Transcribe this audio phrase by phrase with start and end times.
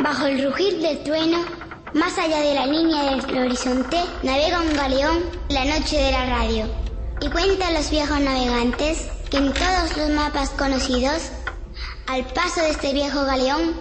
[0.00, 1.44] bajo el rugir del trueno,
[1.92, 5.18] más allá de la línea del horizonte, navega un galeón
[5.50, 6.66] la noche de la radio.
[7.20, 11.30] Y cuentan los viejos navegantes que en todos los mapas conocidos,
[12.06, 13.74] al paso de este viejo galeón,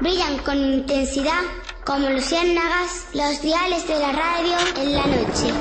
[0.00, 1.42] brillan con intensidad
[1.84, 5.52] como luciérnagas los diales de la radio en la noche.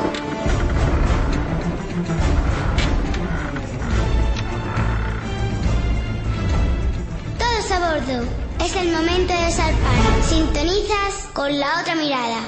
[7.40, 8.41] Todos a bordo.
[8.64, 10.24] Es el momento de zarpar.
[10.30, 12.42] Sintonizas con la otra mirada.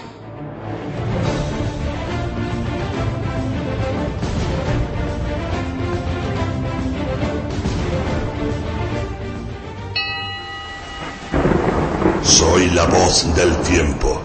[12.24, 14.22] Soy la voz del tiempo.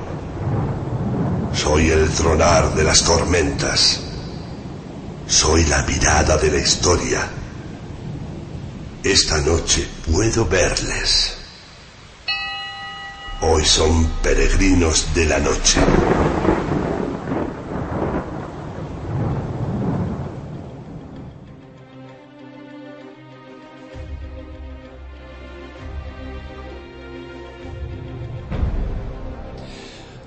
[1.55, 4.00] Soy el tronar de las tormentas.
[5.27, 7.27] Soy la mirada de la historia.
[9.02, 11.38] Esta noche puedo verles.
[13.41, 15.78] Hoy son peregrinos de la noche.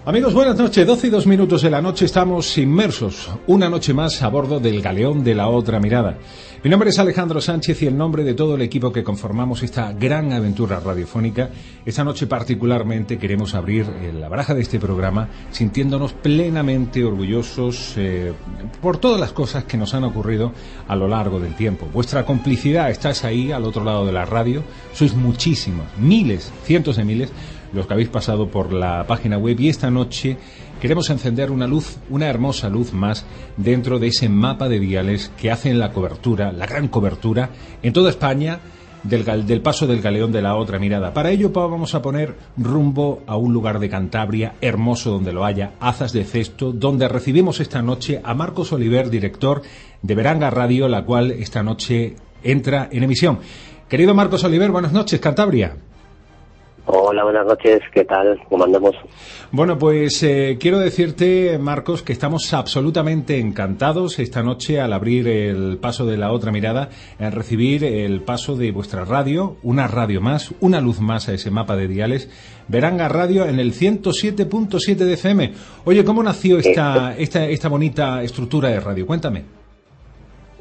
[0.06, 0.88] Amigos, buenas noches.
[0.88, 4.82] 12 y 2 minutos de la noche estamos inmersos una noche más a bordo del
[4.82, 6.18] galeón de la otra mirada.
[6.64, 9.94] Mi nombre es Alejandro Sánchez y el nombre de todo el equipo que conformamos esta
[9.94, 11.50] gran aventura radiofónica,
[11.84, 18.32] esta noche particularmente queremos abrir eh, la baraja de este programa sintiéndonos plenamente orgullosos eh,
[18.80, 20.52] por todas las cosas que nos han ocurrido
[20.88, 21.88] a lo largo del tiempo.
[21.92, 24.62] Vuestra complicidad está ahí al otro lado de la radio,
[24.94, 27.32] sois muchísimos, miles, cientos de miles
[27.74, 30.38] los que habéis pasado por la página web y esta noche
[30.82, 33.24] queremos encender una luz, una hermosa luz más
[33.56, 37.52] dentro de ese mapa de viales que hacen la cobertura, la gran cobertura
[37.84, 38.60] en toda España
[39.04, 41.14] del, del, paso del galeón de la otra mirada.
[41.14, 45.74] Para ello vamos a poner rumbo a un lugar de Cantabria hermoso donde lo haya,
[45.80, 49.62] Azas de Cesto, donde recibimos esta noche a Marcos Oliver, director
[50.02, 53.40] de Veranga Radio, la cual esta noche entra en emisión.
[53.88, 55.76] Querido Marcos Oliver, buenas noches, Cantabria.
[56.86, 58.42] Hola, buenas noches, ¿qué tal?
[58.50, 58.96] ¿Cómo andamos?
[59.52, 65.78] Bueno, pues eh, quiero decirte, Marcos, que estamos absolutamente encantados esta noche al abrir el
[65.78, 70.56] paso de la otra mirada, en recibir el paso de vuestra radio, una radio más,
[70.60, 72.30] una luz más a ese mapa de diales,
[72.68, 75.54] Veranga Radio en el 107.7 de FM.
[75.86, 79.06] Oye, ¿cómo nació esta, esta, esta bonita estructura de radio?
[79.06, 79.61] Cuéntame.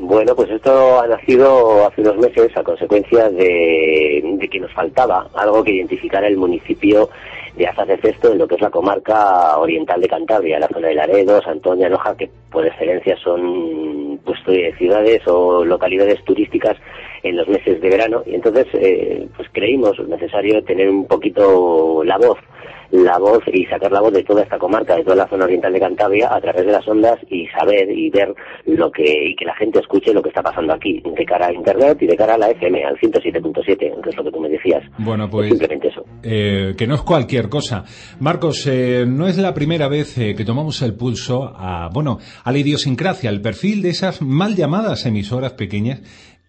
[0.03, 5.63] Bueno, pues esto ha nacido hace unos meses a consecuencia de, que nos faltaba algo
[5.63, 7.11] que identificara el municipio
[7.55, 10.89] de Azaz de Cesto en lo que es la comarca oriental de Cantabria, la zona
[10.89, 14.39] de Laredo, Santoña, Noja, que por excelencia son pues,
[14.79, 16.79] ciudades o localidades turísticas
[17.23, 18.23] en los meses de verano.
[18.25, 22.39] Y entonces, eh, pues creímos necesario tener un poquito la voz
[22.91, 25.73] la voz y sacar la voz de toda esta comarca, de toda la zona oriental
[25.73, 28.35] de Cantabria, a través de las ondas y saber y ver
[28.67, 31.53] lo que, y que la gente escuche lo que está pasando aquí, de cara a
[31.53, 34.49] Internet y de cara a la FM, al 107.7, que es lo que tú me
[34.49, 34.83] decías.
[34.99, 35.49] Bueno, pues.
[35.49, 36.05] simplemente eso.
[36.23, 37.85] Eh, que no es cualquier cosa.
[38.19, 42.53] Marcos, eh, no es la primera vez eh, que tomamos el pulso a, bueno, a
[42.53, 46.01] la idiosincrasia, al perfil de esas mal llamadas emisoras pequeñas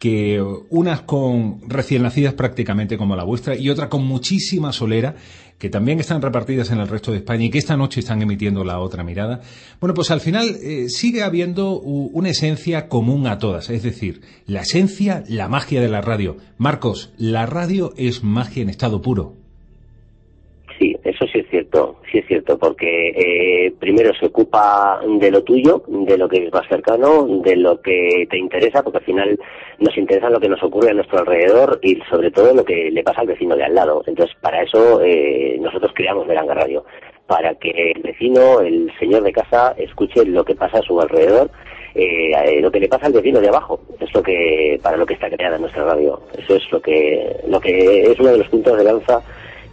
[0.01, 5.13] que unas con recién nacidas prácticamente como la vuestra y otra con muchísima solera
[5.59, 8.63] que también están repartidas en el resto de España y que esta noche están emitiendo
[8.63, 9.41] la otra mirada.
[9.79, 14.61] Bueno, pues al final eh, sigue habiendo una esencia común a todas, es decir, la
[14.61, 16.37] esencia, la magia de la radio.
[16.57, 19.40] Marcos, la radio es magia en estado puro.
[21.03, 25.83] Eso sí es cierto, sí es cierto, porque eh, primero se ocupa de lo tuyo,
[25.87, 29.39] de lo que es más cercano, de lo que te interesa, porque al final
[29.79, 33.03] nos interesa lo que nos ocurre a nuestro alrededor y sobre todo lo que le
[33.03, 34.03] pasa al vecino de al lado.
[34.05, 36.85] Entonces, para eso eh, nosotros creamos Veranga Radio,
[37.25, 41.49] para que el vecino, el señor de casa, escuche lo que pasa a su alrededor
[41.93, 45.15] eh, lo que le pasa al vecino de abajo es lo que para lo que
[45.15, 48.77] está creada nuestra radio eso es lo que lo que es uno de los puntos
[48.77, 49.21] de lanza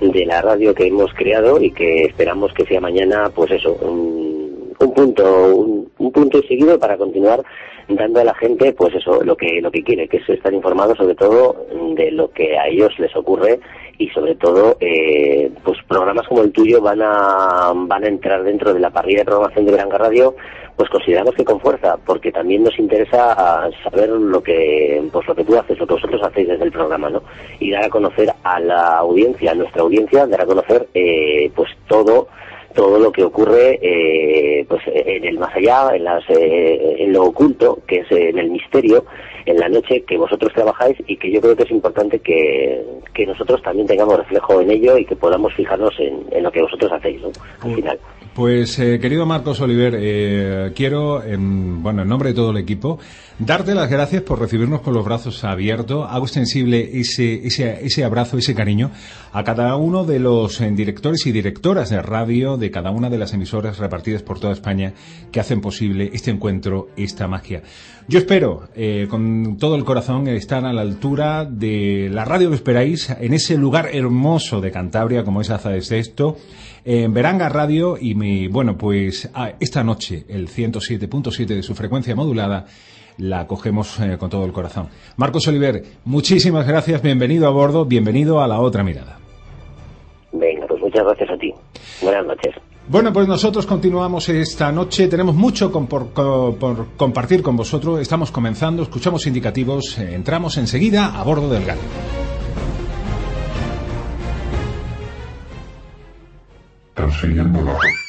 [0.01, 4.95] de la radio que hemos creado y que esperamos que sea mañana, pues eso, un
[4.95, 5.57] punto,
[5.99, 7.43] un, punto y seguido para continuar
[7.89, 10.95] dando a la gente, pues eso, lo que, lo que quiere, que es estar informado
[10.95, 13.61] sobre todo de lo que a ellos les ocurre
[13.97, 18.73] y sobre todo, eh, pues programas como el tuyo van a, van a entrar dentro
[18.73, 20.37] de la parrilla de programación de Granja Radio,
[20.79, 25.45] pues consideramos que con fuerza, porque también nos interesa saber lo que, pues lo que
[25.45, 27.21] tú haces, lo que vosotros hacéis desde el programa, ¿no?
[27.59, 31.71] Y dar a conocer a la audiencia, a nuestra audiencia, dar a conocer, eh, pues
[31.89, 32.29] todo,
[32.75, 37.25] todo lo que ocurre eh, pues en el más allá, en, las, eh, en lo
[37.25, 39.05] oculto, que es en el misterio,
[39.47, 42.85] en la noche que vosotros trabajáis y que yo creo que es importante que,
[43.15, 46.63] que nosotros también tengamos reflejo en ello y que podamos fijarnos en, en lo que
[46.63, 47.31] vosotros hacéis ¿no?
[47.63, 47.99] al final.
[48.39, 53.01] Pues eh, querido Marcos Oliver, eh, quiero, en, bueno, en nombre de todo el equipo,
[53.37, 56.07] darte las gracias por recibirnos con los brazos abiertos.
[56.09, 58.93] Hago extensible ese, ese, ese abrazo, ese cariño
[59.33, 63.19] a cada uno de los eh, directores y directoras de radio de cada una de
[63.19, 64.93] las emisoras repartidas por toda España
[65.33, 67.63] que hacen posible este encuentro, esta magia.
[68.09, 68.69] Yo espero,
[69.11, 73.59] con todo el corazón, estar a la altura de la radio que esperáis, en ese
[73.59, 76.37] lugar hermoso de Cantabria como es Aza de Sexto,
[76.85, 82.67] en Veranga Radio y mi, bueno, pues esta noche el 107.7 de su frecuencia modulada
[83.19, 84.89] la cogemos eh, con todo el corazón.
[85.17, 89.19] Marcos Oliver, muchísimas gracias, bienvenido a bordo, bienvenido a la otra mirada.
[90.33, 90.67] Venga,
[90.99, 91.55] muchas gracias a ti.
[92.03, 92.55] Buenas noches.
[92.89, 95.09] Bueno, pues nosotros continuamos esta noche.
[95.09, 96.13] Tenemos mucho por,
[96.97, 98.01] compartir con vosotros.
[98.01, 101.79] Estamos comenzando, escuchamos indicativos, eh, entramos enseguida a bordo del GAL.
[106.97, 108.08] La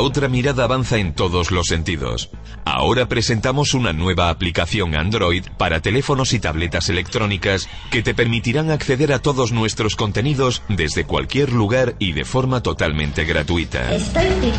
[0.00, 2.30] otra mirada avanza en todos los sentidos.
[2.64, 9.12] Ahora presentamos una nueva aplicación Android para teléfonos y tabletas electrónicas que te permitirán acceder
[9.12, 13.94] a todos nuestros contenidos desde cualquier lugar y de forma totalmente gratuita.
[13.94, 14.52] Estoy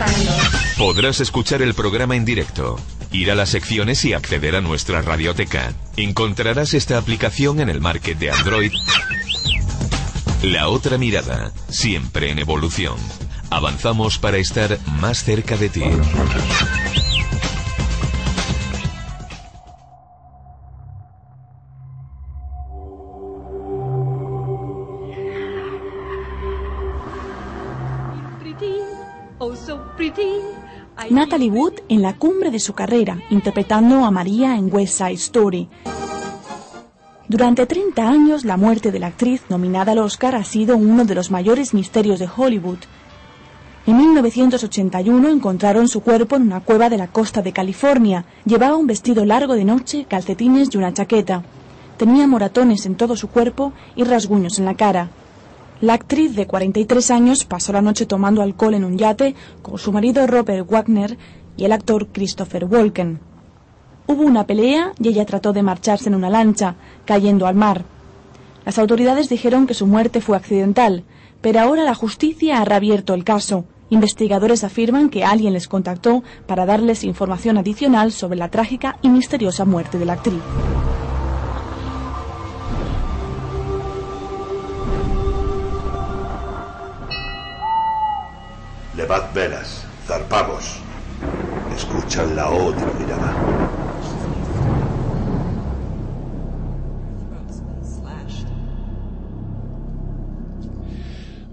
[0.77, 2.79] Podrás escuchar el programa en directo,
[3.11, 5.73] ir a las secciones y acceder a nuestra radioteca.
[5.95, 8.71] Encontrarás esta aplicación en el market de Android
[10.43, 12.97] la otra mirada, siempre en evolución.
[13.53, 15.83] Avanzamos para estar más cerca de ti.
[31.11, 35.69] Natalie Wood en la cumbre de su carrera, interpretando a María en West Side Story.
[37.27, 41.13] Durante 30 años, la muerte de la actriz nominada al Oscar ha sido uno de
[41.13, 42.79] los mayores misterios de Hollywood.
[43.85, 48.23] En 1981 encontraron su cuerpo en una cueva de la costa de California.
[48.45, 51.43] Llevaba un vestido largo de noche, calcetines y una chaqueta.
[51.97, 55.09] Tenía moratones en todo su cuerpo y rasguños en la cara.
[55.81, 59.91] La actriz de 43 años pasó la noche tomando alcohol en un yate con su
[59.91, 61.17] marido Robert Wagner
[61.57, 63.19] y el actor Christopher Walken.
[64.07, 67.83] Hubo una pelea y ella trató de marcharse en una lancha, cayendo al mar.
[68.65, 71.03] Las autoridades dijeron que su muerte fue accidental,
[71.41, 73.65] pero ahora la justicia ha reabierto el caso.
[73.93, 79.65] Investigadores afirman que alguien les contactó para darles información adicional sobre la trágica y misteriosa
[79.65, 80.41] muerte de la actriz.
[88.97, 90.79] Levad velas, zarpamos.
[91.77, 93.52] Escuchan la otra mirada.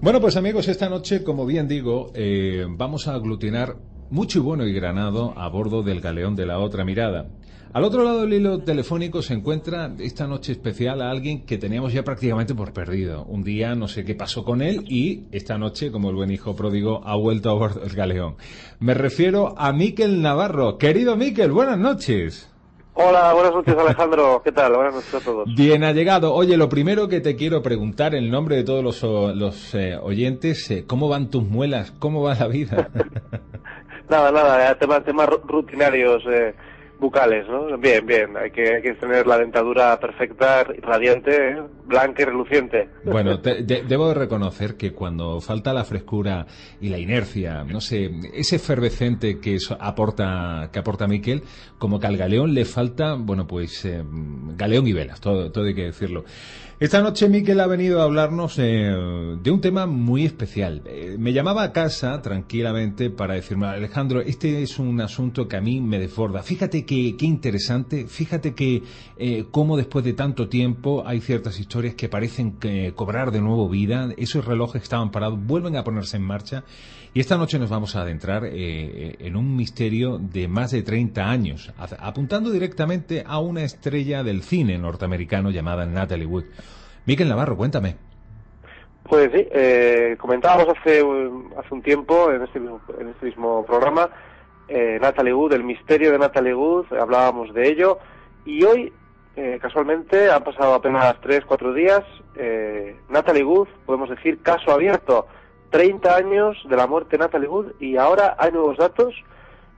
[0.01, 3.75] Bueno, pues amigos, esta noche, como bien digo, eh, vamos a aglutinar
[4.09, 7.29] mucho y bueno y granado a bordo del galeón de la otra mirada.
[7.71, 11.93] Al otro lado del hilo telefónico se encuentra esta noche especial a alguien que teníamos
[11.93, 13.25] ya prácticamente por perdido.
[13.25, 16.55] Un día no sé qué pasó con él y esta noche, como el buen hijo
[16.55, 18.37] pródigo, ha vuelto a bordo del galeón.
[18.79, 20.79] Me refiero a Miquel Navarro.
[20.79, 22.50] Querido Miquel, buenas noches.
[22.93, 24.73] Hola, buenas noches Alejandro, ¿qué tal?
[24.73, 25.55] Buenas noches a todos.
[25.55, 26.33] Bien ha llegado.
[26.33, 29.01] Oye, lo primero que te quiero preguntar en nombre de todos los,
[29.35, 31.91] los eh, oyentes, eh, ¿cómo van tus muelas?
[31.99, 32.89] ¿Cómo va la vida?
[34.09, 36.21] nada, nada, temas, temas rutinarios.
[36.29, 36.53] Eh,
[37.01, 37.77] bucales, ¿no?
[37.77, 38.37] Bien, bien.
[38.37, 41.61] Hay que, hay que tener la dentadura perfecta, radiante, ¿eh?
[41.85, 42.89] blanca y reluciente.
[43.03, 43.37] Bueno,
[43.87, 46.45] debo de reconocer que cuando falta la frescura
[46.79, 51.41] y la inercia, no sé, ese efervescente que aporta que aporta Miquel,
[51.79, 54.03] como que al galeón le falta, bueno, pues eh,
[54.55, 56.23] galeón y velas, todo, todo hay que decirlo.
[56.81, 58.91] Esta noche Miquel ha venido a hablarnos eh,
[59.39, 60.81] de un tema muy especial.
[60.87, 65.61] Eh, me llamaba a casa tranquilamente para decirme, Alejandro, este es un asunto que a
[65.61, 66.41] mí me desborda.
[66.41, 68.81] Fíjate que, qué interesante, fíjate que
[69.15, 72.57] eh, cómo después de tanto tiempo hay ciertas historias que parecen
[72.95, 76.63] cobrar de nuevo vida, esos relojes estaban parados vuelven a ponerse en marcha.
[77.13, 81.73] Y esta noche nos vamos a adentrar en un misterio de más de 30 años,
[81.99, 86.45] apuntando directamente a una estrella del cine norteamericano llamada Natalie Wood.
[87.05, 87.97] Miquel Navarro, cuéntame.
[89.03, 91.03] Pues sí, eh, comentábamos hace,
[91.57, 94.09] hace un tiempo en este mismo, en este mismo programa
[94.73, 97.99] eh, Natalie Wood, el misterio de Natalie Wood, hablábamos de ello
[98.45, 98.93] y hoy,
[99.35, 102.03] eh, casualmente, han pasado apenas tres, cuatro días,
[102.35, 105.27] eh, Natalie Wood, podemos decir, caso abierto,
[105.71, 109.15] 30 años de la muerte de Natalie Wood y ahora hay nuevos datos.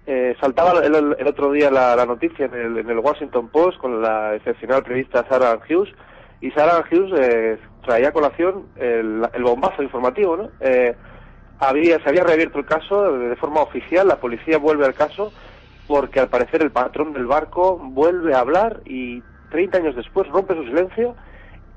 [0.06, 4.36] Eh, saltaba el, otro día la, noticia en el, en el Washington Post con la
[4.36, 5.94] excepcional periodista Sarah Hughes
[6.42, 10.50] y Sarah Hughes eh, traía a colación el, bombazo informativo, ¿no?
[10.60, 10.94] Eh,
[11.60, 15.32] había, se había reabierto el caso de, forma oficial, la policía vuelve al caso
[15.88, 19.22] porque al parecer el patrón del barco vuelve a hablar y
[19.52, 21.16] 30 años después rompe su silencio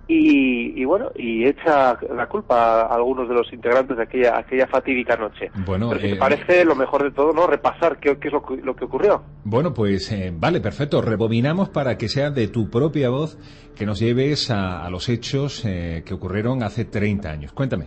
[0.08, 5.16] y, bueno, y echa la culpa a algunos de los integrantes de aquella, aquella fatídica
[5.16, 5.50] noche.
[5.66, 7.46] Bueno, Pero si te eh, parece lo mejor de todo, ¿no?
[7.46, 9.22] Repasar qué, es lo, que ocurrió.
[9.44, 11.02] Bueno, pues eh, vale, perfecto.
[11.02, 13.36] Rebobinamos para que sea de tu propia voz
[13.74, 17.52] que nos lleves a, los hechos eh, que ocurrieron hace 30 años.
[17.52, 17.86] Cuéntame.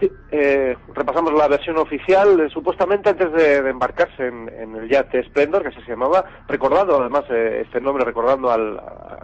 [0.00, 5.62] Sí, eh, repasamos la versión oficial, eh, supuestamente antes de, embarcarse en, el yate Splendor,
[5.62, 8.80] que así se llamaba, recordando además eh, este nombre, recordando al,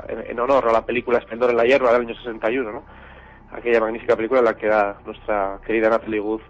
[0.08, 2.82] en, honor a la película Splendor en la hierba del año 61, ¿no?
[3.52, 4.68] aquella magnífica película en la que
[5.06, 6.40] nuestra querida Natalie Wood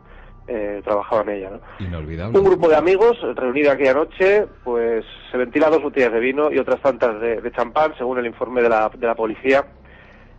[0.84, 1.50] trabajaba en ella.
[1.50, 1.60] ¿no?
[1.84, 2.38] Inolvidable.
[2.38, 6.58] Un grupo de amigos reunido aquella noche, pues se ventila dos botellas de vino y
[6.58, 9.64] otras tantas de, de champán, según el informe de la, de la policía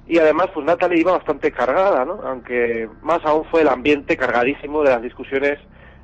[0.08, 2.20] y además, pues Natalie iba bastante cargada, ¿no?
[2.24, 5.58] Aunque más aún fue el ambiente cargadísimo de las discusiones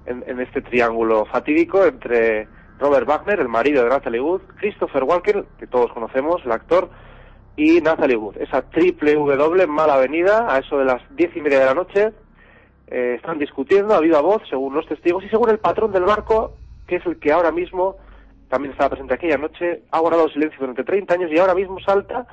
[0.06, 2.48] en, este triángulo fatídico entre
[2.80, 6.90] Robert Wagner, el marido de Natalie Wood, Christopher Walken, que todos conocemos, el actor,
[7.56, 8.38] y Natalie Wood.
[8.38, 12.12] Esa triple W mala avenida, a eso de las diez y media de la noche,
[12.88, 16.56] eh, están discutiendo a viva voz, según los testigos, y según el patrón del barco,
[16.88, 17.98] que es el que ahora mismo
[18.50, 22.26] también estaba presente aquella noche, ha guardado silencio durante 30 años y ahora mismo salta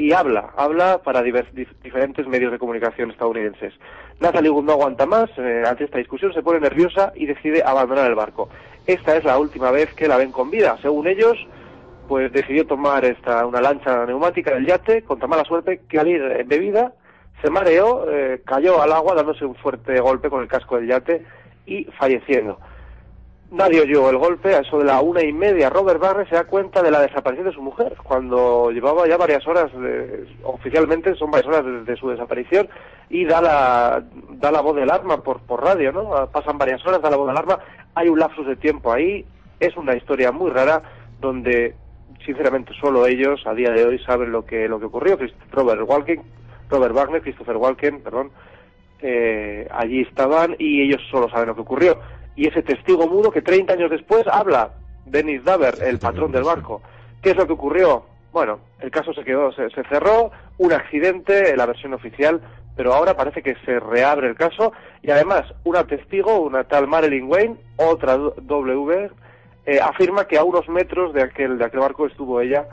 [0.00, 3.74] y habla, habla para diferentes medios de comunicación estadounidenses.
[4.18, 8.14] Natalie no aguanta más, eh, ante esta discusión se pone nerviosa y decide abandonar el
[8.14, 8.48] barco.
[8.86, 10.78] Esta es la última vez que la ven con vida.
[10.80, 11.36] Según ellos,
[12.08, 16.22] pues decidió tomar esta, una lancha neumática del yate, contra mala suerte, que al ir
[16.22, 16.94] en bebida
[17.42, 21.26] se mareó, eh, cayó al agua dándose un fuerte golpe con el casco del yate
[21.66, 22.58] y falleciendo.
[23.50, 26.44] Nadie oyó el golpe, a eso de la una y media, Robert Barnes se da
[26.44, 29.72] cuenta de la desaparición de su mujer, cuando llevaba ya varias horas,
[30.44, 32.68] oficialmente son varias horas desde su desaparición,
[33.08, 34.04] y da la,
[34.34, 36.28] da la voz de alarma por, por radio, ¿no?
[36.30, 37.58] Pasan varias horas, da la voz de alarma,
[37.96, 39.26] hay un lapsus de tiempo ahí,
[39.58, 40.82] es una historia muy rara,
[41.20, 41.74] donde
[42.24, 45.18] sinceramente solo ellos a día de hoy saben lo que, lo que ocurrió,
[45.50, 46.22] Robert Walken,
[46.68, 48.30] Robert Wagner, Christopher Walken, perdón,
[49.02, 51.98] eh, allí estaban y ellos solo saben lo que ocurrió
[52.36, 54.70] y ese testigo mudo que 30 años después habla,
[55.06, 56.80] Dennis Daver, el patrón del barco.
[57.22, 58.04] ¿Qué es lo que ocurrió?
[58.32, 62.40] Bueno, el caso se quedó, se, cerró, un accidente, la versión oficial,
[62.76, 64.72] pero ahora parece que se reabre el caso
[65.02, 69.10] y además una testigo, una tal Marilyn Wayne, otra W,
[69.66, 72.66] eh, afirma que a unos metros de aquel, de aquel barco estuvo ella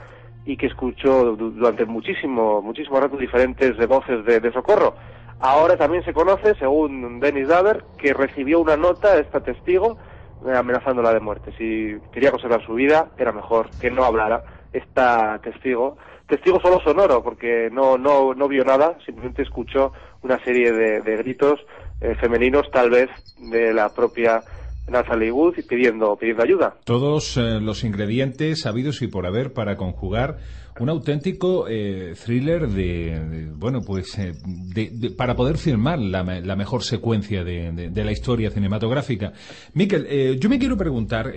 [0.46, 4.96] y que escuchó durante muchísimo, muchísimo rato diferentes voces de, de socorro.
[5.40, 9.98] Ahora también se conoce, según Dennis Daver, que recibió una nota, esta testigo,
[10.46, 11.52] eh, amenazándola de muerte.
[11.58, 15.98] Si quería conservar su vida, era mejor que no hablara esta testigo.
[16.28, 21.60] Testigo solo sonoro, porque no, no, no vio nada, simplemente escuchó una serie de, gritos
[22.02, 24.44] eh, femeninos, tal vez de la propia
[24.90, 26.76] Natalie Wood, pidiendo, pidiendo ayuda.
[26.84, 30.38] Todos eh, los ingredientes habidos y por haber para conjugar
[30.80, 36.84] un auténtico eh, thriller de, bueno, pues eh, de, para poder filmar la, la mejor
[36.84, 39.34] secuencia de, la historia cinematográfica.
[39.74, 41.34] Miquel, eh, yo me quiero preguntar,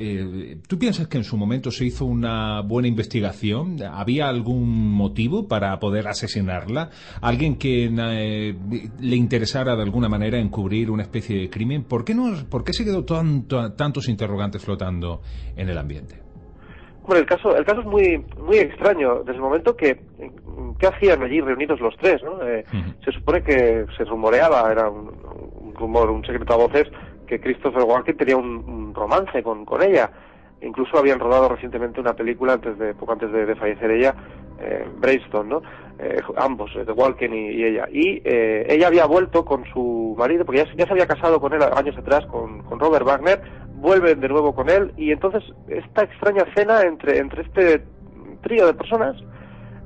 [0.66, 3.82] ¿tú piensas que en su momento se hizo una buena investigación?
[3.82, 6.90] ¿Había algún motivo para poder asesinarla?
[7.20, 7.90] ¿Alguien que
[9.00, 11.84] le interesara de alguna manera encubrir una especie de crimen?
[11.84, 15.22] ¿Por qué, no, por qué se quedó tanto, tantos interrogantes flotando
[15.56, 16.29] en el ambiente?
[17.10, 19.24] Bueno, el caso, el caso es muy, muy extraño.
[19.24, 19.98] Desde el momento que,
[20.78, 22.22] ¿qué hacían allí reunidos los tres?
[22.22, 22.40] ¿no?
[22.46, 22.64] Eh,
[23.04, 26.86] se supone que se rumoreaba, era un, rumor, un secreto a voces,
[27.26, 30.08] que Christopher Walken tenía un, romance con, con ella.
[30.62, 34.14] Incluso habían rodado recientemente una película antes de, poco antes de, fallecer ella,
[34.60, 34.86] eh,
[35.46, 35.62] ¿no?
[35.98, 37.88] Eh, ambos, de Walken y, ella.
[37.90, 41.96] Y ella había vuelto con su marido, porque ya, se había casado con él años
[41.96, 43.40] atrás, con, con Robert Wagner,
[43.80, 47.82] vuelven de nuevo con él, y entonces esta extraña cena entre, entre este
[48.42, 49.16] trío de personas,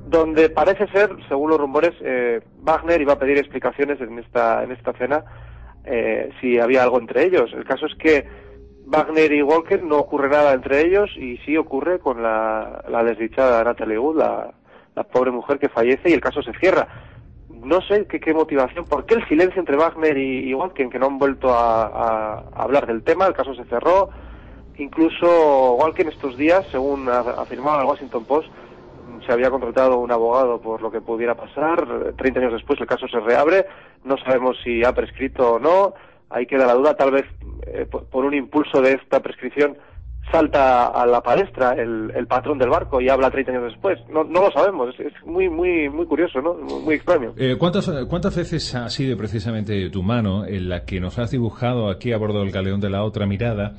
[0.07, 4.71] donde parece ser, según los rumores, eh, Wagner iba a pedir explicaciones en esta, en
[4.71, 5.23] esta cena
[5.83, 7.51] eh, si había algo entre ellos.
[7.53, 8.27] El caso es que
[8.85, 13.63] Wagner y Walker no ocurre nada entre ellos y sí ocurre con la, la desdichada
[13.63, 14.53] Natalie Wood, la,
[14.95, 16.87] la, pobre mujer que fallece y el caso se cierra.
[17.49, 21.07] No sé qué, qué motivación, por qué el silencio entre Wagner y, Walker, que no
[21.07, 24.09] han vuelto a, a, hablar del tema, el caso se cerró.
[24.77, 28.49] Incluso Walker estos días, según ha afirmado el Washington Post,
[29.25, 32.13] se había contratado un abogado por lo que pudiera pasar.
[32.17, 33.65] Treinta años después el caso se reabre.
[34.03, 35.93] No sabemos si ha prescrito o no.
[36.29, 36.95] Ahí queda la duda.
[36.95, 37.25] Tal vez
[37.67, 39.77] eh, por un impulso de esta prescripción
[40.31, 43.99] salta a la palestra el, patrón del barco y habla 30 años después.
[44.09, 44.95] No, no lo sabemos.
[44.99, 46.55] Es, muy, muy, muy curioso, ¿no?
[46.55, 47.33] Muy extraño.
[47.37, 51.89] Eh, ¿cuántas, ¿Cuántas veces ha sido precisamente tu mano en la que nos has dibujado
[51.89, 53.75] aquí a bordo del galeón de la otra mirada?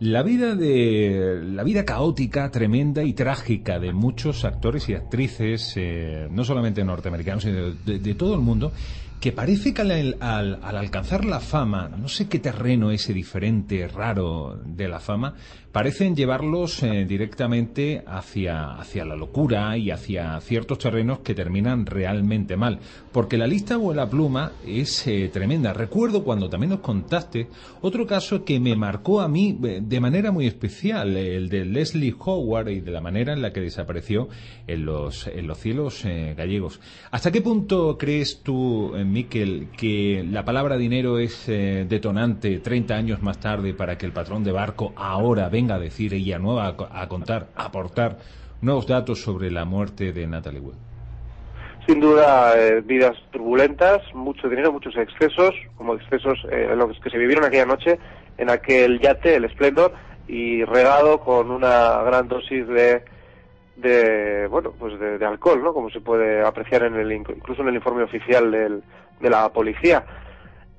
[0.00, 6.28] la vida de la vida caótica, tremenda y trágica de muchos actores y actrices, eh,
[6.30, 8.72] no solamente norteamericanos, sino de, todo el mundo,
[9.20, 14.60] que parece que al, al, alcanzar la fama, no sé qué terreno ese diferente, raro
[14.64, 15.34] de la fama,
[15.74, 22.56] parecen llevarlos eh, directamente hacia, hacia la locura y hacia ciertos terrenos que terminan realmente
[22.56, 22.78] mal.
[23.10, 25.72] Porque la lista o la pluma es eh, tremenda.
[25.72, 27.48] Recuerdo cuando también nos contaste
[27.80, 32.14] otro caso que me marcó a mí eh, de manera muy especial, el de Leslie
[32.20, 34.28] Howard y de la manera en la que desapareció
[34.68, 36.80] en los, en los cielos gallegos.
[37.10, 43.40] ¿Hasta qué punto crees tú, Miquel, que la palabra dinero es detonante 30 años más
[43.40, 47.48] tarde para que el patrón de barco ahora venga a decir ella nueva, a, contar,
[47.56, 48.18] aportar
[48.60, 50.74] nuevos datos sobre la muerte de Natalie Wood?
[51.86, 57.18] Sin duda, eh, vidas turbulentas, mucho dinero, muchos excesos, como excesos eh, los que se
[57.18, 57.98] vivieron aquella noche
[58.38, 59.92] en aquel yate, el Splendor,
[60.26, 63.04] y regado con una gran dosis de,
[63.76, 65.74] de bueno, pues de, alcohol, ¿no?
[65.74, 68.82] Como se puede apreciar en el, incluso en el informe oficial del,
[69.20, 70.04] de la policía.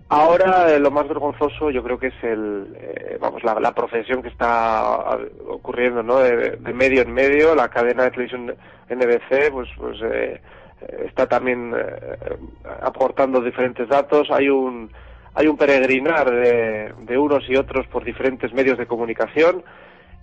[0.08, 4.22] Ahora eh, lo más vergonzoso yo creo que es el, eh, vamos, la, la, profesión
[4.22, 6.18] que está ocurriendo, ¿no?
[6.18, 8.56] De, medio en medio, la cadena de televisión
[8.88, 10.42] NBC, pues, pues eh,
[11.06, 11.74] está también
[12.82, 14.30] aportando diferentes datos.
[14.30, 14.92] Hay un,
[15.34, 19.64] hay un peregrinar de, de, unos y otros por diferentes medios de comunicación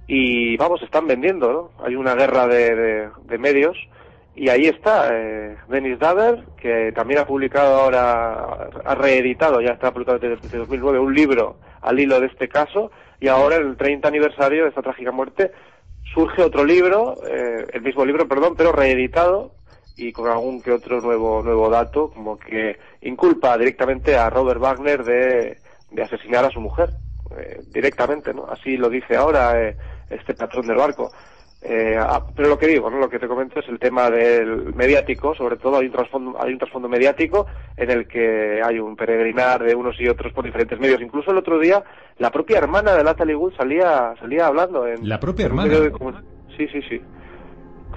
[0.07, 1.85] y, vamos, están vendiendo, ¿no?
[1.85, 3.77] Hay una guerra de, de medios
[4.35, 9.93] y ahí está, eh, Dennis Daver, que también ha publicado ahora, ha reeditado, ya está
[9.93, 12.91] publicado desde, 2009, un libro al hilo de este caso,
[13.21, 15.53] y ahora el 30 aniversario de esta trágica muerte
[16.15, 19.53] surge otro libro, eh, el mismo libro, perdón, pero reeditado
[19.97, 25.05] y con algún que otro nuevo, nuevo dato, como que inculpa directamente a Robert Wagner
[25.05, 25.59] de,
[25.91, 26.91] de asesinar a su mujer,
[27.39, 28.47] eh, directamente, ¿no?
[28.47, 29.77] Así lo dice ahora eh,
[30.11, 31.11] este patrón del barco.
[31.65, 32.99] Eh, ah, pero lo que digo, ¿no?
[32.99, 36.53] lo que te comento es el tema del mediático, sobre todo hay un trasfondo, hay
[36.53, 37.47] un trasfondo mediático
[37.77, 41.01] en el que hay un peregrinar de unos y otros por diferentes medios.
[41.01, 41.85] Incluso el otro día
[42.19, 45.73] la propia hermana de Natalie Wood salía, salía hablando en la propia hermana.
[46.57, 47.01] sí, sí, sí.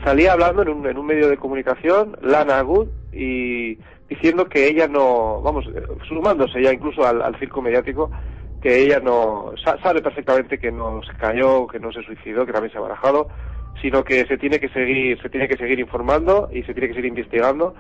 [0.04, 4.88] Salía hablando en un, en un medio de comunicación, Lana Wood, y diciendo que ella
[4.88, 5.66] no, vamos,
[6.08, 8.12] sumándose ya incluso al, al circo mediático,
[8.62, 12.72] que ella no sabe perfectamente que no se cayó, que no se suicidó, que también
[12.72, 13.30] se ha barajado,
[13.82, 16.96] sino que se tiene que seguir, se tiene que seguir informando y se tiene que
[16.96, 17.76] seguir investigando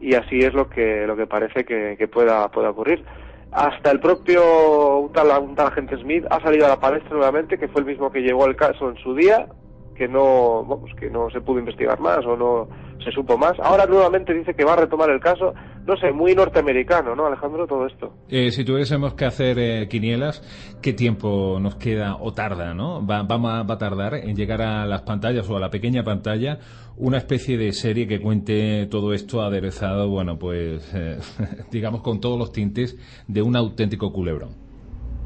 [0.00, 3.04] y así es lo que lo que parece que, pueda pueda ocurrir.
[3.52, 7.58] Hasta el propio un tal, un tal agente Smith ha salido a la palestra nuevamente,
[7.58, 9.46] que fue el mismo que llevó el caso en su día,
[9.94, 12.68] que no, vamos, que no se pudo investigar más o no
[13.02, 13.52] se supo más.
[13.60, 15.54] Ahora nuevamente dice que va a retomar el caso.
[15.86, 17.66] No sé, muy norteamericano, ¿no, Alejandro?
[17.66, 18.14] Todo esto.
[18.28, 20.42] Eh, si tuviésemos que hacer eh, quinielas,
[20.80, 23.04] ¿qué tiempo nos queda o tarda, no?
[23.04, 26.58] Va, va, a tardar en llegar a las pantallas o a la pequeña pantalla
[26.96, 31.18] una especie de serie que cuente todo esto aderezado, bueno, pues, eh,
[31.70, 34.61] digamos, con todos los tintes de un auténtico culebrón.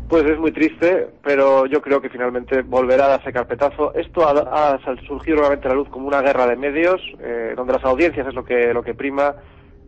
[0.09, 3.93] Pues es muy triste, pero yo creo que finalmente volverá a darse carpetazo.
[3.95, 7.85] Esto ha, surgido nuevamente a la luz como una guerra de medios, eh, donde las
[7.85, 9.35] audiencias es lo que, lo que prima,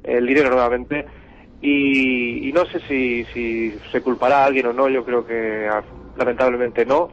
[0.03, 1.07] el dinero nuevamente,
[1.61, 5.83] y, no sé si, si, se culpará a alguien o no, yo creo que ah,
[6.17, 7.11] lamentablemente no,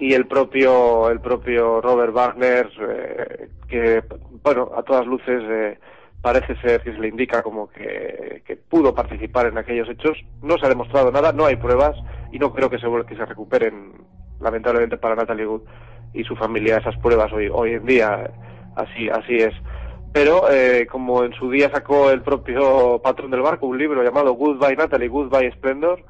[0.00, 4.02] y el propio, el propio Robert Wagner, eh, que,
[4.42, 5.42] bueno, a todas luces...
[5.44, 5.78] Eh,
[6.20, 10.18] parece ser que se le indica como que, pudo participar en aquellos hechos.
[10.42, 11.96] No se ha demostrado nada, no hay pruebas,
[12.32, 13.92] y no creo que se, que se recuperen,
[14.40, 15.62] lamentablemente para Natalie Wood
[16.12, 18.30] y su familia, esas pruebas hoy, hoy en día.
[18.76, 19.54] Así, así es.
[20.12, 24.34] pero eh, como en su día sacó el propio patrón del barco un libro llamado
[24.34, 26.00] Goodbye Natalie, Goodbye Splendor,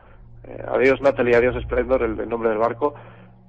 [0.44, 2.94] eh, adiós Natalie, adiós Splendor, el, el, nombre del barco,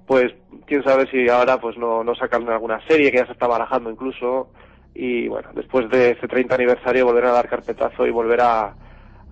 [0.08, 0.34] pues
[0.66, 3.92] quién sabe si ahora pues no, no sacan alguna serie que ya se está barajando
[3.92, 4.50] incluso
[4.96, 8.74] y bueno, después de ese 30 aniversario volver a dar carpetazo y volver a,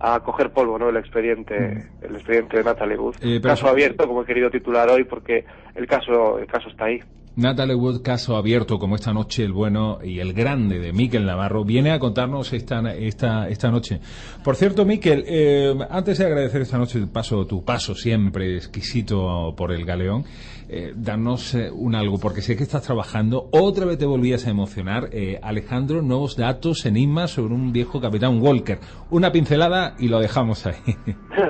[0.00, 0.88] a coger polvo, ¿no?
[0.88, 2.04] El expediente, mm.
[2.04, 3.16] el expediente de Natalie Wood.
[3.20, 7.00] Eh, caso abierto, como he querido titular hoy, porque el caso, el caso está ahí.
[7.38, 11.64] Natalie Wood, caso abierto, como esta noche el bueno y el grande de Miquel Navarro,
[11.64, 14.00] viene a contarnos esta, esta, esta noche.
[14.42, 19.54] Por cierto, Miquel, eh, antes de agradecer esta noche el paso, tu paso siempre exquisito
[19.56, 20.24] por el galeón,
[20.68, 24.50] eh, darnos eh, un algo, porque sé que estás trabajando, otra vez te volvías a
[24.50, 28.78] emocionar, eh, Alejandro, nuevos datos, enigmas sobre un viejo capitán Walker.
[29.10, 30.74] Una pincelada y lo dejamos ahí.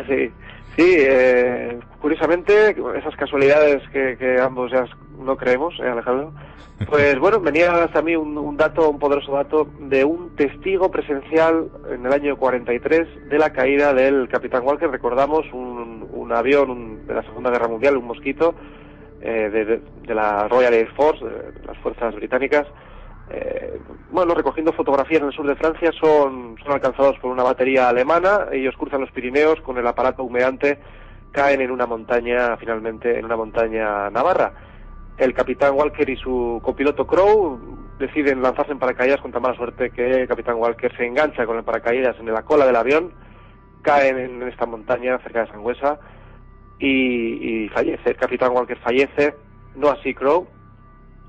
[0.08, 0.30] sí,
[0.76, 4.84] sí, eh, curiosamente, esas casualidades que, que ambos ya
[5.18, 6.32] no creemos, ¿eh, Alejandro?
[6.88, 11.68] Pues bueno, venía hasta mí un, un, dato, un poderoso dato de un testigo presencial
[11.90, 14.90] en el año 43 de la caída del Capitán Walker.
[14.90, 18.54] Recordamos un, un avión de la Segunda Guerra Mundial, un mosquito,
[19.20, 22.66] eh, de, de, la Royal Air Force, de las fuerzas británicas.
[23.30, 23.78] Eh,
[24.10, 28.46] bueno, recogiendo fotografías en el sur de Francia, son, son alcanzados por una batería alemana.
[28.52, 30.78] Ellos cruzan los Pirineos con el aparato humeante,
[31.32, 34.52] caen en una montaña, finalmente, en una montaña navarra
[35.18, 37.58] el capitán Walker y su copiloto Crow
[37.98, 41.58] deciden lanzarse en paracaídas con tan mala suerte que el capitán Walker se engancha con
[41.58, 43.12] el paracaídas en la cola del avión,
[43.82, 45.98] caen en esta montaña cerca de Sangüesa
[46.78, 48.10] y, y fallece.
[48.10, 49.34] El capitán Walker fallece,
[49.76, 50.46] no así Crow,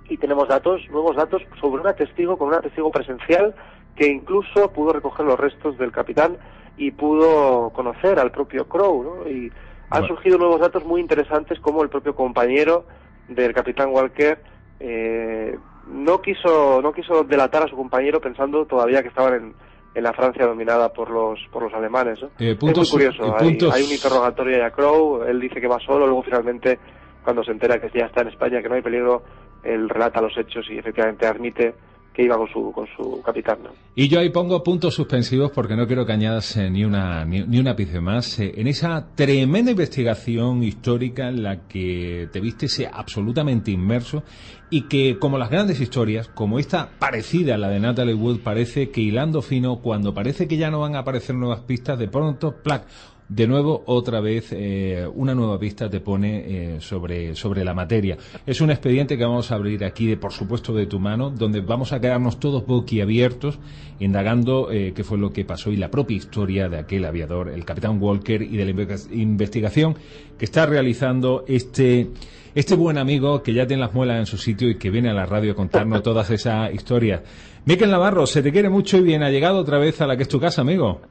[0.10, 3.54] y tenemos datos, nuevos datos sobre un testigo con un testigo presencial
[3.96, 6.38] que incluso pudo recoger los restos del capitán
[6.78, 9.30] y pudo conocer al propio Crow, ¿no?
[9.30, 9.52] Y
[9.90, 12.86] han surgido nuevos datos muy interesantes como el propio compañero
[13.28, 14.42] del capitán Walker
[14.80, 15.58] eh,
[15.88, 19.54] no quiso no quiso delatar a su compañero pensando todavía que estaban en,
[19.94, 22.30] en la Francia dominada por los por los alemanes ¿no?
[22.40, 23.74] eh, puntos, es muy curioso eh, hay, puntos...
[23.74, 26.80] hay, un interrogatorio a Crow él dice que va solo luego finalmente
[27.24, 29.24] cuando se entera que ya está en España que no hay peligro
[29.64, 31.74] él relata los hechos y efectivamente admite
[32.14, 33.60] que iba con su, con su capitán.
[33.64, 33.70] ¿no?
[33.96, 37.42] Y yo ahí pongo puntos suspensivos porque no quiero que añadas eh, ni una ni,
[37.44, 42.68] ni una ápice más eh, en esa tremenda investigación histórica en la que te viste
[42.92, 44.24] absolutamente inmerso
[44.70, 48.90] y que como las grandes historias, como esta parecida a la de Natalie Wood, parece
[48.90, 52.56] que hilando fino, cuando parece que ya no van a aparecer nuevas pistas, de pronto,
[52.64, 52.84] plac,
[53.30, 58.18] de nuevo, otra vez, eh, una nueva pista te pone eh, sobre, sobre la materia.
[58.44, 61.62] Es un expediente que vamos a abrir aquí, de, por supuesto, de tu mano, donde
[61.62, 63.60] vamos a quedarnos todos boquiabiertos,
[64.00, 67.66] indagando eh, qué fue lo que pasó y la propia historia de aquel aviador, el
[67.66, 68.72] capitán Walker, y de la
[69.12, 69.96] investigación
[70.40, 72.10] que está realizando este,
[72.56, 75.14] este buen amigo que ya tiene las muelas en su sitio y que viene a
[75.14, 77.22] la radio a contarnos todas esas historias.
[77.66, 80.24] Miquel Navarro, se te quiere mucho y bien ha llegado otra vez a la que
[80.24, 81.02] es tu casa, amigo.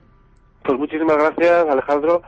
[0.65, 2.23] Pues muchísimas gracias, Alejandro.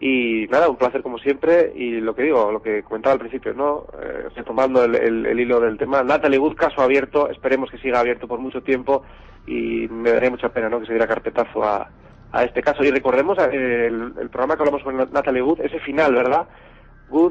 [0.00, 1.72] Y nada, un placer como siempre.
[1.74, 3.86] Y lo que digo, lo que comentaba al principio, ¿no?
[4.02, 6.02] Eh, retomando el, el, el, hilo del tema.
[6.02, 7.30] Natalie Wood, caso abierto.
[7.30, 9.04] Esperemos que siga abierto por mucho tiempo.
[9.46, 10.80] Y me daría mucha pena, ¿no?
[10.80, 11.88] Que se diera carpetazo a,
[12.32, 12.82] a este caso.
[12.84, 16.48] Y recordemos eh, el, el, programa que hablamos con Natalie Wood, ese final, ¿verdad?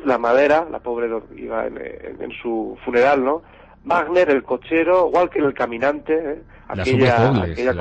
[0.05, 3.41] La madera, la pobre iba en, en, en su funeral, ¿no?
[3.85, 6.41] Wagner, el cochero, Walker, el caminante, ¿eh?
[6.69, 7.73] aquella, dobles, aquella.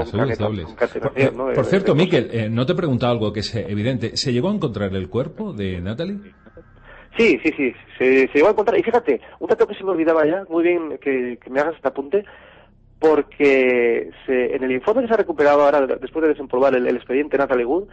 [1.00, 1.52] Por, ¿no?
[1.52, 4.16] por cierto, Miquel, eh, no te he preguntado algo que es evidente.
[4.16, 6.18] ¿Se llegó a encontrar el cuerpo de Natalie?
[7.16, 8.78] Sí, sí, sí, se, se llegó a encontrar.
[8.78, 11.76] Y fíjate, un dato que se me olvidaba ya, muy bien que, que me hagas
[11.76, 12.24] este apunte,
[12.98, 16.96] porque se, en el informe que se ha recuperado ahora, después de desempolvar el, el
[16.96, 17.84] expediente Natalie Wood,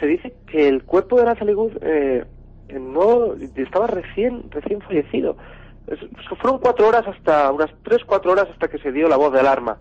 [0.00, 2.24] se dice que el cuerpo de Natalie Wood eh,
[2.72, 5.36] no estaba recién, recién fallecido.
[6.40, 9.40] Fueron cuatro horas hasta, unas tres, cuatro horas hasta que se dio la voz de
[9.40, 9.78] alarma.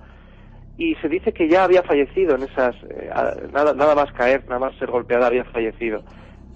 [0.77, 3.09] Y se dice que ya había fallecido en esas, eh,
[3.53, 6.03] nada, nada más caer, nada más ser golpeada había fallecido.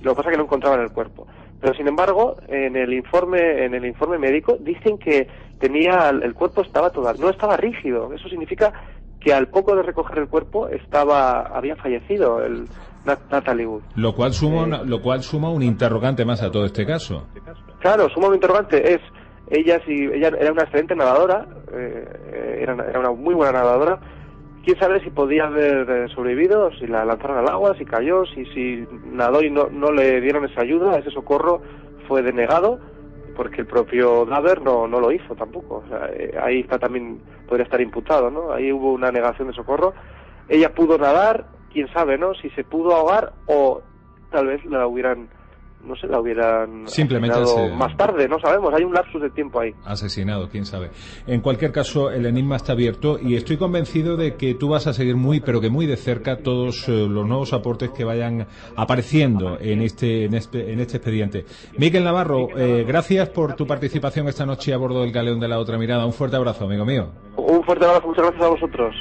[0.01, 1.25] Lo que pasa es que no encontraban el cuerpo.
[1.61, 5.27] Pero sin embargo, en el informe, en el informe médico dicen que
[5.59, 8.13] tenía, el cuerpo estaba toda, no estaba rígido.
[8.13, 8.73] Eso significa
[9.19, 12.67] que al poco de recoger el cuerpo estaba, había fallecido el
[13.05, 13.81] Natalie Wood.
[13.95, 17.27] Lo cual suma, eh, lo cual suma un interrogante más a todo este caso.
[17.79, 19.01] Claro, suma un interrogante es
[19.49, 23.99] ella sí, ella era una excelente nadadora, eh, era, era, una muy buena nadadora.
[24.63, 28.45] Quién sabe si podía haber eh, sobrevivido, si la lanzaron al agua, si cayó, si,
[28.47, 31.61] si nadó y no, no le dieron esa ayuda, ese socorro
[32.07, 32.79] fue denegado,
[33.35, 35.83] porque el propio Daver no, no lo hizo tampoco.
[35.85, 38.51] O sea, eh, ahí está también, podría estar imputado, ¿no?
[38.51, 39.93] Ahí hubo una negación de socorro.
[40.47, 42.33] Ella pudo nadar, quién sabe, ¿no?
[42.35, 43.81] Si se pudo ahogar o
[44.31, 45.29] tal vez la hubieran
[45.83, 47.37] no sé, la hubieran Simplemente
[47.73, 49.73] más tarde, no sabemos, hay un lapsus de tiempo ahí.
[49.85, 50.91] Asesinado, quién sabe.
[51.25, 54.93] En cualquier caso, el enigma está abierto y estoy convencido de que tú vas a
[54.93, 59.57] seguir muy, pero que muy de cerca todos eh, los nuevos aportes que vayan apareciendo
[59.59, 61.45] en este, en este, en este expediente.
[61.77, 65.59] Miguel Navarro, eh, gracias por tu participación esta noche a bordo del Galeón de la
[65.59, 66.05] Otra Mirada.
[66.05, 67.09] Un fuerte abrazo, amigo mío.
[67.37, 68.95] Un fuerte abrazo, muchas gracias a vosotros.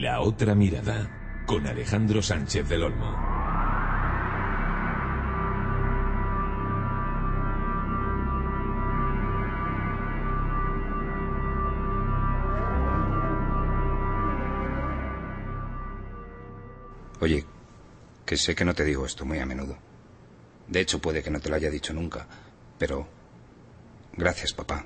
[0.00, 3.16] La otra mirada, con Alejandro Sánchez del Olmo.
[17.20, 17.44] Oye,
[18.26, 19.78] que sé que no te digo esto muy a menudo.
[20.66, 22.26] De hecho, puede que no te lo haya dicho nunca,
[22.78, 23.06] pero...
[24.12, 24.84] Gracias, papá.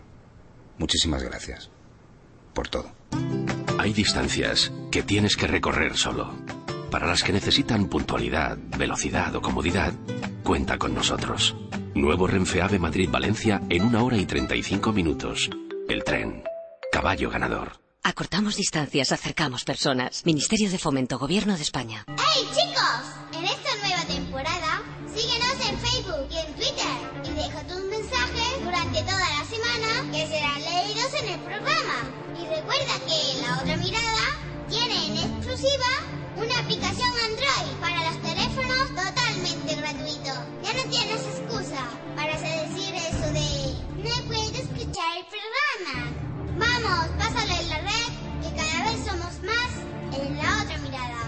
[0.77, 1.71] Muchísimas gracias.
[2.53, 2.93] Por todo.
[3.79, 6.35] Hay distancias que tienes que recorrer solo.
[6.91, 9.95] Para las que necesitan puntualidad, velocidad o comodidad,
[10.43, 11.55] cuenta con nosotros.
[11.95, 15.49] Nuevo Renfe Ave Madrid-Valencia en una hora y 35 minutos.
[15.89, 16.43] El tren.
[16.91, 17.81] Caballo ganador.
[18.03, 20.27] Acortamos distancias, acercamos personas.
[20.27, 22.05] Ministerio de Fomento, Gobierno de España.
[22.09, 23.39] ¡Hey chicos!
[23.39, 29.03] En esta nueva temporada, síguenos en Facebook y en Twitter y deja tus mensajes durante
[29.03, 32.28] toda la semana que serán leídos en el programa.
[32.69, 34.29] Recuerda que La Otra Mirada
[34.69, 35.89] tiene en exclusiva
[36.37, 40.33] una aplicación Android para los teléfonos totalmente gratuito.
[40.63, 41.83] Ya no tienes excusa
[42.15, 43.73] para decir eso de
[44.05, 46.13] no puedo escuchar el programa.
[46.59, 48.11] Vamos, pásalo en la red,
[48.43, 49.73] que cada vez somos más
[50.21, 51.23] en La Otra Mirada.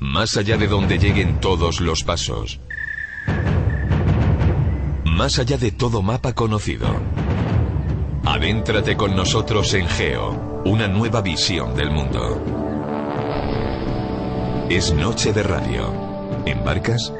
[0.00, 2.58] Más allá de donde lleguen todos los pasos.
[5.18, 6.86] Más allá de todo mapa conocido.
[8.24, 12.40] Adéntrate con nosotros en Geo, una nueva visión del mundo.
[14.70, 15.92] Es noche de radio.
[16.46, 17.12] ¿Embarcas?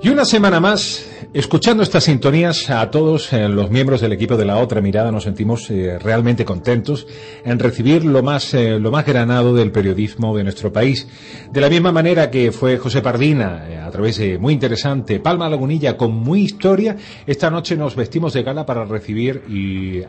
[0.00, 4.44] Y una semana más, escuchando estas sintonías, a todos eh, los miembros del equipo de
[4.44, 7.06] la otra mirada nos sentimos eh, realmente contentos
[7.44, 11.06] en recibir lo más, eh, lo más granado del periodismo de nuestro país.
[11.52, 15.96] De la misma manera que fue José Pardina, a través de muy interesante Palma Lagunilla
[15.96, 19.42] con muy historia, esta noche nos vestimos de gala para recibir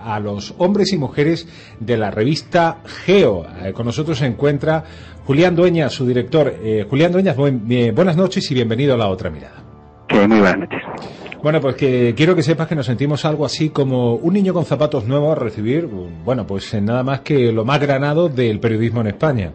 [0.01, 1.47] a los hombres y mujeres
[1.79, 3.45] de la revista Geo.
[3.73, 4.83] Con nosotros se encuentra
[5.25, 6.53] Julián Dueñas, su director.
[6.89, 9.68] Julián Dueñas, buen- buenas noches y bienvenido a la otra mirada.
[11.41, 14.65] Bueno, pues que quiero que sepas que nos sentimos algo así como un niño con
[14.65, 19.07] zapatos nuevos a recibir, bueno, pues nada más que lo más granado del periodismo en
[19.07, 19.53] España.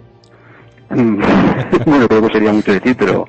[0.95, 1.19] Mm,
[1.87, 3.27] bueno, creo que sería mucho decir, pero,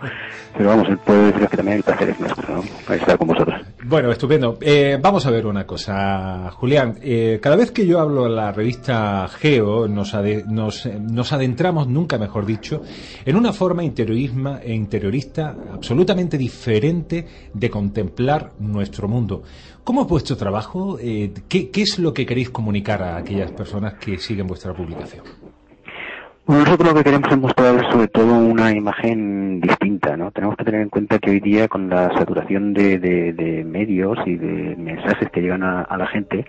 [0.55, 2.93] pero vamos, puedo deciros que también el placer es nuestro, ¿no?
[2.93, 3.61] Estar con vosotros.
[3.85, 4.57] Bueno, estupendo.
[4.61, 6.95] Eh, vamos a ver una cosa, Julián.
[7.01, 10.15] Eh, cada vez que yo hablo en la revista Geo, nos,
[10.47, 12.81] nos, eh, nos adentramos, nunca mejor dicho,
[13.25, 19.43] en una forma interiorisma, e interiorista absolutamente diferente de contemplar nuestro mundo.
[19.83, 20.97] ¿Cómo es vuestro trabajo?
[20.99, 25.23] Eh, ¿qué, ¿Qué es lo que queréis comunicar a aquellas personas que siguen vuestra publicación?
[26.47, 30.31] Bueno, nosotros lo que queremos es mostrar sobre todo una imagen distinta, ¿no?
[30.31, 34.17] Tenemos que tener en cuenta que hoy día con la saturación de, de- de medios
[34.27, 36.45] y de mensajes que llegan a, a la gente,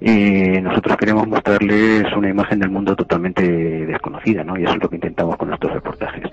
[0.00, 3.42] eh, nosotros queremos mostrarles una imagen del mundo totalmente
[3.86, 4.56] desconocida, ¿no?
[4.56, 6.24] Y eso es lo que intentamos con nuestros reportajes.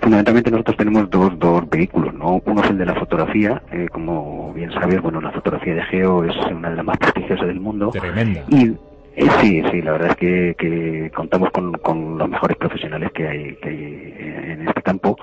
[0.00, 2.42] Fundamentalmente nosotros tenemos dos, dos vehículos, ¿no?
[2.44, 6.22] Uno es el de la fotografía, eh, como bien sabes, bueno, la fotografía de Geo
[6.24, 7.90] es una de las más prestigiosas del mundo.
[7.92, 8.42] Tremenda.
[8.50, 8.74] Y
[9.18, 13.26] eh, sí, sí, la verdad es que, que contamos con, con los mejores profesionales que
[13.26, 15.16] hay, que hay eh, en este campo.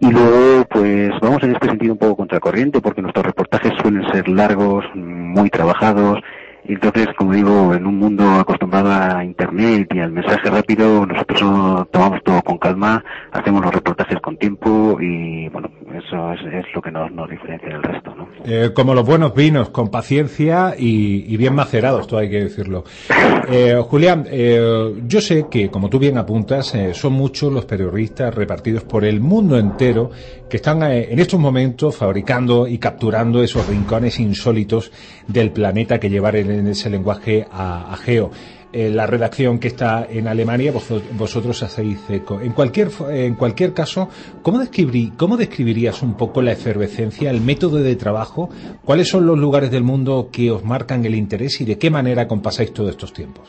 [0.00, 4.28] Y luego, pues vamos en este sentido un poco contracorriente, porque nuestros reportajes suelen ser
[4.28, 6.20] largos, muy trabajados.
[6.68, 11.86] Entonces, como digo, en un mundo acostumbrado a Internet y al mensaje rápido, nosotros no
[11.90, 13.02] tomamos todo con calma,
[13.32, 17.68] hacemos los reportajes con tiempo y, bueno, eso es, es lo que nos, nos diferencia
[17.68, 18.28] del resto, ¿no?
[18.44, 22.84] Eh, como los buenos vinos, con paciencia y, y bien macerados, todo hay que decirlo.
[23.50, 28.34] Eh, Julián, eh, yo sé que, como tú bien apuntas, eh, son muchos los periodistas
[28.34, 30.10] repartidos por el mundo entero
[30.48, 34.90] que están eh, en estos momentos fabricando y capturando esos rincones insólitos
[35.26, 38.30] del planeta que llevar en ese lenguaje a, Geo.
[38.70, 42.38] Eh, la redacción que está en Alemania, vos- vosotros hacéis eco.
[42.42, 44.10] En cualquier, en cualquier caso,
[44.42, 48.50] ¿cómo, describir- ¿cómo describirías un poco la efervescencia, el método de trabajo?
[48.84, 52.28] ¿Cuáles son los lugares del mundo que os marcan el interés y de qué manera
[52.28, 53.48] compasáis todos estos tiempos?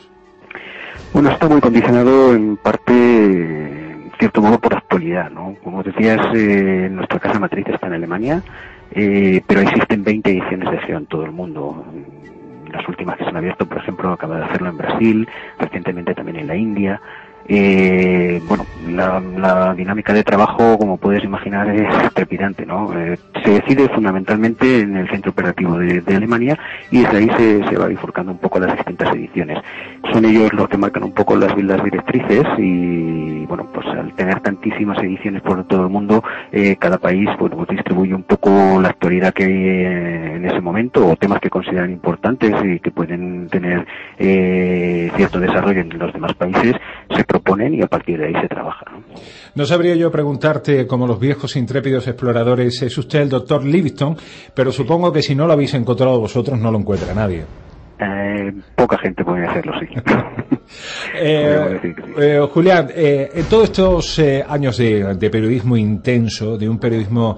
[1.12, 3.79] Bueno, está muy condicionado en parte,
[4.20, 5.56] cierto modo, por actualidad, ¿no?
[5.64, 8.44] Como decías, eh, nuestra casa matriz está en Alemania,
[8.92, 11.86] eh, pero existen 20 ediciones de GEO en todo el mundo.
[12.72, 16.38] Las últimas que se han abierto, por ejemplo, acaba de hacerlo en Brasil, recientemente también
[16.38, 17.02] en la India.
[17.52, 22.94] Eh, bueno, la, dinámica de trabajo, como puedes imaginar, es trepidante, ¿no?
[22.96, 26.60] Eh, se decide fundamentalmente en el centro operativo de, Alemania
[26.92, 27.30] y desde ahí
[27.68, 29.58] se, va bifurcando un poco las distintas ediciones.
[30.14, 34.42] Son ellos los que marcan un poco las, las directrices y, bueno, pues al tener
[34.42, 39.34] tantísimas ediciones por todo el mundo, eh, cada país pues, distribuye un poco la actualidad
[39.34, 43.88] que hay eh, en ese momento o temas que consideran importantes y que pueden tener
[44.20, 46.76] cierto desarrollo en los demás países.
[47.16, 48.86] Se ponen y a partir de ahí se trabaja.
[49.56, 49.66] ¿no?
[49.66, 54.18] sabría yo preguntarte, como los viejos intrépidos exploradores, es usted el doctor Livingston,
[54.54, 57.46] pero supongo que si no lo habéis encontrado vosotros no lo encuentra nadie.
[58.00, 59.88] Eh, poca gente puede hacerlo, sí.
[61.16, 67.38] Eh, eh, Julián, en todos estos años de, periodismo intenso, de un periodismo,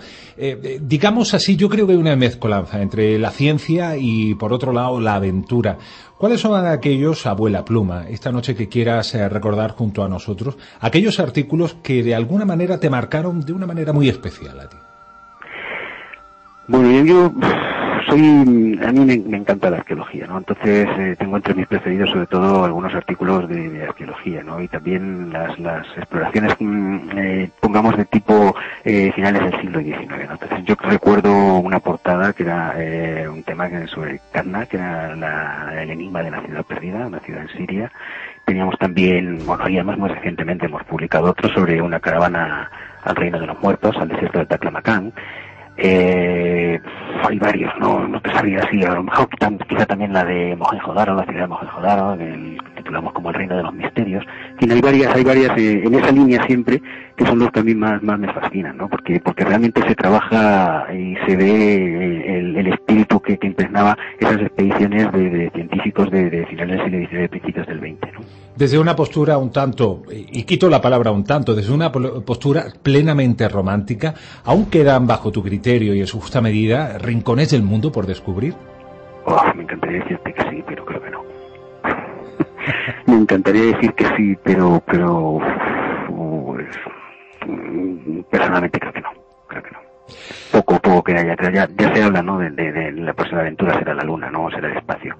[0.82, 5.00] digamos así, yo creo que hay una mezcolanza entre la ciencia y, por otro lado,
[5.00, 5.78] la aventura.
[6.18, 11.76] ¿Cuáles son aquellos, abuela pluma, esta noche que quieras recordar junto a nosotros, aquellos artículos
[11.76, 14.78] que de alguna manera te marcaron de una manera muy especial a ti?
[16.68, 17.34] Bueno, yo
[18.08, 20.38] soy, a mí me, encanta la arqueología, ¿no?
[20.38, 24.62] Entonces eh, tengo entre mis preferidos sobre todo algunos artículos de, arqueología, ¿no?
[24.62, 30.30] Y también las, las exploraciones, mm, eh, pongamos de tipo eh, finales del siglo XIX,
[30.32, 32.76] Entonces yo recuerdo una portada que era
[33.32, 37.58] un tema sobre Karna, que era el enigma de la ciudad perdida, una ciudad en
[37.58, 37.92] Siria.
[38.46, 42.70] Teníamos también, bueno, y muy recientemente hemos publicado otro sobre una caravana
[43.04, 45.14] al reino de los muertos, al desierto de Taklamakan
[45.82, 46.80] eh,
[47.24, 49.28] hay varios, no, no te sabría así, a lo mejor
[49.68, 53.64] quizá también la de Mohenjo-Daro, la ciudad de Mohenjo-Daro, que titulamos como el reino de
[53.64, 54.24] los misterios.
[54.60, 56.82] En hay varias, hay varias eh, en esa línea siempre
[57.16, 58.90] que son los que a mí más, más me fascinan, ¿no?
[58.90, 64.42] Porque, porque realmente se trabaja y se ve el, el espíritu que, que, impregnaba esas
[64.42, 68.20] expediciones de, científicos de, finales del siglo XIX, principios del XX, ¿no?
[68.56, 73.48] Desde una postura un tanto, y quito la palabra un tanto, desde una postura plenamente
[73.48, 74.14] romántica,
[74.44, 78.54] ¿aún quedan bajo tu criterio y en su justa medida rincones del mundo por descubrir?
[79.26, 80.51] Oh, me encantaría decirte que sí,
[83.12, 85.40] me encantaría decir que sí, pero, pero,
[86.08, 86.68] pues,
[88.30, 89.10] personalmente creo que no,
[89.48, 89.92] creo que no
[90.52, 92.40] poco poco que haya, ya, ya se habla, ¿no?
[92.40, 94.50] De, la próxima aventura será la luna, ¿no?
[94.52, 95.16] Será el espacio.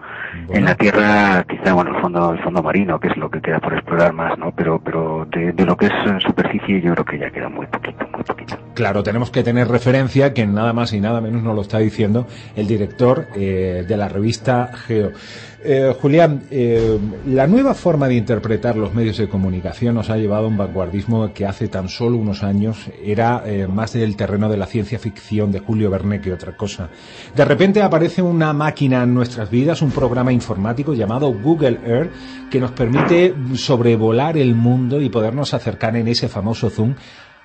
[0.50, 3.60] En la Tierra, quizá, bueno, el fondo, el fondo marino, que es lo que queda
[3.60, 4.52] por explorar más, ¿no?
[4.52, 8.08] Pero, pero de, lo que es superficie, yo creo que ya queda muy poquito,
[8.74, 12.26] Claro, tenemos que tener referencia, que nada más y nada menos nos lo está diciendo
[12.56, 15.12] el director eh, de la revista Geo.
[15.64, 20.46] Eh, Julián, eh, la nueva forma de interpretar los medios de comunicación nos ha llevado
[20.46, 24.66] a un vanguardismo que hace tan solo unos años era más del terreno de la
[24.66, 26.90] ciencia ficción de Julio Verne que otra cosa.
[27.36, 32.12] De repente aparece una máquina en nuestras vidas, un programa informático llamado Google Earth
[32.50, 36.96] que nos permite sobrevolar el mundo y podernos acercar en ese famoso Zoom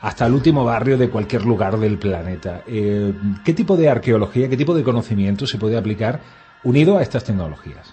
[0.07, 2.63] hasta el último barrio de cualquier lugar del planeta.
[2.65, 6.21] ¿Qué tipo de arqueología, qué tipo de conocimiento se puede aplicar
[6.63, 7.93] unido a estas tecnologías?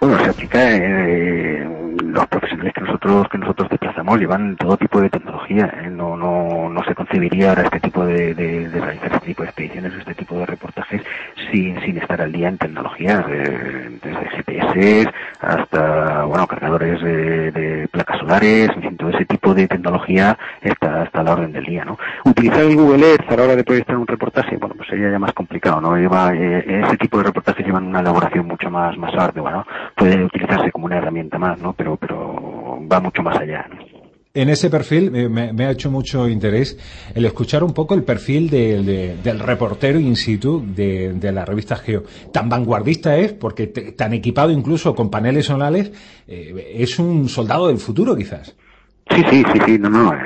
[0.00, 5.10] Bueno, se aplica eh, los profesionales que nosotros que nosotros desplazamos llevan todo tipo de
[5.10, 5.72] tecnología.
[5.82, 5.90] ¿eh?
[5.90, 9.48] No, no, no se concebiría ahora este tipo de, de, de, realizar este tipo de
[9.48, 11.02] expediciones, este tipo de reportajes
[11.50, 15.08] sin, sin estar al día en tecnologías, eh, desde GPS
[15.40, 21.22] hasta bueno cargadores de, placas solares, en fin, todo ese tipo de tecnología está hasta
[21.22, 21.98] la orden del día, ¿no?
[22.24, 25.18] Utilizar el Google Earth a la hora de proyectar un reportaje, bueno, pues sería ya
[25.18, 25.96] más complicado, ¿no?
[25.96, 29.66] Lleva eh, ese tipo de reportajes llevan una elaboración mucho más más ardua, ¿no?
[29.96, 31.72] Puede utilizarse como una herramienta más, ¿no?
[31.82, 33.66] Pero pero va mucho más allá.
[34.34, 36.78] En ese perfil me, ha hecho mucho interés
[37.12, 42.04] el escuchar un poco el perfil del reportero in situ de, la revista Geo.
[42.32, 45.92] Tan vanguardista es, porque tan equipado incluso con paneles solares,
[46.28, 48.56] eh, es un soldado del futuro quizás.
[49.10, 50.14] Sí, sí, sí, sí, no, no.
[50.14, 50.18] Eh,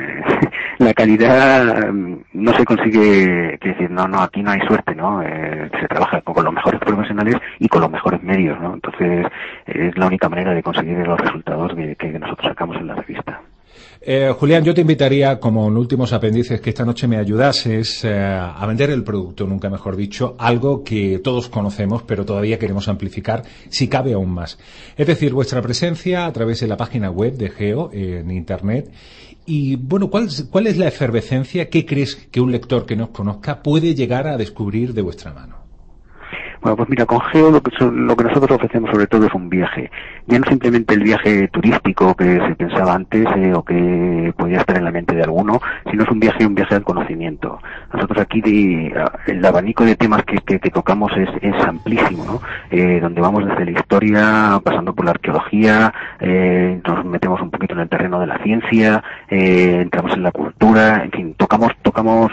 [0.78, 5.22] la calidad mm, no se consigue, decir, no, no, aquí no hay suerte, ¿no?
[5.22, 8.74] Eh, se trabaja con, los mejores profesionales y con los mejores medios, ¿no?
[8.74, 9.26] Entonces,
[9.66, 13.40] es la única manera de conseguir los resultados que nosotros sacamos en la revista.
[14.00, 18.14] Eh, Julián, yo te invitaría, como en últimos apéndices, que esta noche me ayudases eh,
[18.14, 23.42] a vender el producto, nunca mejor dicho, algo que todos conocemos, pero todavía queremos amplificar,
[23.68, 24.59] si cabe aún más.
[24.96, 28.90] Es decir, vuestra presencia a través de la página web de Geo en Internet.
[29.47, 31.70] Y bueno, ¿cuál, ¿cuál es la efervescencia?
[31.70, 35.65] ¿Qué crees que un lector que nos conozca puede llegar a descubrir de vuestra mano?
[36.66, 39.48] Bueno, pues mira, con Geo lo que, lo que nosotros ofrecemos sobre todo es un
[39.48, 39.88] viaje.
[40.26, 44.76] Ya no simplemente el viaje turístico que se pensaba antes eh, o que podía estar
[44.76, 47.60] en la mente de alguno, sino es un viaje, un viaje al conocimiento.
[47.92, 48.42] Nosotros aquí
[49.28, 52.40] el abanico de temas que, tocamos es, es, amplísimo, ¿no?
[52.72, 57.74] Eh, donde vamos desde la historia, pasando por la arqueología, eh, nos metemos un poquito
[57.74, 62.32] en el terreno de la ciencia, entramos en la cultura, en fin, tocamos, tocamos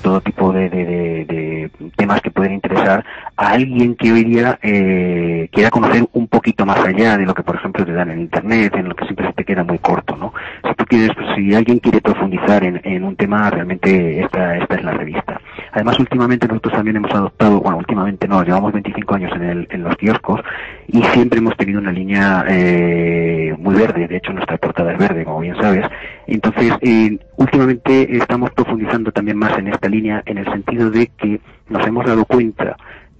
[0.00, 0.86] todo tipo de, de,
[1.26, 3.04] de, temas que pueden interesar
[3.36, 7.42] a alguien que hoy día eh, quiera conocer un poquito más allá de lo que,
[7.42, 10.16] por ejemplo, te dan en Internet, en lo que siempre se te queda muy corto,
[10.16, 10.32] ¿no?
[10.62, 14.76] Si tú quieres, pues, si alguien quiere profundizar en, en un tema, realmente esta, esta
[14.76, 15.40] es la revista.
[15.72, 19.82] Además, últimamente nosotros también hemos adoptado, bueno, últimamente no, llevamos 25 años en, el, en
[19.82, 20.40] los kioscos
[20.86, 25.24] y siempre hemos tenido una línea eh, muy verde, de hecho nuestra portada es verde,
[25.24, 25.84] como bien sabes.
[26.28, 31.40] Entonces, eh, últimamente estamos profundizando también más en esta línea en el sentido de que
[31.68, 32.76] nos hemos dado cuenta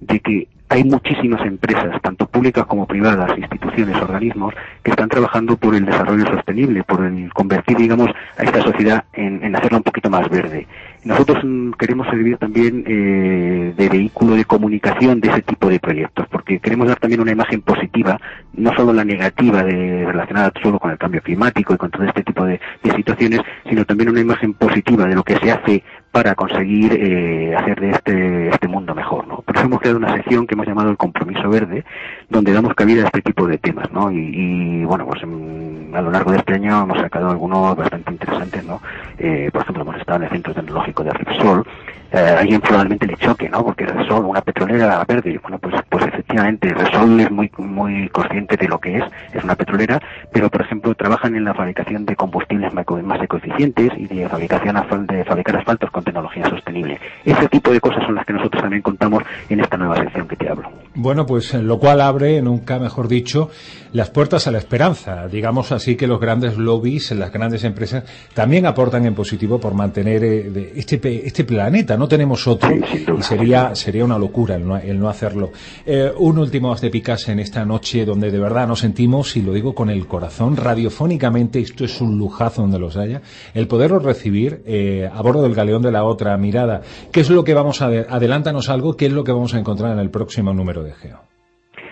[0.07, 4.53] de que hay muchísimas empresas, tanto públicas como privadas, instituciones, organismos,
[4.83, 9.55] que están trabajando por el desarrollo sostenible, por el convertir, digamos, a esta sociedad en,
[9.55, 10.67] hacerla un poquito más verde.
[11.03, 16.27] Nosotros mm, queremos servir también eh, de vehículo de comunicación de ese tipo de proyectos,
[16.31, 18.19] porque queremos dar también una imagen positiva,
[18.53, 22.23] no solo la negativa de, relacionada solo con el cambio climático y con todo este
[22.23, 22.59] tipo de
[22.95, 25.83] situaciones, sino también una imagen positiva de lo que se hace
[26.15, 29.41] para conseguir eh, hacer de este, este mundo mejor, ¿no?
[29.41, 31.83] Por eso hemos creado una sección que hemos llamado el compromiso verde,
[32.29, 34.09] donde damos cabida a este tipo de temas, ¿no?
[34.09, 38.63] Y, y bueno, pues a lo largo de este año hemos sacado algunos bastante interesantes,
[38.63, 38.81] ¿no?
[39.17, 41.67] Eh, por ejemplo, hemos estado en el Centro Tecnológico de Repsol,
[42.15, 43.63] eh, alguien probablemente le choque, ¿no?
[43.63, 48.67] Porque Repsol, una petrolera verde, bueno, pues, pues efectivamente Repsol es muy, muy consciente de
[48.67, 49.03] lo que es,
[49.33, 50.01] es una petrolera,
[50.31, 54.75] pero por ejemplo trabajan en la fabricación de combustibles más ecoeficientes y de fabricación
[55.07, 56.99] de fabricar asfaltos con tecnología sostenible.
[57.23, 60.35] Ese tipo de cosas son las que nosotros también contamos en esta nueva sección que
[60.35, 60.69] te hablo.
[60.95, 63.49] Bueno, pues lo cual abre, nunca mejor dicho,
[63.91, 65.27] las puertas a la esperanza.
[65.27, 68.03] Digamos así que los grandes lobbies, las grandes empresas,
[68.33, 71.97] también aportan en positivo por mantener eh, este, este planeta.
[71.97, 75.51] No tenemos otro y sería, sería una locura el no, hacerlo.
[75.85, 79.53] Eh, un último de Picas en esta noche donde de verdad nos sentimos, y lo
[79.53, 83.21] digo con el corazón, radiofónicamente, esto es un lujazo donde los haya,
[83.53, 86.81] el poderlos recibir eh, a bordo del galeón de la otra mirada.
[87.11, 88.07] ¿Qué es lo que vamos a ver?
[88.09, 91.19] Adelántanos algo, ¿qué es lo que vamos a encontrar en el próximo número de Geo?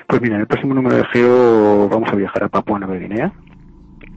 [0.07, 3.33] Pues mira, en el próximo número de Geo vamos a viajar a Papua Nueva Guinea,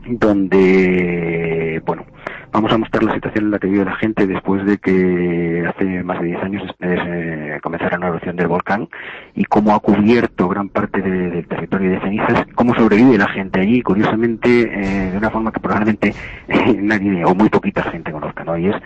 [0.09, 2.05] donde, bueno,
[2.53, 6.03] vamos a mostrar la situación en la que vive la gente después de que hace
[6.03, 8.89] más de 10 años eh, comenzara una erupción del volcán
[9.35, 13.83] y cómo ha cubierto gran parte del territorio de cenizas, cómo sobrevive la gente allí,
[13.83, 16.15] curiosamente, eh, de una forma que probablemente
[16.79, 18.57] nadie o muy poquita gente conozca, ¿no?
[18.57, 18.77] Y es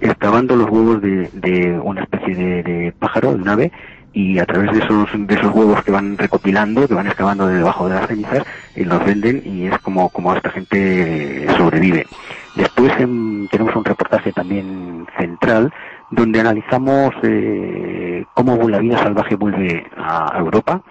[0.00, 3.72] excavando los huevos de, una especie de, de pájaro, de un ave,
[4.12, 7.88] y a través de esos, de esos huevos que van recopilando, que van excavando debajo
[7.88, 8.44] de las cenizas,
[8.74, 12.06] y los venden y es como, como esta gente sobrevive.
[12.60, 15.72] Después em, tenemos un reportaje también central
[16.10, 20.82] donde analizamos eh, cómo la vida salvaje vuelve a Europa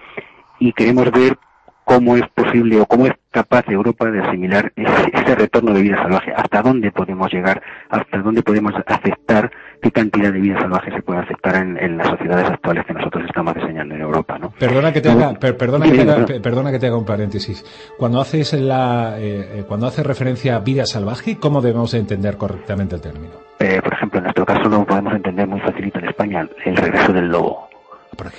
[0.57, 1.37] y queremos ver
[1.85, 6.33] cómo es posible o cómo es capaz Europa de asimilar ese, retorno de vida salvaje,
[6.35, 9.51] hasta dónde podemos llegar, hasta dónde podemos aceptar
[9.81, 13.55] qué cantidad de vida salvaje se puede aceptar en, las sociedades actuales que nosotros estamos
[13.55, 14.51] diseñando en Europa, ¿no?
[14.51, 17.63] Perdona que te haga, perdona, que te haga perdona que te haga un paréntesis.
[17.97, 22.95] Cuando haces la, eh, eh, cuando haces referencia a vida salvaje, ¿cómo debemos entender correctamente
[22.95, 23.33] el término?
[23.59, 27.13] Eh, por ejemplo, en nuestro caso lo podemos entender muy facilito en España, el regreso
[27.13, 27.68] del lobo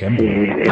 [0.01, 0.65] Eh,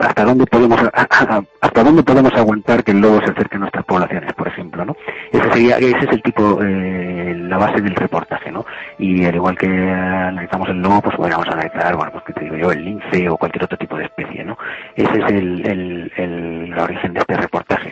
[0.00, 4.32] hasta dónde podemos hasta dónde podemos aguantar que el lobo se acerque a nuestras poblaciones,
[4.34, 4.96] por ejemplo, ¿no?
[5.32, 8.64] Ese sería ese es el tipo eh, la base del reportaje, ¿no?
[8.98, 12.56] Y al igual que analizamos el lobo, pues a analizar, bueno, pues que te digo
[12.56, 14.58] yo, el lince o cualquier otro tipo de especie, ¿no?
[14.96, 17.89] Ese es el, el, el, origen de este reportaje.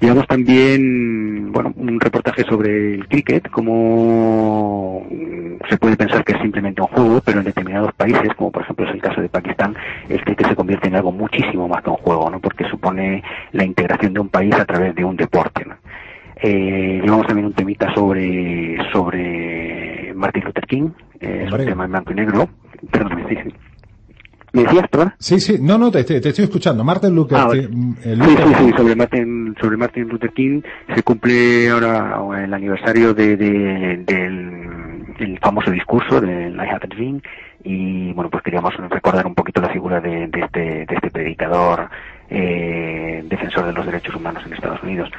[0.00, 5.06] Llevamos también, bueno, un reportaje sobre el cricket, como
[5.68, 8.88] se puede pensar que es simplemente un juego, pero en determinados países, como por ejemplo
[8.88, 9.76] es el caso de Pakistán,
[10.08, 12.40] el cricket se convierte en algo muchísimo más que un juego, ¿no?
[12.40, 13.22] Porque supone
[13.52, 15.74] la integración de un país a través de un deporte, ¿no?
[16.42, 20.88] Eh, llevamos también un temita sobre sobre Martin Luther King,
[21.20, 22.48] eh, es un tema en blanco y negro.
[22.90, 23.54] Perdón, sí, sí.
[24.52, 25.14] ¿Me decías, perdón?
[25.18, 26.82] Sí, sí, no, no, te, te, estoy escuchando.
[26.84, 27.68] Martin Luther, ah, King.
[27.70, 30.62] Mm, sí, sí, sí, sobre Martin, sobre Martin Luther King
[30.94, 34.60] se cumple ahora el aniversario de, de, del
[35.20, 37.20] el famoso discurso del I Have a Dream
[37.62, 41.90] y bueno, pues queríamos recordar un poquito la figura de, de este, de este predicador
[42.30, 45.10] eh, defensor de los derechos humanos en Estados Unidos.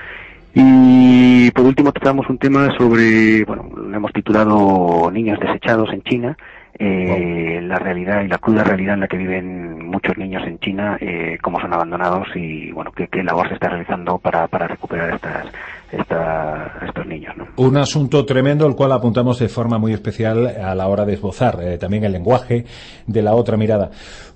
[0.54, 6.38] Y por último tratamos un tema sobre, bueno, lo hemos titulado Niños desechados en China,
[6.84, 10.98] eh, la realidad y la cruda realidad en la que viven muchos niños en China,
[11.00, 15.46] eh, cómo son abandonados y bueno qué, labor se está realizando para, para recuperar estas
[15.92, 17.36] estos niños.
[17.38, 17.48] ¿no?
[17.58, 21.60] Un asunto tremendo, el cual apuntamos de forma muy especial a la hora de esbozar
[21.62, 22.66] eh, también el lenguaje
[23.06, 23.92] de la otra mirada.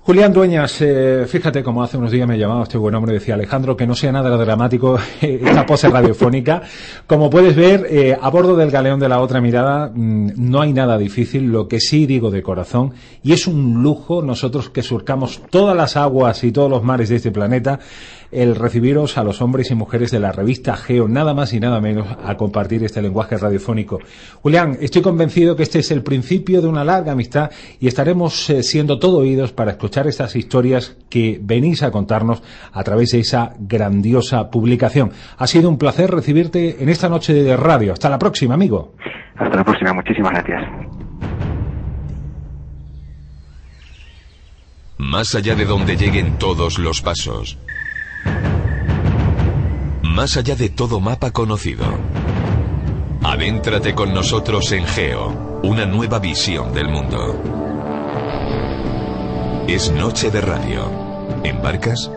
[0.06, 3.76] Julián Dueñas, eh, fíjate como hace unos días me llamaba este buen hombre, decía Alejandro,
[3.76, 6.62] que no sea nada dramático esta pose radiofónica.
[7.08, 10.72] Como puedes ver, eh, a bordo del galeón de la otra mirada mm, no hay
[10.72, 12.94] nada difícil, lo que sí digo de corazón,
[13.24, 17.16] y es un lujo nosotros que surcamos todas las aguas y todos los mares de
[17.16, 17.80] este planeta,
[18.30, 21.80] el recibiros a los hombres y mujeres de la revista Geo, nada más y nada
[21.80, 24.00] menos, a compartir este lenguaje radiofónico.
[24.42, 27.50] Julián, estoy convencido que este es el principio de una larga amistad
[27.80, 32.82] y estaremos eh, siendo todo oídos para escuchar estas historias que venís a contarnos a
[32.82, 35.12] través de esa grandiosa publicación.
[35.38, 37.92] Ha sido un placer recibirte en esta noche de radio.
[37.92, 38.94] Hasta la próxima, amigo.
[39.36, 40.62] Hasta la próxima, muchísimas gracias.
[44.98, 47.58] Más allá de donde lleguen todos los pasos
[50.16, 51.84] más allá de todo mapa conocido.
[53.22, 57.38] Adéntrate con nosotros en Geo, una nueva visión del mundo.
[59.68, 60.90] Es noche de radio.
[61.44, 62.10] ¿Embarcas?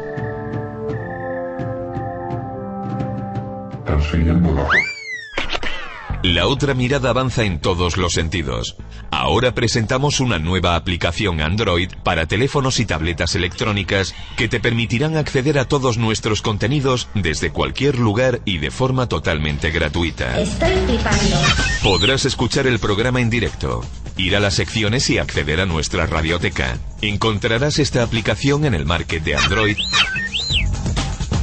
[6.24, 8.76] La otra mirada avanza en todos los sentidos.
[9.10, 15.58] Ahora presentamos una nueva aplicación Android para teléfonos y tabletas electrónicas que te permitirán acceder
[15.58, 20.42] a todos nuestros contenidos desde cualquier lugar y de forma totalmente gratuita.
[20.42, 21.38] Estoy flipando.
[21.84, 23.82] Podrás escuchar el programa en directo,
[24.18, 26.78] ir a las secciones y acceder a nuestra radioteca.
[27.02, 29.78] Encontrarás esta aplicación en el market de Android.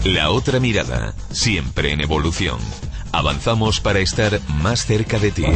[0.05, 2.59] La otra mirada, siempre en evolución.
[3.17, 5.47] Avanzamos para estar más cerca de ti.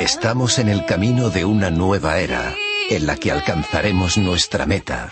[0.00, 2.54] Estamos en el camino de una nueva era,
[2.88, 5.10] en la que alcanzaremos nuestra meta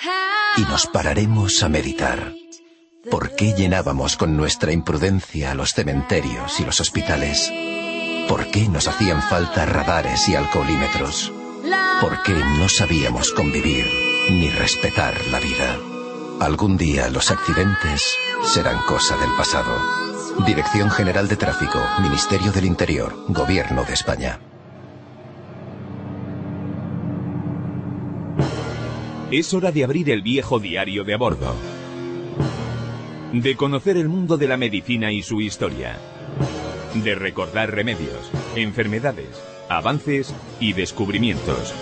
[0.57, 2.33] y nos pararemos a meditar.
[3.11, 7.53] ¿Por qué llenábamos con nuestra imprudencia los cementerios y los hospitales?
[8.31, 11.31] ¿Por qué nos hacían falta radares y alcoholímetros?
[12.01, 13.85] ¿Por qué no sabíamos convivir
[14.31, 15.90] ni respetar la vida?
[16.41, 19.77] Algún día los accidentes serán cosa del pasado.
[20.47, 24.41] Dirección General de Tráfico, Ministerio del Interior, Gobierno de España.
[29.31, 31.55] Es hora de abrir el viejo diario de a bordo.
[33.35, 35.99] De conocer el mundo de la medicina y su historia.
[36.95, 39.29] De recordar remedios, enfermedades,
[39.69, 41.75] avances y descubrimientos.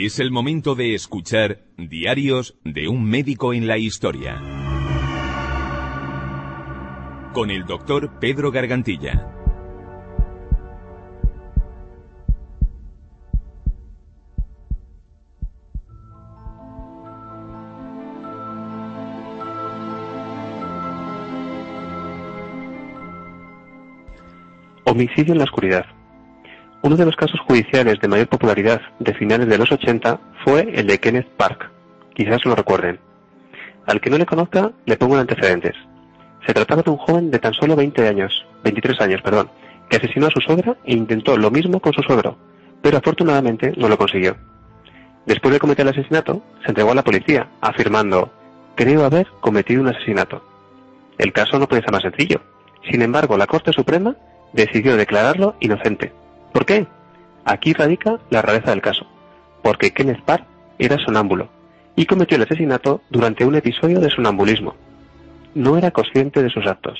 [0.00, 4.40] Es el momento de escuchar Diarios de un médico en la historia.
[7.32, 9.34] Con el doctor Pedro Gargantilla.
[24.84, 25.97] Homicidio en la oscuridad.
[26.80, 30.86] Uno de los casos judiciales de mayor popularidad de finales de los 80 fue el
[30.86, 31.70] de Kenneth Park.
[32.14, 33.00] Quizás lo recuerden.
[33.86, 35.74] Al que no le conozca, le pongo en antecedentes.
[36.46, 39.50] Se trataba de un joven de tan solo 20 años, 23 años, perdón,
[39.90, 42.38] que asesinó a su suegra e intentó lo mismo con su suegro,
[42.80, 44.36] pero afortunadamente no lo consiguió.
[45.26, 48.32] Después de cometer el asesinato, se entregó a la policía, afirmando,
[48.76, 50.42] creo haber cometido un asesinato.
[51.18, 52.40] El caso no puede ser más sencillo.
[52.88, 54.14] Sin embargo, la Corte Suprema
[54.52, 56.12] decidió declararlo inocente.
[56.52, 56.86] ¿Por qué?
[57.44, 59.06] Aquí radica la rareza del caso,
[59.62, 60.44] porque Kenneth Parr
[60.78, 61.48] era sonámbulo
[61.96, 64.74] y cometió el asesinato durante un episodio de sonambulismo.
[65.54, 66.98] No era consciente de sus actos.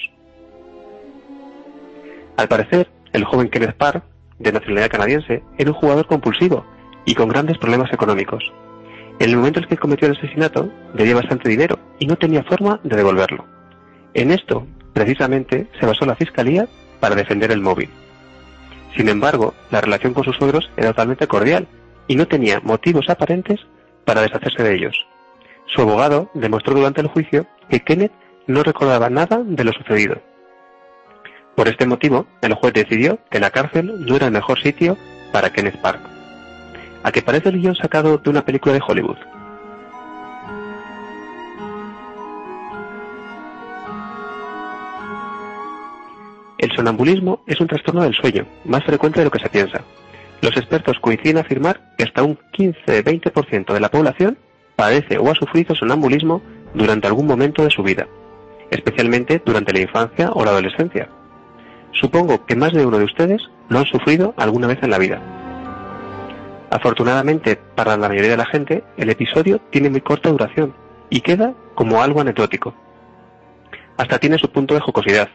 [2.36, 4.02] Al parecer, el joven Kenneth Parr,
[4.38, 6.64] de nacionalidad canadiense, era un jugador compulsivo
[7.04, 8.42] y con grandes problemas económicos.
[9.18, 12.80] En el momento en que cometió el asesinato, debía bastante dinero y no tenía forma
[12.84, 13.44] de devolverlo.
[14.14, 16.68] En esto, precisamente, se basó la fiscalía
[17.00, 17.90] para defender el móvil.
[18.96, 21.68] Sin embargo, la relación con sus suegros era totalmente cordial
[22.06, 23.60] y no tenía motivos aparentes
[24.04, 25.06] para deshacerse de ellos.
[25.66, 28.12] Su abogado demostró durante el juicio que Kenneth
[28.46, 30.16] no recordaba nada de lo sucedido.
[31.54, 34.96] Por este motivo, el juez decidió que la cárcel no era el mejor sitio
[35.32, 36.00] para Kenneth Park.
[37.02, 39.18] A que parece el guion sacado de una película de Hollywood.
[46.58, 49.82] El sonambulismo es un trastorno del sueño, más frecuente de lo que se piensa.
[50.42, 54.38] Los expertos coinciden en afirmar que hasta un 15-20% de la población
[54.74, 56.42] padece o ha sufrido sonambulismo
[56.74, 58.06] durante algún momento de su vida.
[58.70, 61.08] especialmente durante la infancia o la adolescencia.
[61.92, 63.40] Supongo que más de uno de ustedes
[63.70, 65.22] lo han sufrido alguna vez en la vida.
[66.70, 70.74] Afortunadamente, para la mayoría de la gente, el episodio tiene muy corta duración
[71.08, 72.74] y queda como algo anecdótico.
[73.96, 75.30] Hasta tiene su punto de jocosidad,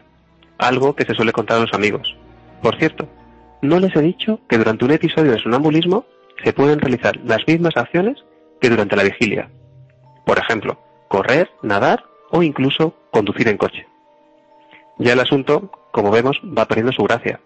[0.58, 2.16] algo que se suele contar a los amigos.
[2.62, 3.08] Por cierto,
[3.62, 6.04] no les he dicho que durante un episodio de sonambulismo
[6.42, 8.24] se pueden realizar las mismas acciones
[8.60, 9.48] que durante la vigilia.
[10.26, 10.78] Por ejemplo,
[11.08, 13.86] correr, nadar o incluso conducir en coche.
[14.98, 17.40] Ya el asunto, como vemos, va perdiendo su gracia.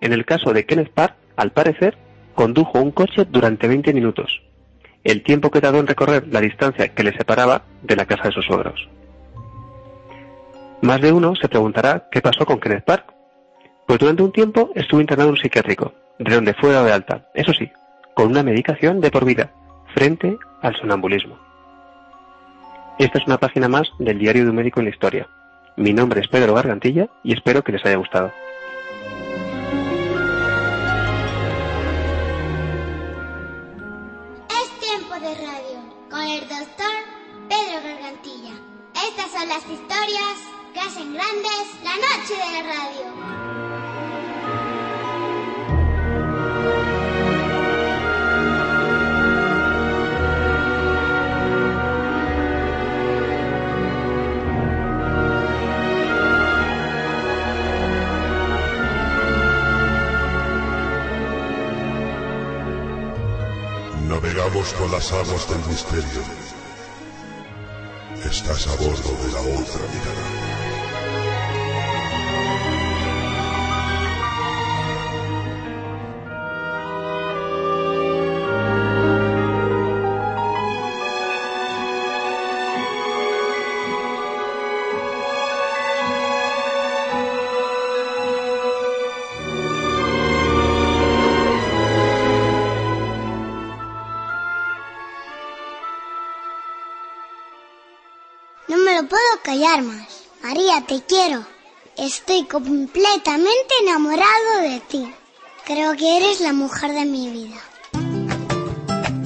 [0.00, 1.96] En el caso de Kenneth Park, al parecer,
[2.34, 4.42] condujo un coche durante 20 minutos,
[5.04, 8.32] el tiempo que tardó en recorrer la distancia que le separaba de la casa de
[8.32, 8.88] sus suegros.
[10.82, 13.14] Más de uno se preguntará qué pasó con Kenneth Park.
[13.86, 17.28] Pues durante un tiempo estuvo internado en un psiquiátrico, de donde fue dado de alta,
[17.34, 17.70] eso sí,
[18.14, 19.52] con una medicación de por vida,
[19.94, 21.38] frente al sonambulismo.
[22.98, 25.28] Esta es una página más del Diario de un Médico en la Historia.
[25.76, 28.32] Mi nombre es Pedro Gargantilla y espero que les haya gustado.
[34.50, 35.78] Es tiempo de radio
[36.10, 36.92] con el doctor
[37.48, 38.54] Pedro Gargantilla.
[38.94, 43.06] Estas son las historias que hacen grandes la noche de la radio.
[64.08, 66.22] Navegamos con las aguas del misterio.
[68.24, 70.51] Estás a bordo de la otra mirada.
[100.92, 101.46] Te quiero.
[101.96, 105.10] Estoy completamente enamorado de ti.
[105.64, 107.56] Creo que eres la mujer de mi vida.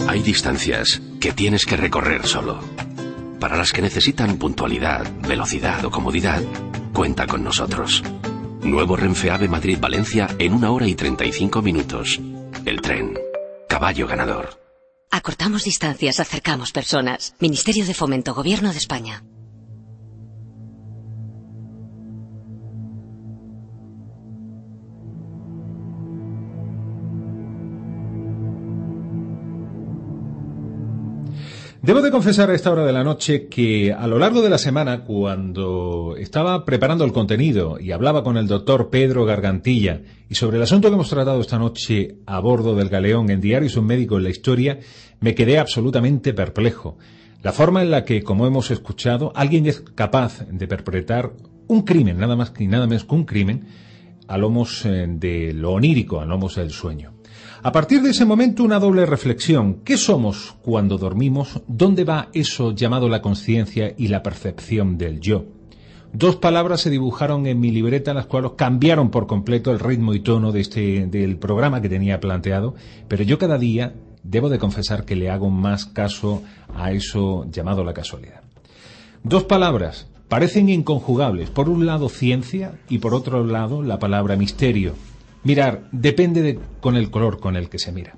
[0.07, 2.61] Hay distancias que tienes que recorrer solo.
[3.41, 6.41] Para las que necesitan puntualidad, velocidad o comodidad,
[6.93, 8.01] cuenta con nosotros.
[8.61, 12.21] Nuevo Renfe Ave Madrid-Valencia en una hora y 35 minutos.
[12.65, 13.19] El tren.
[13.69, 14.61] Caballo ganador.
[15.11, 17.35] Acortamos distancias, acercamos personas.
[17.41, 19.25] Ministerio de Fomento, Gobierno de España.
[31.87, 34.59] Debo de confesar a esta hora de la noche que a lo largo de la
[34.59, 40.57] semana, cuando estaba preparando el contenido y hablaba con el doctor Pedro Gargantilla y sobre
[40.57, 44.17] el asunto que hemos tratado esta noche a bordo del galeón en Diarios un médico
[44.17, 44.81] en la historia,
[45.21, 46.99] me quedé absolutamente perplejo.
[47.45, 51.35] La forma en la que, como hemos escuchado, alguien es capaz de perpetrar
[51.69, 53.65] un crimen, nada más ni nada menos que un crimen,
[54.27, 57.16] a lomos eh, de lo onírico, a lomos del sueño.
[57.63, 59.81] A partir de ese momento, una doble reflexión.
[59.85, 61.63] ¿Qué somos cuando dormimos?
[61.67, 65.47] ¿Dónde va eso llamado la conciencia y la percepción del yo?
[66.13, 70.21] Dos palabras se dibujaron en mi libreta, las cuales cambiaron por completo el ritmo y
[70.21, 72.75] tono de este, del programa que tenía planteado,
[73.09, 76.43] pero yo cada día debo de confesar que le hago más caso
[76.75, 78.43] a eso llamado la casualidad.
[79.25, 81.51] Dos palabras parecen inconjugables.
[81.51, 84.95] Por un lado, ciencia y por otro lado, la palabra misterio.
[85.47, 88.17] Mirar, depende de, con el color con el que se mira.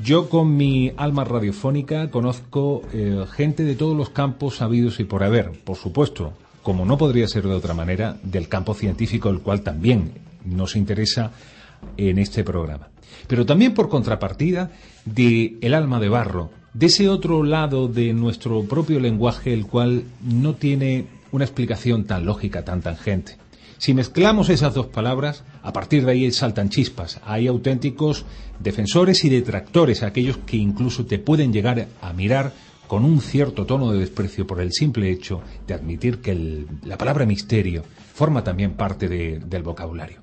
[0.00, 5.22] Yo con mi alma radiofónica conozco eh, gente de todos los campos habidos y por
[5.22, 6.32] haber, por supuesto,
[6.64, 11.30] como no podría ser de otra manera, del campo científico, el cual también nos interesa
[11.96, 12.88] en este programa.
[13.28, 14.72] Pero también por contrapartida
[15.04, 20.02] de el alma de barro, de ese otro lado de nuestro propio lenguaje, el cual
[20.22, 23.36] no tiene una explicación tan lógica, tan tangente.
[23.78, 27.20] Si mezclamos esas dos palabras, a partir de ahí saltan chispas.
[27.24, 28.24] Hay auténticos
[28.58, 32.52] defensores y detractores, aquellos que incluso te pueden llegar a mirar
[32.88, 37.24] con un cierto tono de desprecio por el simple hecho de admitir que la palabra
[37.24, 40.22] misterio forma también parte de, del vocabulario.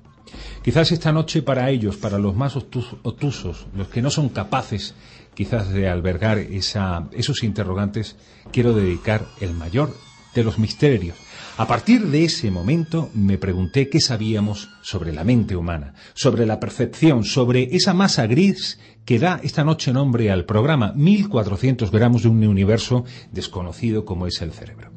[0.62, 4.94] Quizás esta noche para ellos, para los más obtusos, los que no son capaces
[5.34, 8.16] quizás de albergar esa, esos interrogantes,
[8.52, 9.94] quiero dedicar el mayor
[10.34, 11.16] de los misterios.
[11.58, 16.60] A partir de ese momento me pregunté qué sabíamos sobre la mente humana, sobre la
[16.60, 22.28] percepción, sobre esa masa gris que da esta noche nombre al programa 1400 gramos de
[22.28, 24.90] un universo desconocido como es el cerebro.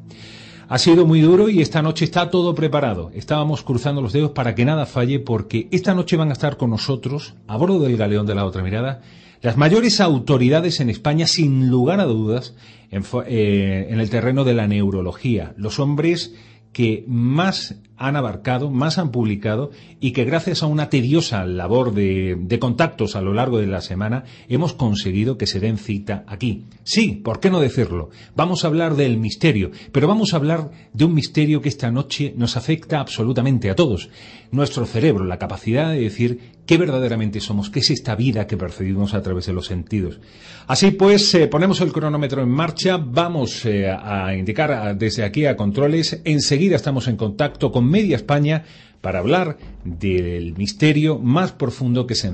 [0.68, 3.10] Ha sido muy duro y esta noche está todo preparado.
[3.14, 6.72] Estábamos cruzando los dedos para que nada falle porque esta noche van a estar con
[6.72, 9.02] nosotros, a bordo del galeón de la otra mirada,
[9.42, 12.56] las mayores autoridades en España, sin lugar a dudas,
[12.92, 15.54] en, eh, en el terreno de la neurología.
[15.58, 16.34] Los hombres
[16.72, 22.58] que más han abarcado, más han publicado y que gracias a una tediosa labor de,
[22.60, 26.66] contactos a lo largo de la semana hemos conseguido que se den cita aquí.
[26.84, 28.10] Sí, ¿por qué no decirlo?
[28.36, 32.34] Vamos a hablar del misterio, pero vamos a hablar de un misterio que esta noche
[32.38, 34.10] nos afecta absolutamente a todos.
[34.52, 39.14] Nuestro cerebro, la capacidad de decir qué verdaderamente somos, qué es esta vida que percibimos
[39.14, 40.20] a través de los sentidos.
[40.68, 45.56] Así pues, eh, ponemos el cronómetro en marcha, vamos eh, a indicar desde aquí a
[45.56, 48.64] controles, enseguida estamos en contacto con Media España
[49.02, 52.32] para hablar del misterio más profundo que se,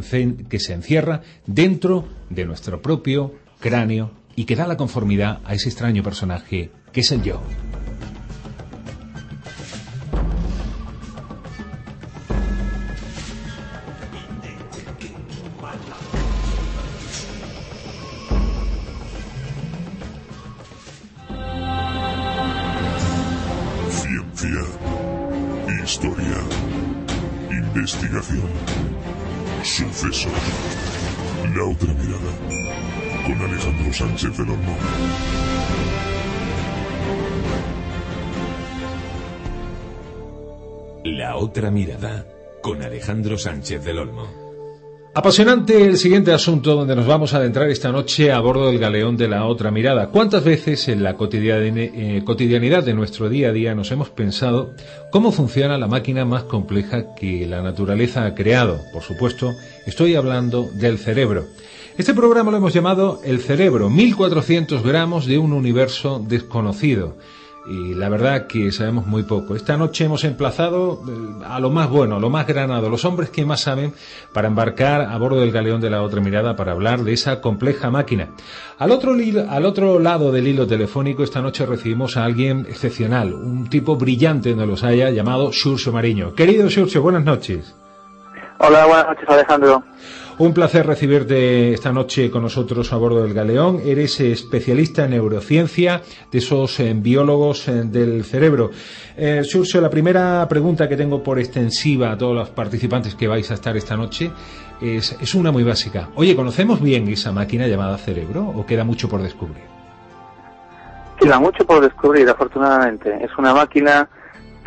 [0.50, 5.70] que se encierra dentro de nuestro propio cráneo y que da la conformidad a ese
[5.70, 7.42] extraño personaje que es el yo.
[28.26, 28.50] Investigación.
[29.64, 30.32] Sucesos.
[31.56, 33.26] La otra mirada.
[33.26, 34.78] Con Alejandro Sánchez del Olmo.
[41.04, 42.26] La otra mirada.
[42.62, 44.45] Con Alejandro Sánchez del Olmo.
[45.18, 49.16] Apasionante el siguiente asunto donde nos vamos a adentrar esta noche a bordo del galeón
[49.16, 50.10] de la otra mirada.
[50.10, 54.74] ¿Cuántas veces en la eh, cotidianidad de nuestro día a día nos hemos pensado
[55.12, 58.82] cómo funciona la máquina más compleja que la naturaleza ha creado?
[58.92, 59.54] Por supuesto,
[59.86, 61.46] estoy hablando del cerebro.
[61.98, 67.16] Este programa lo hemos llamado El cerebro, 1400 gramos de un universo desconocido
[67.68, 69.56] y la verdad que sabemos muy poco.
[69.56, 73.30] Esta noche hemos emplazado eh, a lo más bueno, a lo más granado, los hombres
[73.30, 73.94] que más saben
[74.34, 77.90] para embarcar a bordo del galeón de la otra mirada para hablar de esa compleja
[77.90, 78.30] máquina.
[78.78, 79.16] Al otro,
[79.50, 84.50] al otro lado del hilo telefónico esta noche recibimos a alguien excepcional, un tipo brillante
[84.50, 86.34] donde los haya, llamado Xurxo Mariño.
[86.36, 87.76] Querido Xurxo, buenas noches.
[88.60, 89.84] Hola, buenas noches Alejandro.
[90.38, 93.80] Un placer recibirte esta noche con nosotros a bordo del Galeón.
[93.86, 98.70] Eres especialista en neurociencia, de esos eh, biólogos eh, del cerebro.
[99.16, 103.50] Eh, Surcio, la primera pregunta que tengo por extensiva a todos los participantes que vais
[103.50, 104.30] a estar esta noche
[104.82, 106.10] es, es una muy básica.
[106.16, 109.64] Oye, ¿conocemos bien esa máquina llamada cerebro o queda mucho por descubrir?
[111.18, 113.24] Queda mucho por descubrir, afortunadamente.
[113.24, 114.10] Es una máquina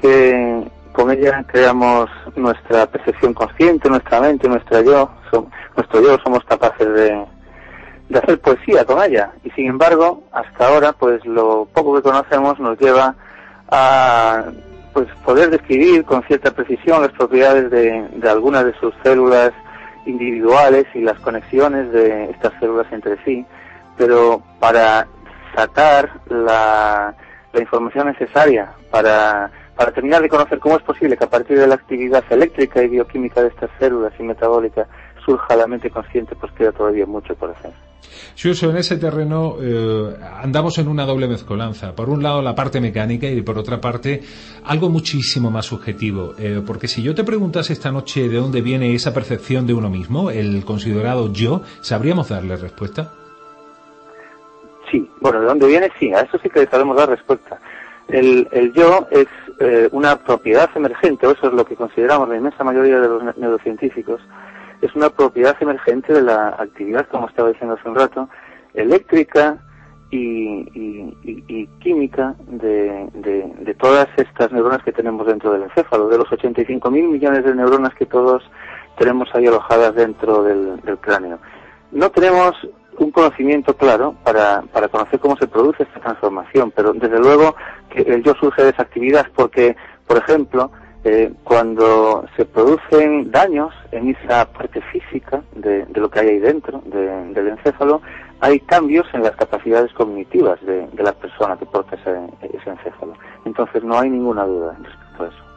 [0.01, 0.67] que
[0.99, 5.09] con ella creamos nuestra percepción consciente, nuestra mente, nuestra yo,
[5.77, 7.25] nuestro yo, somos capaces de,
[8.19, 9.31] hacer poesía con ella.
[9.45, 13.15] Y sin embargo, hasta ahora, pues lo poco que conocemos nos lleva
[13.71, 14.47] a
[14.93, 19.53] pues poder describir con cierta precisión las propiedades de, de algunas de sus células
[20.05, 23.47] individuales y las conexiones de estas células entre sí,
[23.97, 25.07] pero para
[25.55, 27.15] sacar la
[27.55, 31.77] información necesaria para para terminar de conocer cómo es posible que a partir de la
[31.77, 34.89] actividad eléctrica y bioquímica de estas células y metabólica
[35.25, 37.71] surja la mente consciente, pues queda todavía mucho por hacer.
[38.35, 41.95] Suso, en ese terreno eh, andamos en una doble mezcolanza.
[41.95, 44.21] Por un lado la parte mecánica y por otra parte
[44.65, 46.35] algo muchísimo más subjetivo.
[46.41, 49.91] Eh, porque si yo te preguntas esta noche de dónde viene esa percepción de uno
[49.91, 53.13] mismo, el considerado yo, ¿sabríamos darle respuesta?
[54.91, 57.61] Sí, bueno, de dónde viene sí, a eso sí que sabemos dar respuesta.
[58.09, 59.27] El, el yo es
[59.61, 63.37] eh, una propiedad emergente, o eso es lo que consideramos la inmensa mayoría de los
[63.37, 64.21] neurocientíficos,
[64.81, 68.29] es una propiedad emergente de la actividad, como estaba diciendo hace un rato,
[68.75, 69.59] eléctrica
[70.11, 77.09] y, química de, todas estas neuronas que tenemos dentro del encéfalo, de los 85 mil
[77.09, 78.43] millones de neuronas que todos
[78.97, 81.39] tenemos ahí alojadas dentro del cráneo.
[81.91, 82.55] No tenemos
[82.99, 87.55] un conocimiento claro para, para conocer cómo se produce esta transformación, pero desde luego
[87.91, 89.77] que el yo surge de esa actividad porque,
[90.07, 90.71] por ejemplo,
[91.05, 96.83] eh, cuando se producen daños en esa parte física de, lo que hay ahí dentro
[96.85, 98.03] del encéfalo,
[98.41, 103.15] hay cambios en las capacidades cognitivas de, la persona que porta ese encéfalo.
[103.45, 105.48] Entonces no hay ninguna duda respecto a eso.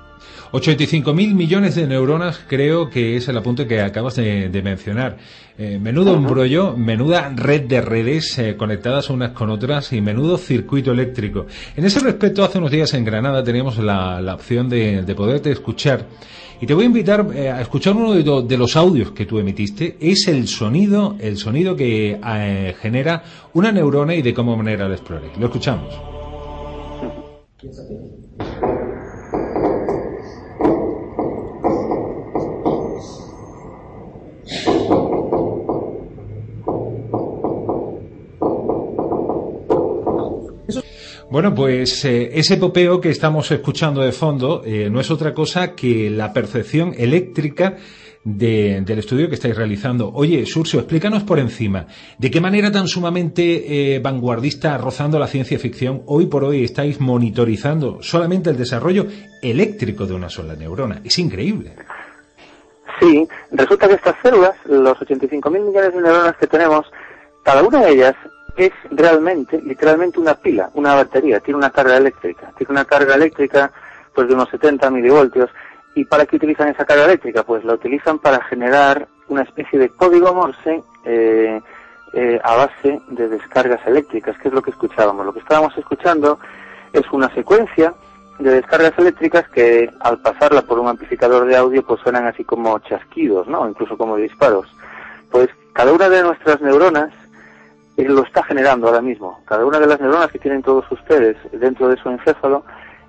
[0.51, 5.17] 85.000 millones de neuronas creo que es el apunte que acabas de, mencionar.
[5.57, 10.91] Eh, menudo embrollo, menuda red de redes eh, conectadas unas con otras y menudo circuito
[10.91, 11.45] eléctrico.
[11.75, 16.07] En ese respecto, hace unos días en Granada teníamos la, opción de, poderte escuchar
[16.59, 19.97] y te voy a invitar eh, a escuchar uno de, los audios que tú emitiste.
[20.01, 22.19] Es el sonido, el sonido que
[22.81, 25.31] genera una neurona y de cómo manera el explore.
[25.39, 25.93] Lo escuchamos.
[41.31, 45.73] Bueno, pues eh, ese popeo que estamos escuchando de fondo eh, no es otra cosa
[45.75, 47.77] que la percepción eléctrica
[48.25, 50.11] de- del estudio que estáis realizando.
[50.13, 55.57] Oye, Surcio, explícanos por encima, ¿de qué manera tan sumamente eh, vanguardista, rozando la ciencia
[55.57, 59.07] ficción, hoy por hoy estáis monitorizando solamente el desarrollo
[59.41, 60.99] eléctrico de una sola neurona?
[61.05, 61.75] Es increíble.
[62.99, 66.85] Sí, resulta que estas células, los 85.000 millones de neuronas que tenemos,
[67.43, 68.15] cada una de ellas
[68.57, 73.71] es realmente, literalmente una pila, una batería, tiene una carga eléctrica, tiene una carga eléctrica
[74.13, 75.49] pues de unos 70 milivoltios.
[75.95, 77.43] ¿Y para qué utilizan esa carga eléctrica?
[77.43, 81.61] Pues la utilizan para generar una especie de código Morse eh,
[82.13, 85.25] eh, a base de descargas eléctricas, que es lo que escuchábamos.
[85.25, 86.39] Lo que estábamos escuchando
[86.93, 87.93] es una secuencia
[88.39, 92.79] de descargas eléctricas que al pasarla por un amplificador de audio pues suenan así como
[92.79, 93.67] chasquidos, ¿no?
[93.67, 94.67] Incluso como disparos.
[95.29, 97.13] Pues cada una de nuestras neuronas
[98.01, 99.39] eh, lo está generando ahora mismo.
[99.45, 102.63] Cada una de las neuronas que tienen todos ustedes dentro de su encéfalo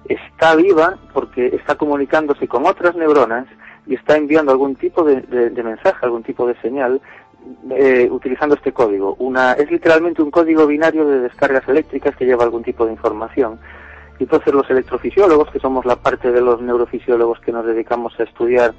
[0.08, 3.46] está viva porque está comunicándose con otras neuronas
[3.86, 7.00] y está enviando algún tipo de, mensaje, algún tipo de señal
[7.70, 9.16] eh, utilizando este código.
[9.18, 13.58] Una, es literalmente un código binario de descargas eléctricas que lleva algún tipo de información.
[14.18, 18.24] Y entonces los electrofisiólogos, que somos la parte de los neurofisiólogos que nos dedicamos a
[18.24, 18.72] estudiar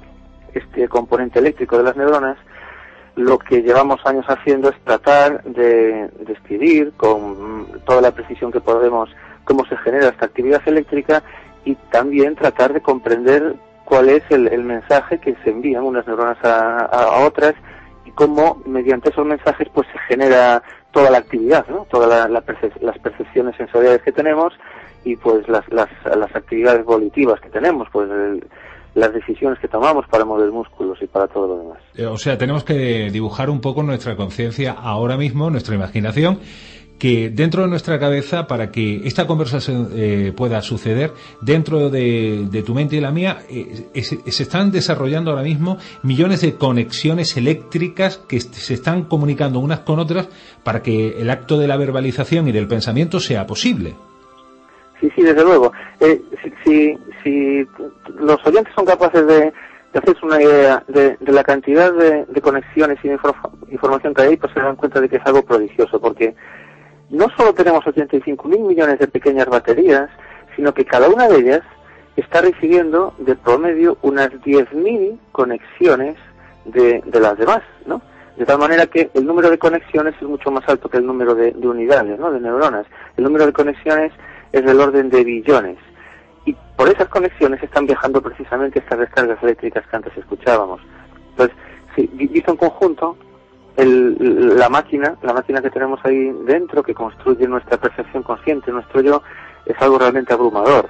[0.54, 2.38] este componente eléctrico de las neuronas,
[3.16, 9.08] lo que llevamos años haciendo es tratar de describir con toda la precisión que podemos
[9.44, 11.22] cómo se genera esta actividad eléctrica
[11.64, 13.54] y también tratar de comprender
[13.84, 17.54] cuál es el, mensaje que se envían unas neuronas a, otras
[18.04, 21.86] y cómo mediante esos mensajes pues se genera toda la actividad, ¿no?
[21.90, 22.42] todas la- la
[22.80, 24.54] las percepciones sensoriales que tenemos
[25.04, 28.46] y pues las, las, las actividades volitivas que tenemos, pues el-
[28.94, 31.78] las decisiones que tomamos para mover músculos y para todo lo demás.
[31.96, 36.38] Eh, O sea, tenemos que dibujar un poco nuestra conciencia ahora mismo, nuestra imaginación,
[36.98, 42.72] que dentro de nuestra cabeza, para que esta conversación eh, pueda suceder, dentro de, tu
[42.72, 48.40] mente y la mía, eh, se están desarrollando ahora mismo millones de conexiones eléctricas que
[48.40, 50.28] se están comunicando unas con otras
[50.62, 53.94] para que el acto de la verbalización y del pensamiento sea posible.
[55.04, 55.70] Sí, sí, desde luego.
[56.00, 56.18] Eh,
[56.64, 57.68] si, si,
[58.18, 59.52] los oyentes son capaces de,
[59.92, 64.22] hacerse una idea de, de la cantidad de, de conexiones y de infor- información que
[64.22, 66.34] hay, pues se dan cuenta de que es algo prodigioso, porque
[67.10, 70.08] no solo tenemos 85.000 millones de pequeñas baterías,
[70.56, 71.60] sino que cada una de ellas
[72.16, 76.16] está recibiendo de promedio unas 10.000 conexiones
[76.64, 78.00] de, de las demás, ¿no?
[78.38, 81.34] De tal manera que el número de conexiones es mucho más alto que el número
[81.34, 82.32] de, de unidades, ¿no?
[82.32, 82.86] De neuronas.
[83.18, 84.12] El número de conexiones
[84.54, 85.78] es del orden de billones.
[86.46, 90.80] Y por esas conexiones están viajando precisamente estas descargas eléctricas que antes escuchábamos.
[91.30, 91.56] Entonces,
[91.94, 93.16] si vi- visto en conjunto,
[93.76, 99.00] el- la máquina, la máquina que tenemos ahí dentro, que construye nuestra percepción consciente, nuestro
[99.00, 99.22] yo,
[99.66, 100.88] es algo realmente abrumador.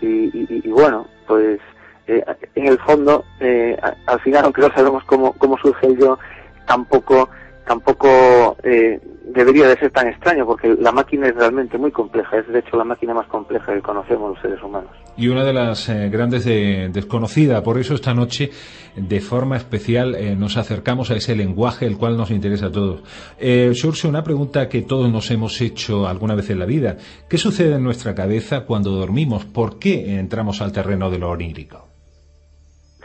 [0.00, 1.60] Y, y- y bueno, pues
[2.06, 2.22] eh,
[2.54, 6.18] en el fondo, eh, al final, aunque no sabemos cómo, cómo surge el yo,
[6.66, 7.30] tampoco
[7.66, 9.00] tampoco eh,
[9.34, 12.76] debería de ser tan extraño, porque la máquina es realmente muy compleja, es de hecho
[12.76, 14.90] la máquina más compleja que conocemos los seres humanos.
[15.16, 18.50] Y una de las eh, grandes de- desconocidas, por eso esta noche,
[18.96, 23.02] de forma especial, eh, nos acercamos a ese lenguaje el cual nos interesa a todos.
[23.38, 23.72] Eh,
[24.04, 26.96] una pregunta que todos nos hemos hecho alguna vez en la vida.
[27.28, 29.44] ¿Qué sucede en nuestra cabeza cuando dormimos?
[29.44, 31.88] ¿Por qué entramos al terreno de lo onírico?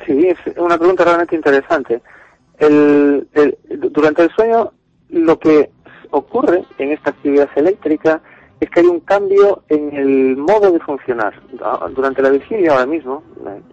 [0.05, 2.01] Sí, es una pregunta realmente interesante.
[2.59, 3.27] El-
[3.91, 4.71] durante el sueño,
[5.09, 5.69] lo que
[6.11, 8.21] ocurre en esta actividad eléctrica
[8.59, 11.33] es que hay un cambio en el modo de funcionar.
[11.63, 13.23] Ah, Durante la vigilia ahora mismo,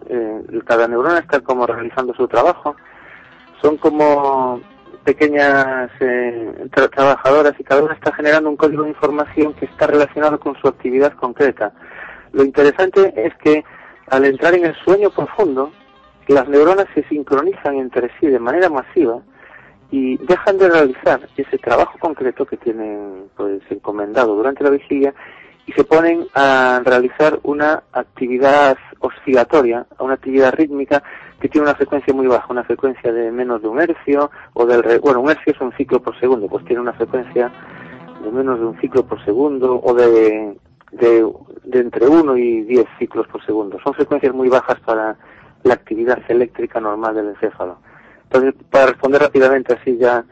[0.07, 2.75] eh, cada neurona está como realizando su trabajo.
[3.61, 4.61] Son como
[5.03, 9.87] pequeñas eh, tra- trabajadoras y cada una está generando un código de información que está
[9.87, 11.73] relacionado con su actividad concreta.
[12.31, 13.63] Lo interesante es que
[14.09, 15.71] al entrar en el sueño profundo,
[16.33, 19.21] las neuronas se sincronizan entre sí de manera masiva
[19.91, 25.13] y dejan de realizar ese trabajo concreto que tienen pues encomendado durante la vigilia
[25.65, 31.03] y se ponen a realizar una actividad oscilatoria, una actividad rítmica
[31.39, 34.99] que tiene una frecuencia muy baja, una frecuencia de menos de un hercio o del
[34.99, 37.51] bueno, un hercio es un ciclo por segundo, pues tiene una frecuencia
[38.23, 40.57] de menos de un ciclo por segundo o de,
[40.91, 41.31] de,
[41.63, 43.77] de entre 1 y 10 ciclos por segundo.
[43.83, 45.17] Son frecuencias muy bajas para
[45.63, 47.77] la actividad eléctrica normal del encéfalo.
[48.23, 50.23] Entonces, para responder rápidamente así ya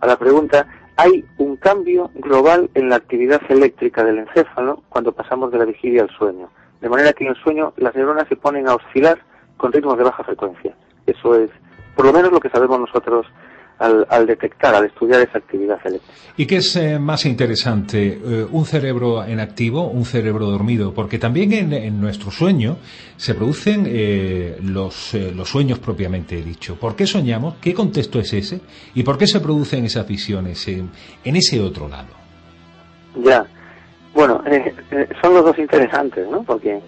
[0.00, 0.66] a la pregunta,
[0.96, 6.02] hay un cambio global en la actividad eléctrica del encéfalo cuando pasamos de la vigilia
[6.02, 6.50] al sueño.
[6.80, 9.18] De manera que en el sueño las neuronas se ponen a oscilar
[9.56, 10.74] con ritmos de baja frecuencia.
[11.06, 11.50] Eso es,
[11.96, 13.26] por lo menos, lo que sabemos nosotros
[13.78, 16.14] al, detectar, al estudiar esa actividad eléctrica.
[16.36, 20.92] ¿Y qué es eh, más interesante, eh, un cerebro en activo, un cerebro dormido?
[20.92, 22.78] Porque también en, nuestro sueño
[23.16, 26.76] se producen eh, los, los sueños propiamente dicho.
[26.76, 27.56] ¿Por qué soñamos?
[27.60, 28.60] ¿Qué contexto es ese?
[28.94, 30.90] ¿Y por qué se producen esas visiones en,
[31.24, 32.08] en ese otro lado?
[33.16, 33.46] Ya,
[34.14, 34.42] bueno,
[35.22, 36.42] son los dos interesantes, ¿no?
[36.42, 36.80] Porque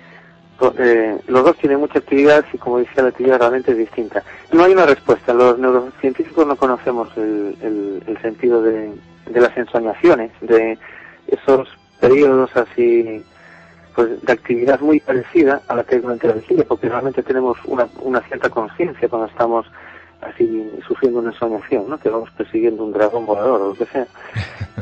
[0.78, 4.22] eh, los dos tienen mucha actividad y como decía la actividad realmente es distinta.
[4.52, 5.32] No hay una respuesta.
[5.32, 8.92] Los neurocientíficos no conocemos el, el, sentido de,
[9.26, 10.78] de, las ensoñaciones, de
[11.26, 11.68] esos
[12.00, 13.24] periodos así
[13.94, 17.58] pues de actividad muy parecida a la que hay durante la vigilia, porque realmente tenemos
[17.64, 19.66] una, una cierta conciencia cuando estamos
[20.20, 21.98] así sufriendo una ensoñación, ¿no?
[21.98, 24.06] que vamos persiguiendo un dragón volador o lo que sea.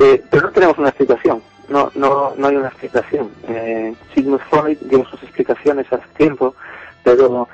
[0.01, 3.29] Eh, pero no tenemos una explicación no, no, no hay una explicación.
[3.47, 6.55] Eh, Sigmund Freud dio sus explicaciones hace tiempo,
[7.03, 7.47] pero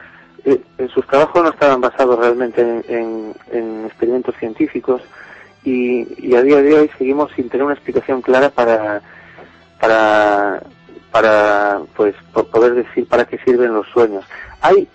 [0.46, 0.62] eh,
[0.94, 3.34] sus trabajos no estaban basados realmente en,
[3.86, 5.02] experimentos científicos
[5.64, 9.02] y, a día de hoy seguimos sin tener una explicación clara para,
[9.80, 10.62] para,
[11.12, 14.26] para pues, poder decir para qué sirven los sueños.
[14.62, 14.88] Hay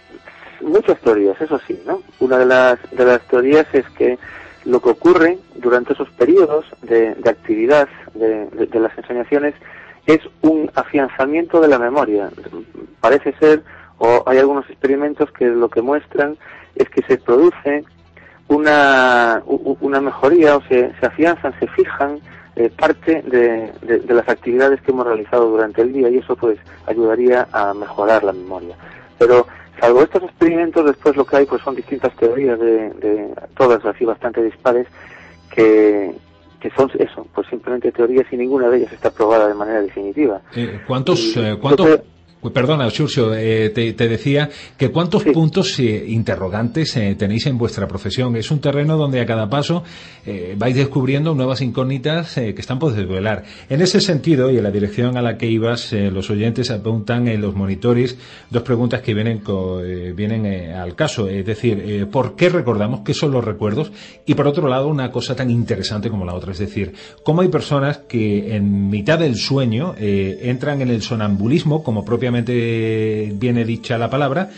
[0.61, 2.03] muchas teorías, eso sí, ¿no?
[2.21, 4.19] Una de las, de las teorías es que
[4.65, 9.55] lo que ocurre durante esos periodos de, actividad de, las enseñaciones
[10.07, 12.31] es un afianzamiento de la memoria.
[13.01, 13.63] Parece ser,
[13.99, 16.37] o hay algunos experimentos que lo que muestran
[16.75, 17.85] es que se produce
[18.49, 22.21] una, una mejoría o se, se afianzan, se fijan
[22.57, 26.59] eh, parte de, de, las actividades que hemos realizado durante el día y eso pues
[26.87, 28.77] ayudaría a mejorar la memoria.
[29.19, 29.47] Pero
[29.81, 34.43] Salvo estos experimentos, después lo que hay pues son distintas teorías de, todas así bastante
[34.43, 34.87] dispares
[35.51, 36.13] que,
[36.61, 40.43] que son eso, pues simplemente teorías y ninguna de ellas está probada de manera definitiva.
[40.55, 42.01] Eh, ¿Cuántos, eh, cuántos,
[42.49, 48.35] perdona, Xurxo, eh, te, decía que cuántos puntos eh, interrogantes eh, tenéis en vuestra profesión.
[48.37, 49.85] Es un terreno donde a cada paso
[50.57, 53.45] vais descubriendo nuevas incógnitas que están por desvelar.
[53.69, 57.41] En ese sentido, y en la dirección a la que ibas, los oyentes apuntan en
[57.41, 58.17] los monitores
[58.51, 59.43] dos preguntas que vienen,
[60.15, 61.27] vienen al caso.
[61.27, 63.01] Es decir, ¿por qué recordamos?
[63.01, 63.93] ¿Qué son los recuerdos?
[64.27, 66.53] Y por otro lado, una cosa tan interesante como la otra.
[66.53, 66.93] Es decir,
[67.25, 73.65] ¿cómo hay personas que en mitad del sueño entran en el sonambulismo como propia viene
[73.65, 74.51] dicha la palabra,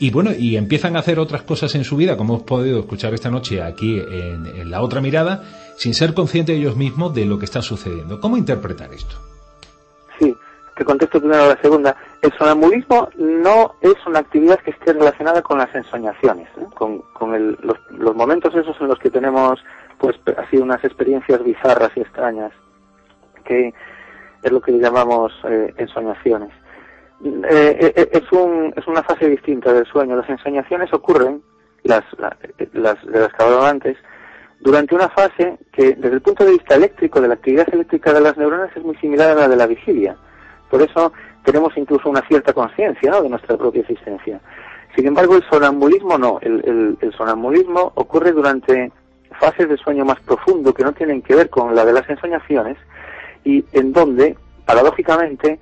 [0.00, 3.12] y bueno, y empiezan a hacer otras cosas en su vida, como hemos podido escuchar
[3.12, 5.42] esta noche aquí en, la otra mirada,
[5.76, 8.18] sin ser conscientes ellos mismos de lo que está sucediendo.
[8.18, 9.16] ¿Cómo interpretar esto?
[10.18, 10.34] Sí,
[10.74, 11.94] te contesto primero la segunda.
[12.22, 17.02] El sonambulismo no es una actividad que esté relacionada con las ensoñaciones, con,
[17.60, 19.62] los, momentos esos en los que tenemos
[19.98, 22.52] pues así unas experiencias bizarras y extrañas,
[23.44, 23.74] que
[24.42, 26.50] es lo que llamamos eh, ensoñaciones.
[27.22, 30.16] Eh, eh, es, un, es una fase distinta del sueño.
[30.16, 31.42] Las ensoñaciones ocurren,
[31.82, 32.02] las,
[32.72, 33.96] las de las que hablaba antes,
[34.60, 38.20] durante una fase que, desde el punto de vista eléctrico, de la actividad eléctrica de
[38.20, 40.16] las neuronas, es muy similar a la de la vigilia.
[40.70, 41.12] Por eso
[41.44, 44.40] tenemos incluso una cierta conciencia de nuestra propia existencia.
[44.94, 46.38] Sin embargo, el sonambulismo no.
[46.40, 48.92] El, el, sonambulismo ocurre durante
[49.38, 52.76] fases de sueño más profundo que no tienen que ver con la de las ensoñaciones
[53.44, 55.58] y en donde, paradójicamente,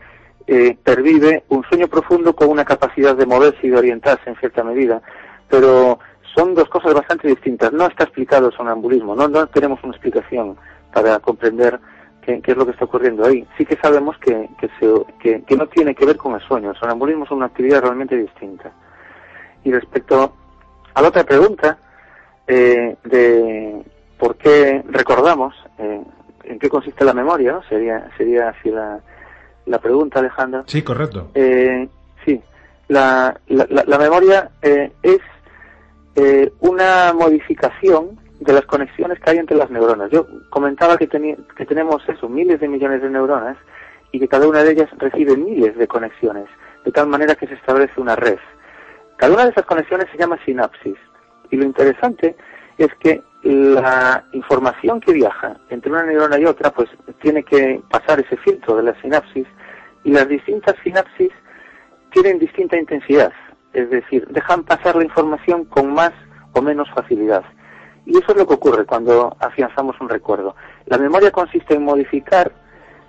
[0.51, 4.65] eh, pervive un sueño profundo con una capacidad de moverse y de orientarse en cierta
[4.65, 5.03] medida,
[5.47, 5.99] pero
[6.35, 7.71] son dos cosas bastante distintas.
[7.71, 10.57] No está explicado el sonambulismo, no, no tenemos una explicación
[10.91, 11.79] para comprender
[12.23, 13.47] qué, es lo que está ocurriendo ahí.
[13.59, 14.49] Sí que sabemos que,
[15.21, 16.71] que, que, no tiene que ver con el sueño.
[16.71, 18.73] El sonambulismo es una actividad realmente distinta.
[19.65, 20.33] Y respecto
[20.95, 21.77] a la otra pregunta,
[22.47, 23.83] eh, de
[24.19, 26.03] por qué recordamos, eh,
[26.45, 29.03] en qué consiste la memoria, sería, sería así la,
[29.69, 30.65] la pregunta, Alejandra.
[30.67, 31.31] Sí, correcto.
[31.35, 31.89] Eh,
[32.25, 32.41] sí,
[32.89, 35.21] la, la, memoria eh, es
[36.17, 40.11] eh, una modificación de las conexiones que hay entre las neuronas.
[40.11, 43.57] Yo comentaba que, que tenemos eso, miles de millones de neuronas
[44.13, 46.47] y que cada una de ellas recibe miles de conexiones,
[46.85, 48.39] de tal manera que se establece una red.
[49.17, 50.97] Cada una de esas conexiones se llama sinapsis.
[51.51, 52.37] Y lo interesante
[52.79, 56.91] es que la información que viaja entre una neurona y otra, pues
[57.23, 59.47] tiene que pasar ese filtro de la sinapsis
[60.05, 61.31] y las distintas sinapsis
[62.11, 63.33] tienen distinta intensidad,
[63.73, 66.13] es decir, dejan pasar la información con más
[66.53, 67.43] o menos facilidad.
[68.05, 70.55] Y eso es lo que ocurre cuando afianzamos un recuerdo.
[70.85, 72.53] La memoria consiste en modificar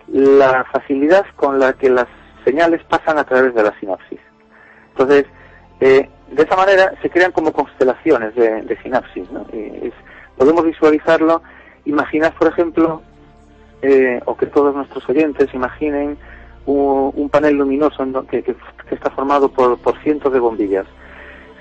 [0.08, 2.08] la facilidad con la que las
[2.46, 4.20] señales pasan a través de la sinapsis.
[4.92, 5.26] Entonces,
[5.82, 9.28] eh, de esa manera se crean como constelaciones de, sinapsis.
[10.40, 11.44] Podemos visualizarlo
[11.86, 13.02] Imaginad, por ejemplo,
[13.82, 16.18] eh, o que todos nuestros oyentes imaginen
[16.66, 18.44] un, panel luminoso que,
[18.92, 20.86] está formado por, por cientos de bombillas.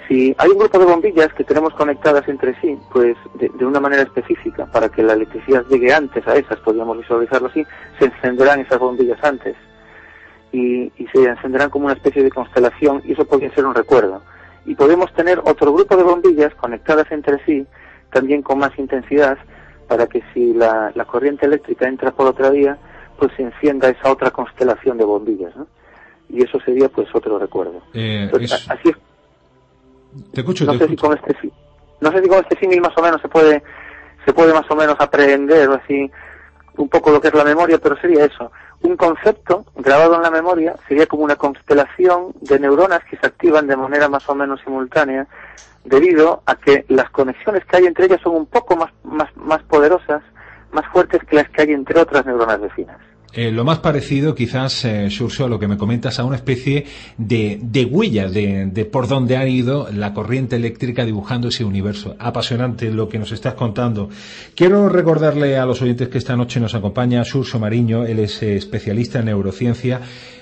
[0.06, 3.80] Si hay un grupo de bombillas que tenemos conectadas entre sí, pues de, de, una
[3.80, 7.66] manera específica, para que la electricidad llegue antes a esas, podríamos visualizarlo así,
[7.98, 9.56] se encenderán esas bombillas antes
[10.52, 14.22] y, y se encenderán como una especie de constelación y eso podría ser un recuerdo.
[14.66, 17.66] Y podemos tener otro grupo de bombillas conectadas entre sí,
[18.12, 19.36] también con más intensidad,
[19.86, 22.76] para que si la, la corriente eléctrica entra por otra vía,
[23.18, 25.66] pues se encienda esa otra constelación de bombillas, ¿no?
[26.28, 27.80] Y eso sería pues otro recuerdo.
[27.94, 28.96] Eh, Así es.
[30.32, 31.00] Te escucho, no te sé escucho.
[31.00, 31.52] si con este sí-
[32.00, 33.62] no sé si con este símil más o menos se puede
[34.24, 36.10] se puede más o menos aprender o así
[36.78, 38.50] un poco lo que es la memoria, pero sería eso.
[38.82, 43.66] Un concepto grabado en la memoria sería como una constelación de neuronas que se activan
[43.66, 45.26] de manera más o menos simultánea
[45.84, 49.62] debido a que las conexiones que hay entre ellas son un poco más, más, más
[49.64, 50.22] poderosas,
[50.70, 52.98] más fuertes que las que hay entre otras neuronas vecinas.
[53.34, 56.86] Eh, lo más parecido, quizás, eh, Xurxo, a lo que me comentas, a una especie
[57.18, 62.16] de, de huella de, de por donde ha ido la corriente eléctrica dibujando ese universo.
[62.18, 64.08] Apasionante lo que nos estás contando.
[64.54, 68.56] Quiero recordarle a los oyentes que esta noche nos acompaña Xurxo Mariño, él es eh,
[68.56, 70.00] especialista en neurociencia,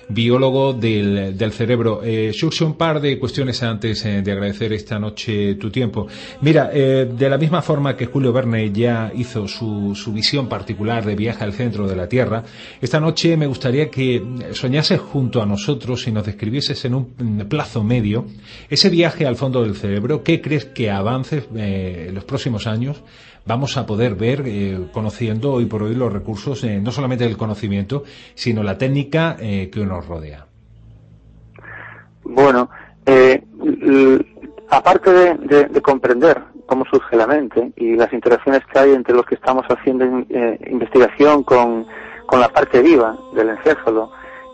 [0.09, 2.01] biólogo del, del cerebro.
[2.03, 6.07] Eh, un par de cuestiones antes eh, de agradecer esta noche tu tiempo.
[6.41, 11.05] Mira, eh, de la misma forma que Julio Verne ya hizo su, su visión particular
[11.05, 12.43] de viaje al centro de la Tierra,
[12.81, 17.07] esta noche me gustaría que soñases junto a nosotros y nos describieses en un
[17.49, 18.27] plazo medio
[18.69, 20.23] ese viaje al fondo del cerebro.
[20.23, 23.03] ¿Qué crees que avances eh, en los próximos años
[23.47, 27.37] vamos a poder ver eh, conociendo hoy por hoy los recursos, eh, no solamente del
[27.37, 28.03] conocimiento,
[28.35, 30.47] sino la técnica eh, que nos rodea?
[32.25, 32.69] Bueno,
[33.07, 33.43] eh,
[34.71, 39.15] aparte de, de- de comprender cómo surge la mente y las interacciones que hay entre
[39.15, 41.87] los que estamos haciendo eh, investigación con,
[42.27, 44.11] con la parte viva del encéfalo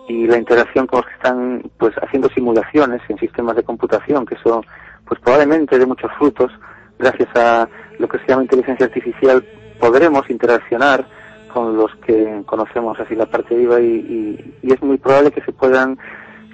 [0.09, 4.37] y la interacción con los que están pues haciendo simulaciones en sistemas de computación que
[4.45, 4.63] son
[5.07, 6.53] pues probablemente de muchos frutos
[6.99, 7.67] gracias a
[7.99, 9.45] lo que se llama inteligencia artificial
[9.79, 11.05] podremos interaccionar
[11.53, 15.43] con los que conocemos así la parte viva y, y- y es muy probable que
[15.43, 15.99] se puedan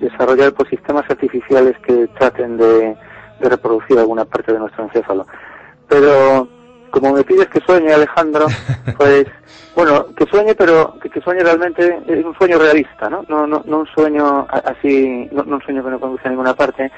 [0.01, 2.97] desarrollar pues sistemas artificiales que traten de,
[3.41, 5.27] de reproducir alguna parte de nuestro encéfalo.
[5.89, 6.49] Pero
[6.91, 8.47] como me pides que sueñe Alejandro,
[8.97, 9.27] pues
[9.77, 13.25] bueno, que sueñe, pero que, que sueñe realmente es un sueño realista, ¿no?
[13.29, 16.55] No, no, no un sueño así, no, no un sueño que no conduce a ninguna
[16.55, 16.91] parte.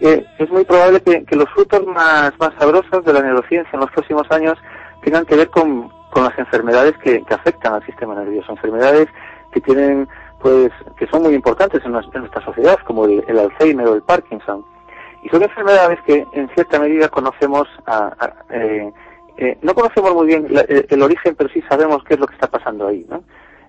[0.00, 4.30] Eh, es muy probable que, los frutos más, sabrosos de la neurociencia en los próximos
[4.30, 4.58] años
[5.02, 5.90] tengan que ver con,
[6.24, 9.08] las enfermedades que, afectan al sistema nervioso, enfermedades
[9.52, 10.08] que tienen,
[10.40, 14.02] pues, que son muy importantes en, nues- en nuestra sociedad, como el, Alzheimer o el
[14.02, 14.64] Parkinson.
[15.22, 18.90] Y son enfermedades que en cierta medida conocemos, a- eh,
[19.36, 22.26] eh, no conocemos muy bien la- el, el origen, pero sí sabemos qué es lo
[22.26, 23.04] que está pasando ahí.
[23.08, 23.22] ¿no?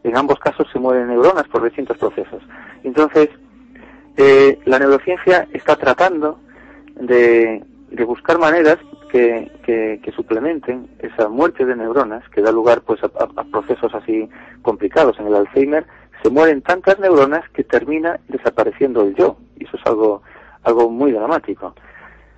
[0.04, 2.42] En ambos casos se mueren neuronas por distintos procesos.
[2.84, 3.30] Entonces,
[4.18, 6.40] eh, la neurociencia está tratando
[6.96, 7.64] de,
[8.06, 8.78] buscar maneras
[9.12, 9.50] que,
[10.16, 14.30] suplementen esa muerte de neuronas que da lugar pues a, procesos así
[14.62, 15.18] complicados.
[15.20, 15.86] En el Alzheimer
[16.22, 20.22] se mueren tantas neuronas que termina desapareciendo el yo y eso es algo
[20.64, 21.74] algo muy dramático.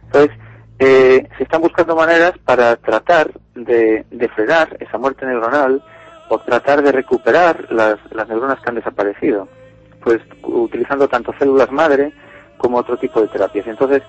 [0.06, 0.32] Entonces
[0.80, 4.06] eh, se están buscando maneras para tratar de,
[4.36, 5.84] frenar esa muerte neuronal
[6.30, 9.48] o tratar de recuperar las neuronas que han desaparecido,
[10.04, 12.12] pues utilizando tanto células madre
[12.58, 13.68] como otro tipo de terapias.
[13.68, 14.02] Entonces,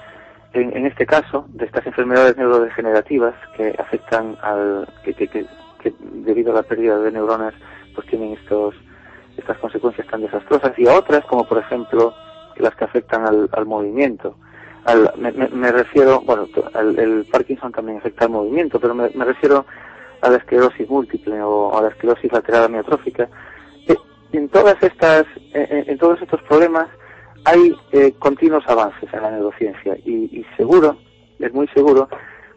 [0.52, 5.46] en, en este caso, de estas enfermedades neurodegenerativas que afectan al, que, que, que,
[5.80, 7.54] que debido a la pérdida de neuronas,
[7.94, 8.74] pues tienen estos,
[9.36, 12.14] estas consecuencias tan desastrosas y a otras, como por ejemplo
[12.56, 14.36] las que afectan al, al movimiento.
[14.84, 19.24] Al, me, me- refiero, bueno, al, el Parkinson también afecta al movimiento, pero me, me
[19.24, 19.64] refiero
[20.20, 23.28] a la esclerosis múltiple o a la esclerosis lateral amiotrófica.
[24.34, 25.22] En todas estas,
[25.54, 26.88] eh, eh, en todos estos problemas
[27.44, 30.96] hay eh, continuos avances en la neurociencia y, y seguro,
[31.38, 32.08] es muy seguro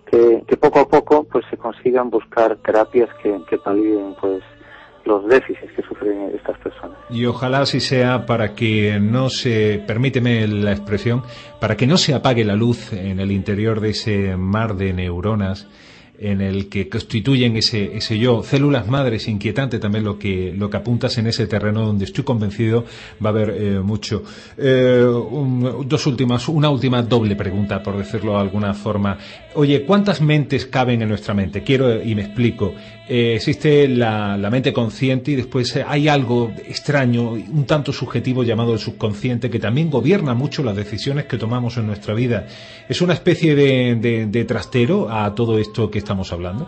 [0.10, 4.42] que, poco a poco pues se consigan buscar terapias que, que palien pues
[5.06, 6.98] los déficits que sufren estas personas.
[7.12, 11.22] Y ojalá así sea para que no se, permíteme la expresión,
[11.62, 15.68] para que no se apague la luz en el interior de ese mar de neuronas
[16.20, 20.78] en el que constituyen ese, ese yo, células madres, inquietante también lo que, lo que
[20.78, 22.86] apuntas en ese terreno donde estoy convencido
[23.24, 24.24] va a haber eh, mucho.
[24.58, 25.06] Eh,
[25.86, 29.18] dos últimas, una última doble pregunta, por decirlo de alguna forma.
[29.56, 31.64] Oye, ¿cuántas mentes caben en nuestra mente?
[31.64, 32.74] Quiero, y me explico.
[33.10, 38.74] Eh, existe la, la mente consciente y después hay algo extraño, un tanto subjetivo llamado
[38.74, 42.48] el subconsciente que también gobierna mucho las decisiones que tomamos en nuestra vida.
[42.90, 46.66] ¿Es una especie de- de trastero a todo esto que estamos hablando?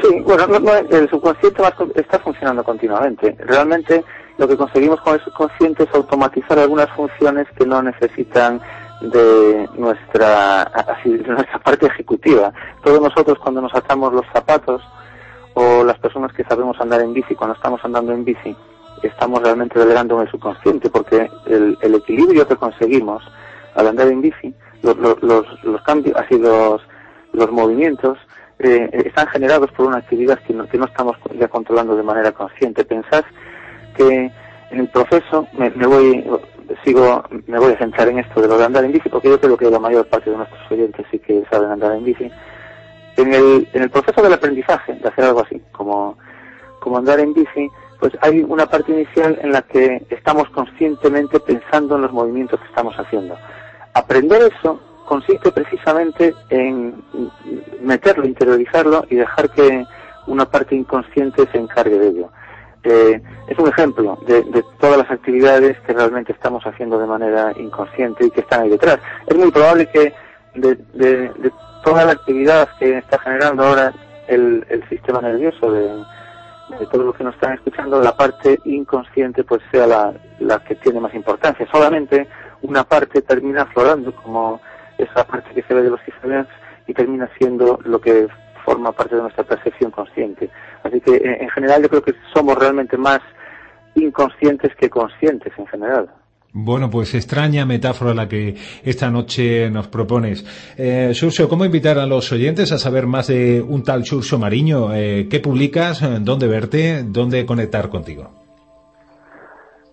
[0.00, 0.46] Sí, bueno,
[0.90, 1.62] el subconsciente
[1.94, 3.36] está funcionando continuamente.
[3.38, 4.02] Realmente
[4.38, 8.62] lo que conseguimos con el subconsciente es automatizar algunas funciones que no necesitan
[9.02, 10.72] de nuestra,
[11.04, 12.50] de nuestra parte ejecutiva.
[12.82, 14.80] Todos nosotros cuando nos atamos los zapatos
[15.52, 18.56] o las personas que sabemos andar en bici, cuando estamos andando en bici,
[19.02, 23.22] estamos realmente delegando en el subconsciente porque el, equilibrio que conseguimos
[23.74, 26.80] al andar en bici, los, los, los cambios, así los,
[27.32, 28.18] los movimientos,
[28.58, 32.32] eh, están generados por una actividad que no, que no estamos ya controlando de manera
[32.32, 32.84] consciente.
[32.84, 33.24] Pensad
[33.96, 34.30] que
[34.70, 36.24] en el proceso me, me, voy
[36.84, 39.40] sigo me voy a centrar en esto de lo de andar en bici porque yo
[39.40, 42.30] creo que la mayor parte de nuestros oyentes sí que saben andar en bici
[43.16, 46.16] en el, en el proceso del aprendizaje de hacer algo así como
[46.80, 51.96] como andar en bici pues hay una parte inicial en la que estamos conscientemente pensando
[51.96, 53.36] en los movimientos que estamos haciendo
[53.94, 57.02] aprender eso consiste precisamente en
[57.82, 59.84] meterlo, interiorizarlo y dejar que
[60.28, 62.30] una parte inconsciente se encargue de ello.
[62.84, 64.44] Eh, es un ejemplo de,
[64.78, 69.00] todas las actividades que realmente estamos haciendo de manera inconsciente y que están ahí detrás.
[69.26, 70.14] Es muy probable que
[70.54, 70.76] de,
[71.82, 73.92] toda la actividad que está generando ahora
[74.28, 75.88] el, sistema nervioso de,
[76.78, 80.76] de todos los que nos están escuchando, la parte inconsciente pues sea la, la que
[80.76, 81.66] tiene más importancia.
[81.72, 82.28] Solamente
[82.62, 84.60] una parte termina aflorando como
[85.02, 86.46] esa parte que se ve de los cifrados
[86.86, 88.28] y termina siendo lo que
[88.64, 90.50] forma parte de nuestra percepción consciente.
[90.82, 93.20] Así que en general yo creo que somos realmente más
[93.94, 96.10] inconscientes que conscientes en general.
[96.52, 100.44] Bueno, pues extraña metáfora la que esta noche nos propones.
[100.76, 104.92] Eh, Surso, ¿cómo invitar a los oyentes a saber más de un tal Surso Mariño?
[104.94, 106.02] Eh, ¿Qué publicas?
[106.24, 107.04] ¿Dónde verte?
[107.04, 108.30] ¿Dónde conectar contigo?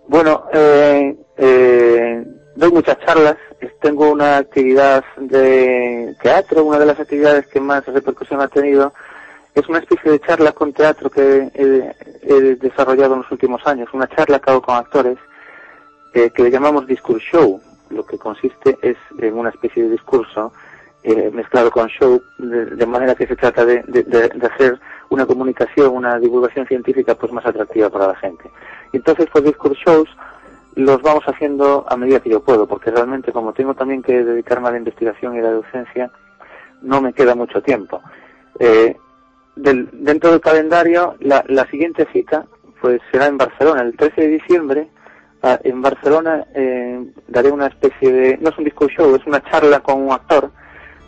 [0.08, 2.26] Bueno, eh, eh
[2.58, 3.38] doy muchas charlas,
[3.82, 8.94] tengo una actividad de teatro, una de las actividades que más repercusión ha tenido
[9.54, 14.08] es una especie de charla con teatro que he, desarrollado en los últimos años, una
[14.08, 15.18] charla que hago con actores
[16.14, 20.52] eh, que le llamamos discourse show, lo que consiste es en una especie de discurso
[21.04, 23.84] eh, mezclado con show, de, manera que se trata de,
[24.42, 24.80] hacer
[25.10, 28.50] una comunicación, una divulgación científica pues más atractiva para la gente.
[28.94, 30.10] entonces, pues discourse shows
[30.78, 34.68] los vamos haciendo a medida que yo puedo, porque realmente como tengo también que dedicarme
[34.68, 36.12] a la investigación y la docencia,
[36.84, 38.00] no me queda mucho tiempo.
[38.60, 38.96] Eh,
[39.56, 42.46] dentro del calendario, la, siguiente cita
[42.80, 44.88] pues será en Barcelona, el 13 de diciembre.
[45.42, 49.42] Ah, en Barcelona eh, daré una especie de, no es un disco show, es una
[49.50, 50.52] charla con un actor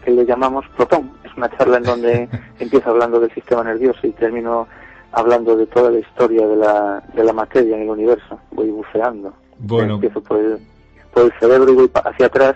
[0.04, 1.12] que le llamamos Protón.
[1.24, 2.30] Es una charla en donde
[2.60, 4.68] empiezo hablando del sistema nervioso y termino
[5.12, 8.40] hablando de toda la historia de la, de la materia en el universo.
[8.50, 9.32] Voy buceando.
[9.60, 9.95] Bueno.
[9.95, 10.57] Empiezo por el,
[11.14, 12.56] por el cerebro y voy hacia atrás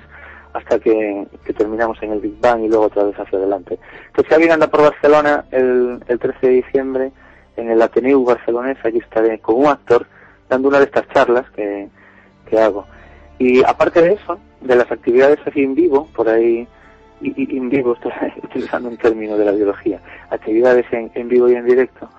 [0.53, 1.27] hasta que,
[1.57, 3.79] terminamos en el Big Bang y luego otra vez hacia adelante.
[4.07, 7.11] Entonces, si alguien anda por Barcelona el, el 13 de diciembre,
[7.57, 10.05] en el Ateneu barcelonés, allí estaré con un actor
[10.49, 11.87] dando una de estas charlas que,
[12.49, 12.85] que hago.
[13.39, 16.67] Y aparte de eso, de las actividades así en vivo, por ahí,
[17.21, 18.11] y, en vivo, estoy
[18.43, 19.99] utilizando un término de la biología,
[20.29, 22.09] actividades en, en vivo y en directo,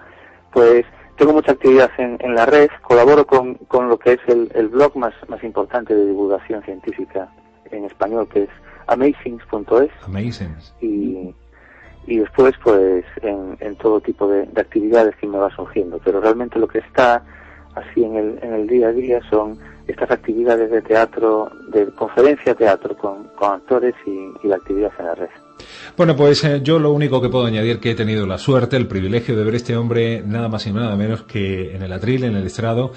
[0.53, 0.85] pues
[1.17, 4.69] tengo mucha actividad en, en la red, colaboro con, con lo que es el, el
[4.69, 7.29] blog más, más importante de divulgación científica
[7.71, 8.51] en español, que es
[8.87, 9.91] amazings.es.
[10.05, 10.75] Amazings.
[10.81, 11.35] Y,
[12.07, 16.01] y después, pues, en, en todo tipo de, de, actividades que me va surgiendo.
[16.05, 17.23] Pero realmente lo que está
[17.75, 22.55] así en el, en el día a día son estas actividades de teatro, de conferencia
[22.55, 25.31] teatro con, con actores y, y la actividad en la red.
[25.97, 28.87] Bueno, pues eh, yo lo único que puedo añadir que he tenido la suerte, el
[28.87, 32.37] privilegio de ver este hombre nada más y nada menos que en el atril, en
[32.37, 32.93] el estrado,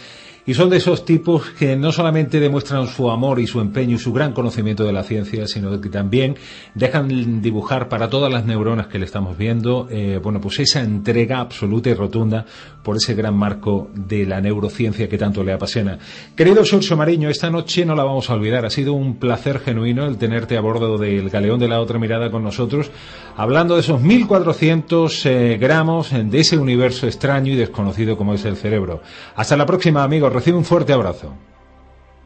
[0.48, 4.00] y son de esos tipos que no solamente demuestran su amor y su empeño y
[4.00, 6.38] su gran conocimiento de la ciencia, sino que también
[6.74, 11.40] dejan dibujar para todas las neuronas que le estamos viendo, eh, bueno, pues esa entrega
[11.40, 12.46] absoluta y rotunda
[12.82, 16.00] por ese gran marco de la neurociencia que tanto le apasiona.
[16.34, 18.66] Querido Sorso Mariño, esta noche no la vamos a olvidar.
[18.66, 22.32] Ha sido un placer genuino el tenerte a bordo del galeón de la otra mirada
[22.32, 22.90] con nosotros,
[23.36, 28.56] hablando de esos 1400 eh, gramos de ese universo extraño y desconocido como es el
[28.56, 29.02] cerebro.
[29.36, 30.37] Hasta la próxima, amigos.
[30.38, 31.34] Recibe un fuerte abrazo.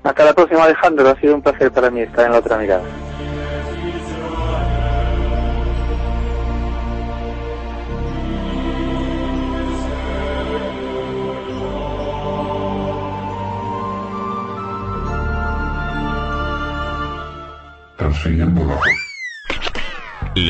[0.03, 1.07] Hasta la próxima, Alejandro.
[1.07, 2.83] Ha sido un placer para mí estar en la otra mirada.
[17.95, 18.77] Transfiriendo la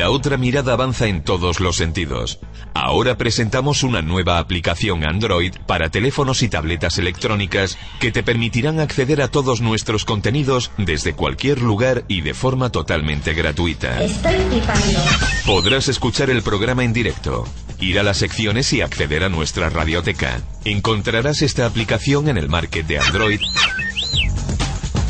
[0.08, 2.38] otra mirada avanza en todos los sentidos.
[2.74, 9.20] Ahora presentamos una nueva aplicación Android para teléfonos y tabletas electrónicas que te permitirán acceder
[9.20, 14.02] a todos nuestros contenidos desde cualquier lugar y de forma totalmente gratuita.
[14.02, 15.00] Estoy flipando.
[15.46, 17.44] Podrás escuchar el programa en directo,
[17.80, 20.40] ir a las secciones y acceder a nuestra radioteca.
[20.64, 23.40] Encontrarás esta aplicación en el market de Android.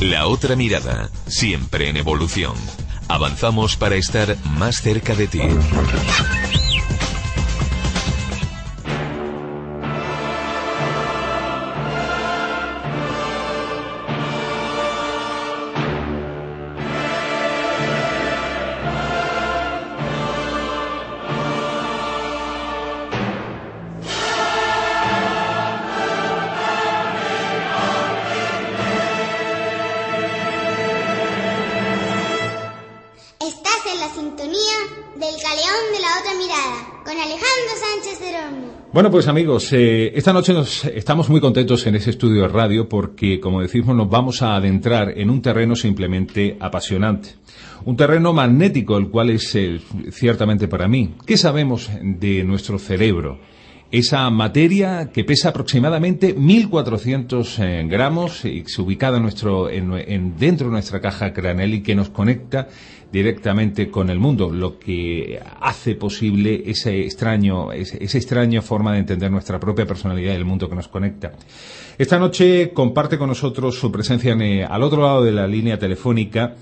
[0.01, 2.55] La otra mirada, siempre en evolución.
[3.13, 5.43] Avanzamos para estar más cerca de ti.
[38.93, 42.91] Bueno, pues amigos, eh, esta noche nos, estamos muy contentos en ese estudio de radio
[42.91, 47.31] porque, como decimos, nos vamos a adentrar en un terreno simplemente apasionante.
[47.87, 51.15] Un terreno magnético, el cual es eh, ciertamente para mí.
[51.25, 53.39] ¿Qué sabemos de nuestro cerebro?
[53.93, 60.39] Esa materia que pesa aproximadamente 1.400 eh, gramos y se ubicada en nuestro, en- en-
[60.39, 62.69] dentro de nuestra caja craneal y que nos conecta
[63.13, 69.31] directamente con el mundo, lo que hace posible ese extraño, esa extraña forma de entender
[69.31, 71.33] nuestra propia personalidad y el mundo que nos conecta.
[71.99, 75.79] Esta noche comparte con nosotros su presencia en, eh, al otro lado de la línea
[75.79, 76.55] telefónica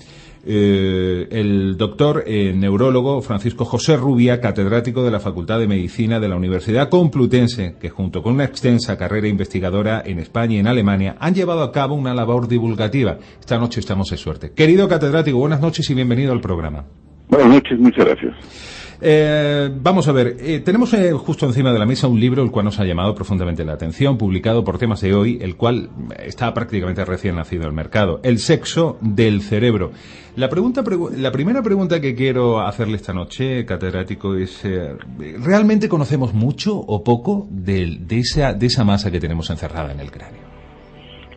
[0.44, 6.28] eh, el doctor eh, neurólogo Francisco José Rubia, catedrático de la Facultad de Medicina de
[6.28, 11.16] la Universidad Complutense, que junto con una extensa carrera investigadora en España y en Alemania
[11.20, 13.18] han llevado a cabo una labor divulgativa.
[13.38, 14.52] Esta noche estamos de suerte.
[14.52, 16.84] Querido catedrático, buenas noches y bienvenido al programa.
[17.28, 18.79] Buenas noches, muchas gracias.
[19.02, 22.50] Eh, vamos a ver, eh, tenemos eh, justo encima de la mesa un libro el
[22.50, 25.88] cual nos ha llamado profundamente la atención, publicado por temas de hoy, el cual
[26.22, 28.20] está prácticamente recién nacido al mercado.
[28.22, 29.92] El sexo del cerebro.
[30.36, 34.94] La, pregunta, pregu- la primera pregunta que quiero hacerle esta noche, catedrático, es, eh,
[35.42, 40.00] ¿realmente conocemos mucho o poco del- de, esa, de esa masa que tenemos encerrada en
[40.00, 40.42] el cráneo?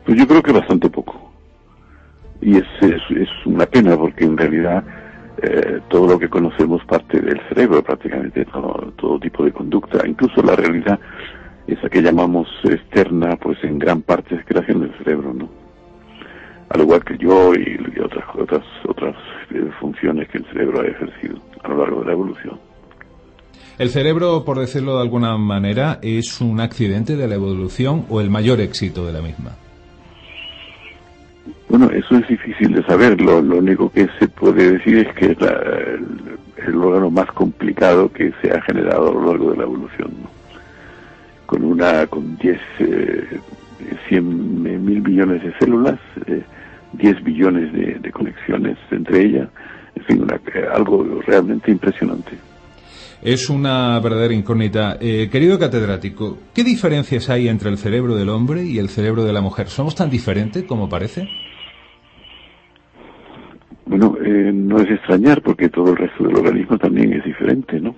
[0.06, 1.32] Pues yo creo que bastante poco.
[2.42, 4.84] Y es, es una pena porque en realidad
[5.46, 10.42] eh, todo lo que conocemos parte del cerebro, prácticamente todo, todo tipo de conducta, incluso
[10.42, 10.98] la realidad,
[11.68, 15.50] esa que llamamos externa, pues en gran parte es creación del cerebro, ¿no?
[16.70, 19.16] Al igual que yo y, otras otras otras
[19.52, 22.60] eh, funciones que el cerebro ha ejercido a lo largo de la evolución.
[23.78, 28.30] ¿El cerebro, por decirlo de alguna manera, es un accidente de la evolución o el
[28.30, 29.58] mayor éxito de la misma?
[32.84, 33.22] De saber.
[33.22, 35.62] Lo, único que se puede decir es que es la-
[36.68, 40.12] el, órgano más complicado que se ha generado a lo largo de la evolución.
[41.46, 43.40] Con una, con 10, eh,
[44.08, 46.44] 100 mil billones de células, eh,
[46.94, 49.50] 10 billones de, conexiones entre ellas,
[49.96, 52.32] en fin, una- eh, algo realmente impresionante.
[53.22, 54.98] Es una verdadera incógnita.
[55.00, 59.32] Eh, querido catedrático, ¿qué diferencias hay entre el cerebro del hombre y el cerebro de
[59.32, 59.68] la mujer?
[59.70, 61.30] ¿Somos tan diferentes como parece?
[63.94, 67.96] Bueno, eh, no es extrañar porque todo el resto del organismo también es diferente, ¿no?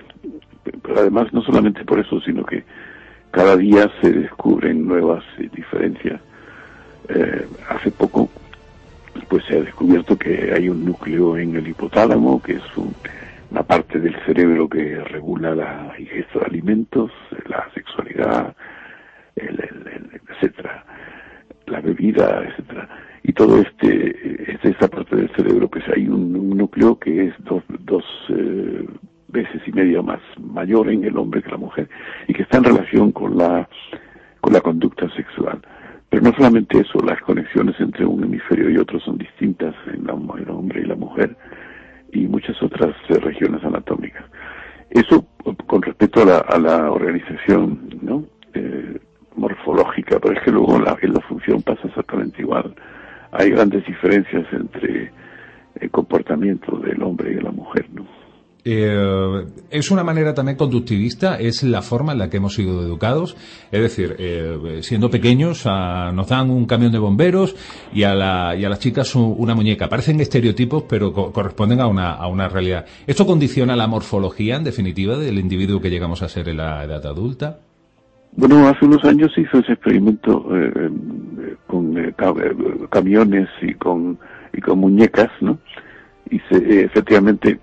[0.83, 2.65] Pero además no solamente por eso, sino que
[3.31, 6.19] cada día se descubren nuevas eh, diferencias.
[7.07, 8.29] Eh, hace poco,
[9.29, 12.93] pues se ha descubierto que hay un núcleo en el hipotálamo, que es un-
[13.51, 17.09] una parte del cerebro que regula la ingesta de alimentos,
[17.47, 18.53] la sexualidad,
[19.37, 20.83] el, el- etcétera,
[21.67, 22.89] la bebida, etcétera.
[23.27, 27.63] Y todo este, este- esta parte del cerebro, pues hay un, núcleo que es dos,
[27.79, 28.85] dos eh,
[29.29, 31.89] veces y media más mayor en el hombre que la mujer
[32.27, 33.67] y que está en relación con la
[34.41, 35.59] con la conducta sexual.
[36.09, 40.13] Pero no solamente eso, las conexiones entre un hemisferio y otro son distintas en, la,
[40.13, 41.35] el hombre y la mujer
[42.13, 44.23] y muchas otras eh, regiones anatómicas.
[44.91, 45.25] Eso
[45.65, 47.89] con respecto a la, a la organización.
[48.53, 48.99] Eh,
[49.35, 50.95] morfológica, pero es que luego la
[51.27, 52.73] función pasa exactamente igual.
[53.37, 55.11] Hay grandes diferencias entre
[55.81, 57.85] el comportamiento del hombre y de la mujer.
[57.93, 58.05] ¿no?
[58.67, 63.35] Eh, es una manera también conductivista, es la forma en la que hemos sido educados.
[63.71, 67.55] Es decir, eh, siendo pequeños ah, nos dan un camión de bomberos
[67.93, 69.87] y a, la- y a las chicas un- una muñeca.
[69.87, 72.85] Parecen estereotipos, pero co- corresponden a a una realidad.
[73.05, 77.05] ¿Esto condiciona la morfología, en definitiva, del individuo que llegamos a ser en la edad
[77.05, 77.59] adulta?
[78.37, 82.33] Bueno, hace unos años se hizo ese experimento eh, eh, con eh, ca-
[82.89, 84.17] camiones y con,
[84.53, 85.57] y con muñecas, ¿no?
[86.29, 87.59] Y se, efectivamente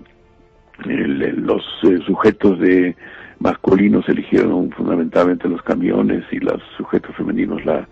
[0.87, 1.63] el- los
[2.07, 2.97] sujetos de
[3.39, 7.87] masculinos eligieron fundamentalmente los camiones y los sujetos femeninos la,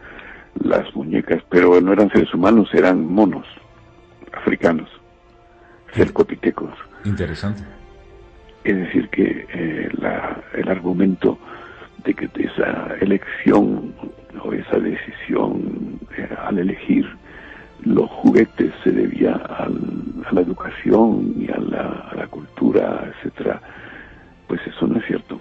[0.63, 3.47] las muñecas, pero no eran seres humanos, eran monos
[4.33, 4.89] africanos,
[5.93, 6.73] cercopitecos.
[7.05, 7.63] Interesante.
[8.65, 9.89] Es decir, que eh,
[10.55, 11.39] el argumento
[12.03, 13.93] que esa elección
[14.43, 17.07] o esa decisión eh, al elegir
[17.85, 19.69] los juguetes se debía a
[20.33, 23.61] la educación y a la, cultura, etcétera,
[24.47, 25.41] pues eso no es cierto.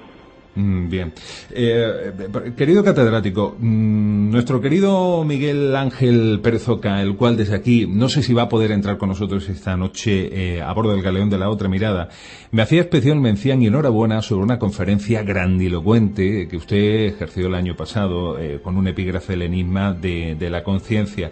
[0.60, 1.14] Mm, bien.
[1.52, 2.12] Eh,
[2.58, 8.22] querido catedrático, mm, nuestro querido Miguel Ángel Pérez Oca, el cual desde aquí, no sé
[8.22, 11.38] si va a poder entrar con nosotros esta noche eh, a bordo del galeón de
[11.38, 12.10] la otra mirada,
[12.52, 17.78] me hacía especial mención y enhorabuena sobre una conferencia grandilocuente que usted ejerció el año
[17.78, 21.32] pasado eh, con un epígrafe del enigma de la conciencia.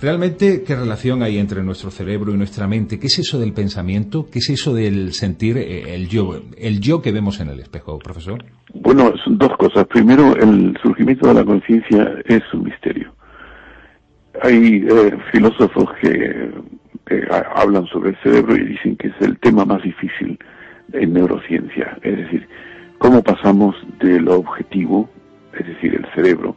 [0.00, 3.00] Realmente, ¿qué relación hay entre nuestro cerebro y nuestra mente?
[3.00, 4.26] ¿Qué es eso del pensamiento?
[4.30, 7.98] ¿Qué es eso del sentir eh, el yo, el yo que vemos en el espejo,
[7.98, 8.44] profesor?
[8.74, 9.86] Bueno, son dos cosas.
[9.88, 13.12] Primero, el surgimiento de la conciencia es un misterio.
[14.40, 16.50] Hay eh, filósofos que,
[17.56, 20.38] hablan sobre el cerebro y dicen que es el tema más difícil
[20.92, 21.98] en neurociencia.
[22.02, 22.46] Es decir,
[22.98, 25.08] cómo pasamos de lo objetivo,
[25.58, 26.56] es decir, el cerebro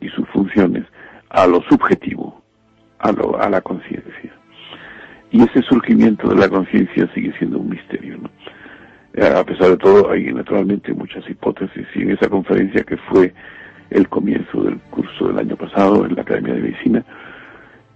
[0.00, 0.84] y sus funciones,
[1.30, 2.41] a lo subjetivo,
[3.02, 4.32] a, la conciencia.
[5.30, 8.18] Y ese surgimiento de la conciencia sigue siendo un misterio.
[8.18, 8.30] ¿no?
[9.14, 13.32] Eh, a pesar de todo, hay naturalmente muchas hipótesis y en esa conferencia que fue
[13.90, 17.04] el comienzo del curso del año pasado en la Academia de Medicina,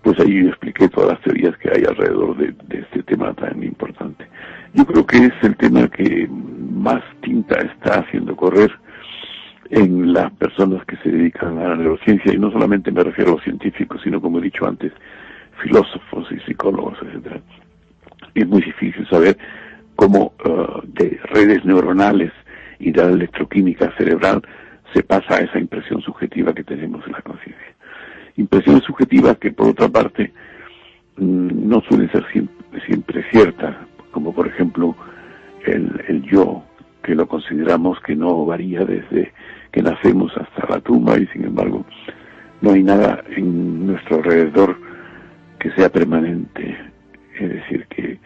[0.02, 4.26] pues ahí expliqué todas las teorías que hay alrededor de, de, este tema tan importante.
[4.74, 8.70] Yo creo que es el tema que más tinta está haciendo correr
[9.70, 13.34] en las personas que se dedican a la neurociencia, y no solamente me refiero a
[13.34, 14.92] los científicos, sino como he dicho antes,
[15.62, 17.40] filósofos y psicólogos, etcétera.
[18.34, 19.36] Es muy difícil saber
[19.96, 22.32] cómo uh, de redes neuronales
[22.78, 24.42] y de la electroquímica cerebral
[24.94, 27.74] se pasa a esa impresión subjetiva que tenemos en la conciencia.
[28.36, 30.32] Impresiones subjetivas que, por otra parte,
[31.16, 33.74] mm, no suelen ser siempre, siempre ciertas,
[34.10, 34.94] como por ejemplo
[35.64, 36.62] el, el yo,
[37.02, 39.32] que lo consideramos que no varía desde
[39.76, 41.84] que nacemos hasta la tumba y sin embargo
[42.62, 44.74] no hay nada en nuestro alrededor
[45.58, 46.74] que sea permanente.
[47.38, 48.18] Es decir, que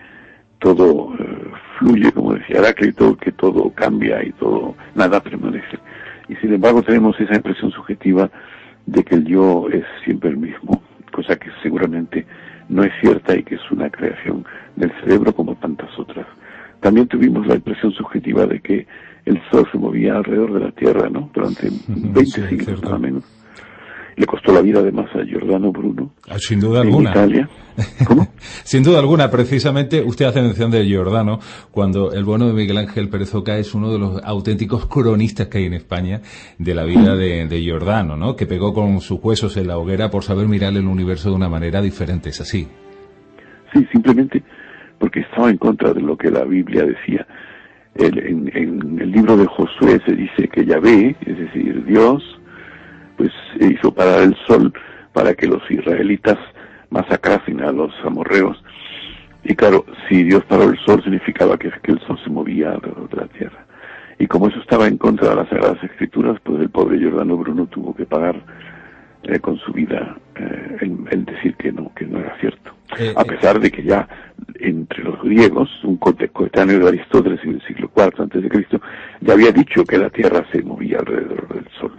[0.60, 5.76] todo eh, fluye, como decía Heráclito, que todo cambia y todo, nada permanece.
[6.28, 8.30] Y sin embargo tenemos esa impresión subjetiva
[8.86, 12.26] de que el yo es siempre el mismo, cosa que seguramente
[12.68, 14.44] no es cierta y que es una creación
[14.76, 16.28] del cerebro como tantas otras.
[16.78, 18.86] También tuvimos la impresión subjetiva de que
[19.24, 21.30] el Sol se movía alrededor de la Tierra, ¿no?
[21.32, 23.24] Durante 20 siglos, o menos.
[24.16, 26.10] Le costó la vida además a Giordano Bruno.
[26.28, 27.10] Ah, sin duda alguna.
[27.10, 27.48] Italia.
[28.06, 28.28] ¿Cómo?
[28.64, 31.38] Sin duda alguna, precisamente usted hace mención de Giordano,
[31.70, 35.58] cuando el bueno de Miguel Ángel Pérez Oca es uno de los auténticos cronistas que
[35.58, 36.20] hay en España
[36.58, 38.36] de la vida de, de Giordano, ¿no?
[38.36, 41.48] Que pegó con sus huesos en la hoguera por saber mirar el universo de una
[41.48, 42.68] manera diferente, ¿es así?
[43.72, 44.42] Sí, simplemente
[44.98, 47.26] porque estaba en contra de lo que la Biblia decía
[47.94, 52.22] en, el libro de Josué se dice que Yahvé, es decir, Dios,
[53.16, 54.72] pues hizo parar el sol
[55.12, 56.38] para que los israelitas
[56.90, 58.62] masacrasen a los amorreos.
[59.42, 63.08] Y claro, si Dios paró el sol significaba que, que el sol se movía alrededor
[63.08, 63.66] de la tierra.
[64.18, 67.66] Y como eso estaba en contra de las Sagradas Escrituras, pues el pobre Giordano Bruno
[67.66, 68.36] tuvo que pagar
[69.22, 72.72] eh, con su vida eh, el, decir que no, que no era cierto.
[72.98, 74.08] Eh, a pesar de que ya
[74.58, 78.80] entre los griegos, un coetáneo de Aristóteles en el siglo IV antes de Cristo,
[79.20, 81.92] ya había dicho que la Tierra se movía alrededor del Sol.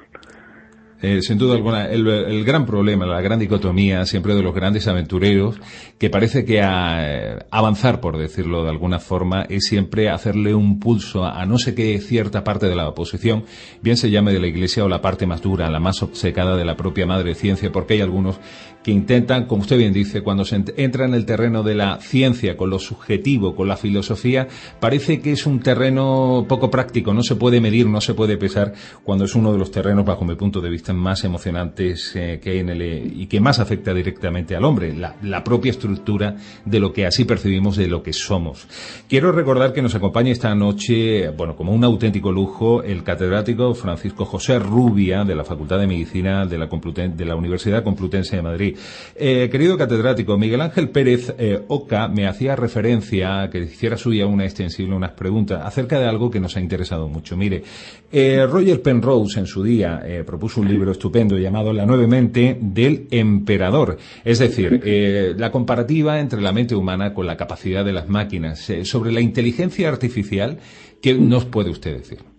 [1.02, 5.60] Eh, sin duda alguna, el, gran problema, la gran dicotomía siempre de los grandes aventureros,
[5.98, 11.26] que parece que a, avanzar, por decirlo de alguna forma, es siempre hacerle un pulso
[11.26, 13.46] a, no sé qué cierta parte de la oposición,
[13.82, 16.66] bien se llame de la Iglesia o la parte más dura, la más obcecada de
[16.66, 18.40] la propia madre ciencia, porque hay algunos
[18.84, 22.58] que intentan, como usted bien dice, cuando se entra en el terreno de la ciencia,
[22.58, 24.48] con lo subjetivo, con la filosofía,
[24.80, 28.74] parece que es un terreno poco práctico, no se puede medir, no se puede pesar,
[29.04, 32.52] cuando es uno de los terrenos, bajo mi punto de vista, más emocionantes eh, que
[32.52, 36.36] hay en el y que más afecta directamente al hombre, la, propia estructura
[36.66, 38.68] de lo que así percibimos de lo que somos.
[39.08, 44.26] Quiero recordar que nos acompaña esta noche, bueno, como un auténtico lujo, el catedrático Francisco
[44.26, 48.71] José Rubia de la Facultad de Medicina de la, de la Universidad Complutense de Madrid.
[49.16, 54.26] Eh, querido catedrático, Miguel Ángel Pérez eh, Oca me hacía referencia a que hiciera suya
[54.26, 57.38] una extensible, unas preguntas acerca de algo que nos ha interesado mucho.
[57.38, 57.64] Mire,
[58.12, 63.98] Roger Penrose en su día propuso un libro estupendo llamado La nueve mente del emperador.
[64.24, 68.70] Es decir, eh, la comparativa entre la mente humana con la capacidad de las máquinas.
[68.70, 70.58] Eh, sobre la inteligencia artificial,
[71.02, 72.31] ¿qué nos puede usted decir?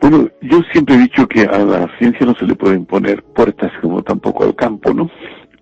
[0.00, 3.72] Bueno, yo siempre he dicho que a la ciencia no se le pueden poner puertas
[3.82, 5.10] como tampoco al campo, ¿no?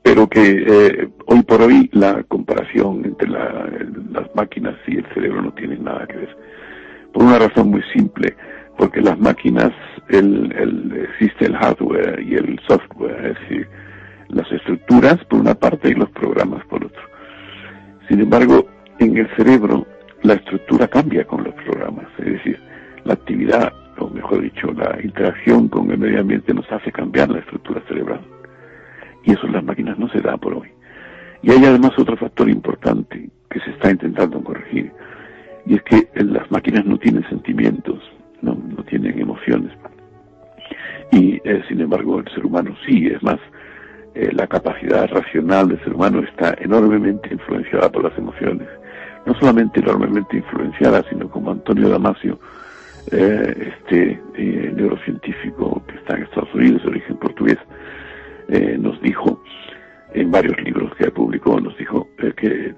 [0.03, 5.53] Pero que eh, hoy por hoy la comparación entre las máquinas y el cerebro no
[5.53, 6.37] tiene nada que ver.
[7.13, 8.37] Por una razón muy simple,
[8.77, 9.73] porque las máquinas
[10.09, 13.69] el, existe el hardware y el software, es decir,
[14.29, 17.03] las estructuras por una parte y los programas por otro.
[18.09, 18.67] Sin embargo,
[18.99, 19.87] en el cerebro
[20.23, 22.61] la estructura cambia con los programas, es decir,
[23.05, 27.41] la actividad, o mejor dicho, la interacción con el medio ambiente nos hace cambiar la
[27.41, 28.21] estructura cerebral.
[29.25, 30.69] Y eso en las máquinas no se da por hoy.
[31.43, 34.93] Y hay además otro factor importante que se está intentando corregir,
[35.67, 38.01] y es que las máquinas no tienen sentimientos,
[38.41, 39.73] no, no tienen emociones.
[41.13, 43.39] Y eh, sin embargo el ser humano sí, es más,
[44.15, 48.69] eh, la capacidad racional del ser humano está enormemente influenciada por las emociones.
[49.25, 52.39] No solamente enormemente influenciada, sino como Antonio Damasio,
[53.13, 57.59] eh, este neurocientífico que está en Estados Unidos, de origen portugués,
[58.79, 59.43] nos dijo
[60.15, 62.75] en varios libros que publicó, nos dijo que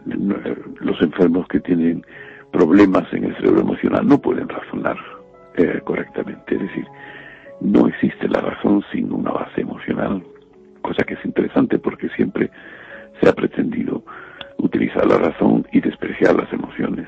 [0.80, 2.04] los enfermos que tienen
[2.52, 4.96] problemas en el cerebro emocional no pueden razonar
[5.84, 6.54] correctamente.
[6.54, 6.86] Es decir,
[7.60, 10.22] no existe la razón sin una base emocional
[10.88, 12.50] cosa que es interesante porque siempre
[13.20, 14.02] se ha pretendido
[14.58, 17.06] utilizar la razón y despreciar las emociones.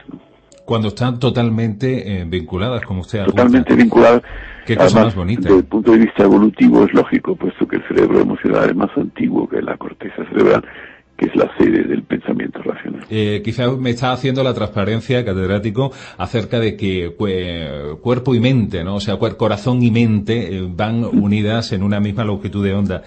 [0.70, 4.22] Cuando están totalmente eh, vinculadas, como usted Totalmente vinculadas.
[4.64, 5.48] Qué cosa más bonita.
[5.48, 8.90] Desde el punto de vista evolutivo es lógico, puesto que el cerebro emocional es más
[8.96, 10.64] antiguo que la corteza cerebral
[11.20, 13.04] que es la sede del pensamiento racional.
[13.10, 17.12] Eh, quizás me está haciendo la transparencia, catedrático, acerca de que
[18.00, 18.94] cuerpo y mente, ¿no?
[18.94, 23.02] O sea, corazón y mente eh, van unidas en una misma longitud de onda.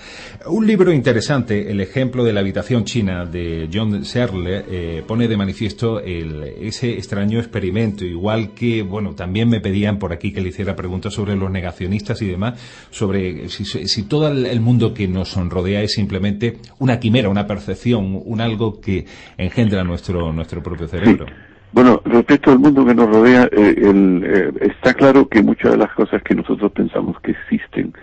[0.45, 5.35] Un libro interesante, El ejemplo de la habitación china, de John Searle, eh, pone de
[5.35, 10.75] manifiesto ese extraño experimento, igual que, bueno, también me pedían por aquí que le hiciera
[10.75, 12.59] preguntas sobre los negacionistas y demás,
[12.91, 18.02] sobre si, si todo el mundo que nos rodea es simplemente una quimera, una percepción,
[18.03, 19.05] un, algo que
[19.37, 21.25] engendra nuestro, nuestro propio cerebro.
[21.71, 25.91] Bueno, respecto al mundo que nos rodea, eh, eh, está claro que muchas de las
[25.93, 27.93] cosas que nosotros pensamos que existen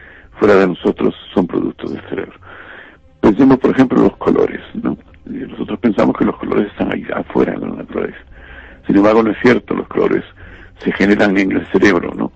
[0.40, 2.32] fuera de nosotros son productos del cerebro.
[3.20, 4.97] Pensemos, por ejemplo, los colores, ¿no?
[5.24, 8.18] Nosotros pensamos que los colores están ahí afuera en la naturaleza.
[8.86, 10.24] Sin embargo, no es cierto, los colores
[10.82, 12.32] se generan en el cerebro, ¿no?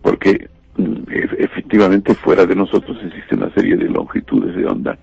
[0.00, 4.96] Porque mm, efectivamente fuera de nosotros existe una serie de longitudes de onda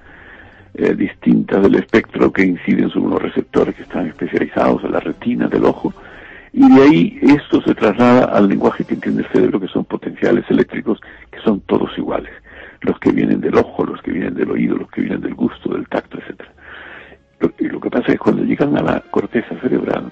[0.73, 5.48] eh, distintas del espectro que inciden sobre unos receptores que están especializados en la retina
[5.48, 5.94] del ojo.
[6.53, 10.45] Y de ahí esto se traslada al lenguaje que entiende el cerebro, que son potenciales
[10.49, 10.99] eléctricos,
[11.31, 12.31] que son todos iguales.
[12.81, 15.73] Los que vienen del ojo, los que vienen del oído, los que vienen del gusto,
[15.73, 16.52] del tacto, etcétera.
[17.39, 20.11] Lo, y lo que pasa es cuando llegan a la corteza cerebral,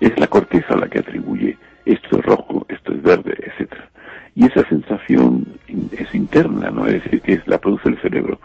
[0.00, 3.88] es la corteza la que atribuye esto es rojo, esto es verde, etcétera.
[4.34, 5.46] Y esa sensación
[5.92, 6.86] es interna, ¿no?
[6.86, 8.40] Es decir, que es, la produce el cerebro.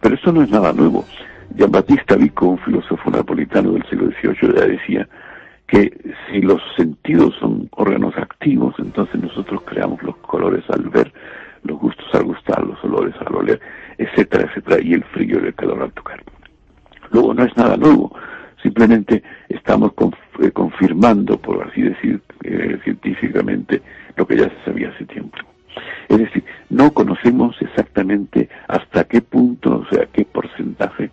[0.00, 1.04] Pero esto no es nada nuevo.
[1.56, 5.08] Gian Battista Vico, un filósofo napolitano del siglo XVIII, ya decía
[5.66, 5.92] que
[6.26, 11.12] si los sentidos son órganos activos, entonces nosotros creamos los colores al ver,
[11.64, 13.60] los gustos al gustar, los olores al oler,
[13.98, 16.22] etcétera, etcétera, y el frío y el calor al tocar.
[17.10, 18.14] Luego no es nada nuevo,
[18.62, 19.92] simplemente estamos
[20.40, 23.82] eh, confirmando, por así decir, eh, científicamente,
[24.16, 25.36] lo que ya se sabía hace tiempo.
[26.08, 31.10] Es decir, no conocemos exactamente hasta qué punto, o sea, qué porcentaje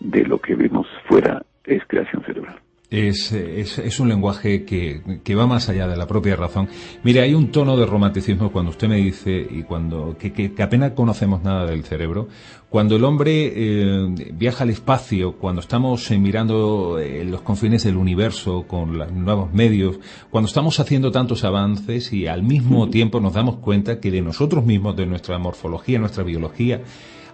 [0.00, 2.58] de lo que vemos fuera es creación cerebral.
[2.90, 6.68] Es, es, un lenguaje que, que, va más allá de la propia razón.
[7.04, 10.90] Mire, hay un tono de romanticismo cuando usted me dice y cuando que, que, apenas
[10.90, 12.26] conocemos nada del cerebro.
[12.68, 17.96] Cuando el hombre eh, viaja al espacio, cuando estamos eh, mirando eh, los confines del
[17.96, 23.34] universo con los nuevos medios, cuando estamos haciendo tantos avances y al mismo tiempo nos
[23.34, 26.82] damos cuenta que de nosotros mismos, de nuestra morfología, nuestra biología,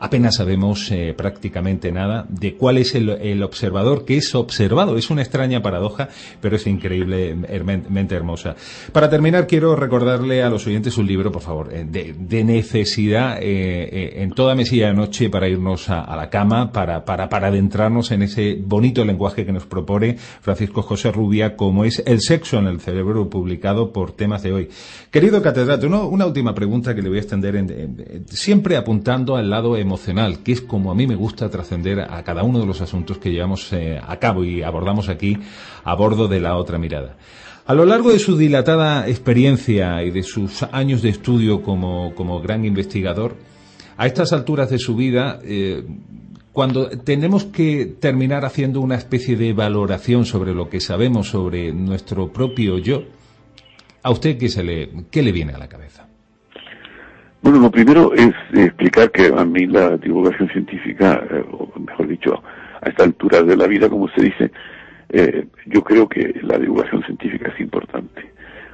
[0.01, 4.97] apenas sabemos eh, prácticamente nada de cuál es el, observador que es observado.
[4.97, 6.09] Es una extraña paradoja,
[6.41, 8.57] pero es increíblemente hermosa.
[8.93, 14.23] Para terminar, quiero recordarle a los oyentes un libro, por favor, eh, de, necesidad eh,
[14.23, 19.05] en toda mesilla de noche para irnos a, la cama, para, adentrarnos en ese bonito
[19.05, 23.93] lenguaje que nos propone Francisco José Rubia, como es El sexo en el cerebro, publicado
[23.93, 24.69] por temas de hoy.
[25.11, 29.96] Querido catedrático, una última pregunta que le voy a extender, siempre apuntando al lado emocional,
[30.43, 33.31] que es como a mí me gusta trascender a cada uno de los asuntos que
[33.31, 35.39] llevamos eh, a cabo y abordamos aquí
[35.85, 37.17] a bordo de la otra mirada.
[37.67, 42.65] A lo largo de su dilatada experiencia y de sus años de estudio como, gran
[42.65, 43.37] investigador,
[43.97, 45.85] a estas alturas de su vida, eh,
[46.53, 52.33] cuando tenemos que terminar haciendo una especie de valoración sobre lo que sabemos sobre nuestro
[52.33, 53.03] propio yo,
[54.03, 56.09] ¿a usted qué, se le, qué le viene a la cabeza?
[57.47, 62.43] Bueno, lo primero es explicar que a mí la divulgación científica, eh, o mejor dicho,
[62.83, 64.51] a esta altura de la vida, como se dice,
[65.11, 68.33] eh, yo creo que la divulgación científica es importante.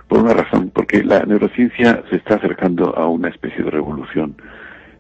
[0.09, 4.37] Por una razón, porque la neurociencia se está acercando a una especie de revolución.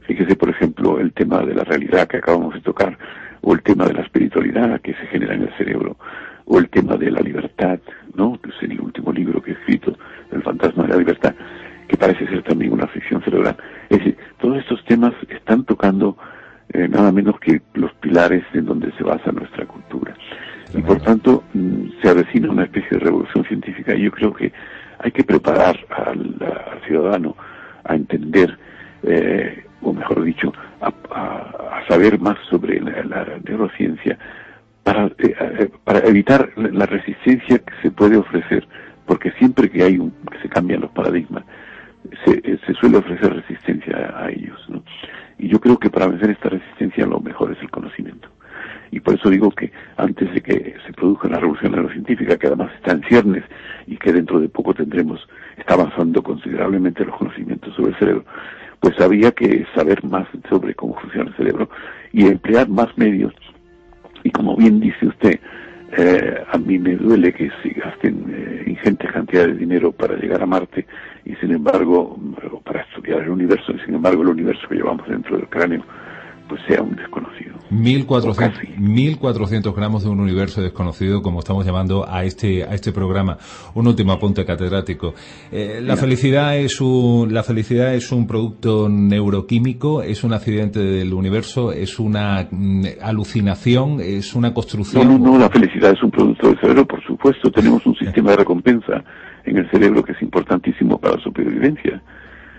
[0.02, 2.98] Fíjese, por ejemplo, el tema de la realidad que acabamos de tocar,
[3.40, 5.96] o el tema de la espiritualidad que se genera en el cerebro,
[6.44, 7.80] o el tema de la libertad,
[8.14, 8.38] ¿no?
[8.42, 9.96] Que es el último libro que he escrito,
[10.30, 11.34] El fantasma de la libertad,
[11.92, 13.54] que parece ser también una ficción cerebral.
[13.90, 16.16] Es decir, todos estos temas están tocando
[16.72, 20.14] eh, nada menos que los pilares en donde se basa nuestra cultura.
[20.74, 24.50] Y por tanto, mm, se avecina una especie de revolución científica y yo creo que
[25.00, 27.36] hay que preparar al, ciudadano
[27.84, 28.56] a entender,
[29.02, 30.50] eh, o mejor dicho,
[30.80, 30.90] a,
[31.88, 34.16] saber más sobre la, neurociencia
[34.82, 38.66] para, eh, para evitar la resistencia que se puede ofrecer,
[39.04, 41.44] porque siempre que hay un, que se cambian los paradigmas,
[42.24, 44.58] se, suele ofrecer resistencia a, ellos.
[44.68, 44.82] ¿no?
[45.38, 48.28] Y yo creo que para vencer esta resistencia lo mejor es el conocimiento.
[48.90, 52.70] Y por eso digo que antes de que se produzca la revolución neurocientífica, que además
[52.74, 53.44] está en ciernes
[53.86, 55.26] y que dentro de poco tendremos,
[55.56, 58.24] está avanzando considerablemente los conocimientos sobre el cerebro,
[58.80, 61.70] pues había que saber más sobre cómo funciona el cerebro
[62.12, 63.32] y emplear más medios.
[64.24, 65.40] Y como bien dice usted,
[65.96, 70.42] eh, a mí me duele que se gasten eh, ingentes cantidades de dinero para llegar
[70.42, 70.86] a Marte
[71.24, 72.18] y sin embargo,
[72.64, 75.82] para estudiar el universo, y sin embargo el universo que llevamos dentro del cráneo
[76.52, 77.54] pues sea un desconocido.
[77.70, 83.38] 1400, gramos de un universo desconocido, como estamos llamando a este, a este programa.
[83.74, 85.14] Un último apunte catedrático.
[85.50, 91.14] Eh, la, felicidad es un, la felicidad es un producto neuroquímico, es un accidente del
[91.14, 95.08] universo, es una mm, alucinación, es una construcción.
[95.08, 97.50] No, no, no, la felicidad es un producto del cerebro, por supuesto.
[97.50, 99.02] Tenemos un sistema de recompensa
[99.44, 102.02] en el cerebro que es importantísimo para la supervivencia.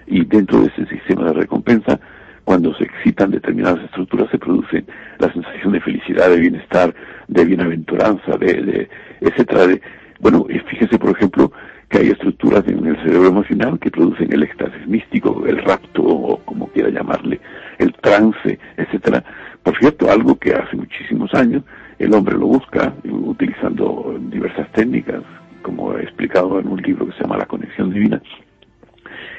[0.05, 1.99] Y dentro de ese sistema de recompensa
[2.43, 4.83] cuando se excitan determinadas estructuras se produce
[5.19, 6.93] la sensación de felicidad, de bienestar,
[7.27, 8.89] de bienaventuranza, de, de
[9.21, 9.67] etcétera.
[9.67, 9.81] De,
[10.19, 11.51] bueno, fíjese por ejemplo
[11.89, 16.37] que hay estructuras en el cerebro emocional que producen el éxtasis místico, el rapto o
[16.39, 17.39] como quiera llamarle,
[17.77, 19.23] el trance, etcétera.
[19.61, 21.63] Por cierto, algo que hace muchísimos años
[21.99, 25.21] el hombre lo busca utilizando diversas técnicas,
[25.63, 28.21] como he explicado en un libro que se llama La conexión divina,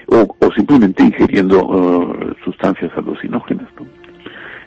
[0.07, 3.69] o, o simplemente ingiriendo uh, sustancias alucinógenas.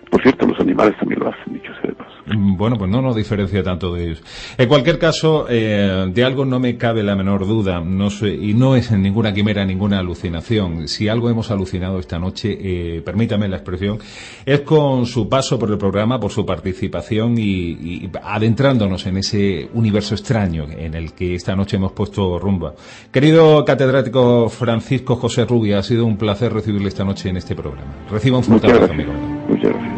[0.10, 2.12] Por cierto, los animales también lo hacen, dicho sea de paso.
[2.28, 4.24] Mm, bueno, pues no nos diferencia tanto de ellos.
[4.58, 8.54] En cualquier caso, eh, de algo no me cabe la menor duda, no sé, y
[8.54, 10.88] no es en ninguna quimera, ninguna alucinación.
[10.88, 14.00] Si algo hemos alucinado esta noche, eh, permítame la expresión,
[14.46, 19.70] es con su paso por el programa, por su participación y, y, adentrándonos en ese
[19.74, 22.74] universo extraño en el que esta noche hemos puesto rumba.
[23.12, 27.94] Querido catedrático Francisco José Rubia, ha sido un placer recibirle esta noche en este programa.
[28.10, 29.14] Reciba un fuerte abrazo, amigo.
[29.48, 29.97] Muchas gracias.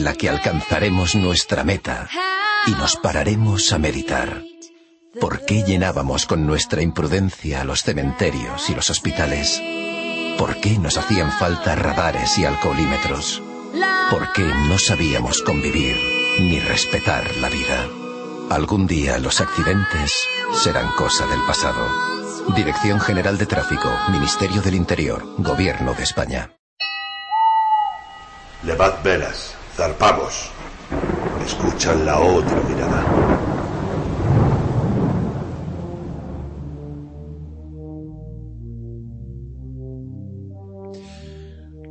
[0.00, 2.08] En la que alcanzaremos nuestra meta
[2.66, 4.42] y nos pararemos a meditar.
[5.20, 9.60] ¿Por qué llenábamos con nuestra imprudencia los cementerios y los hospitales?
[10.38, 13.42] ¿Por qué nos hacían falta radares y alcoholímetros?
[14.10, 15.96] ¿Por qué no sabíamos convivir
[16.38, 17.86] ni respetar la vida?
[18.48, 20.12] Algún día los accidentes
[20.54, 21.86] serán cosa del pasado.
[22.56, 26.56] Dirección General de Tráfico, Ministerio del Interior, Gobierno de España.
[28.62, 29.56] Levad velas,
[31.42, 33.50] Escuchan la otra mirada.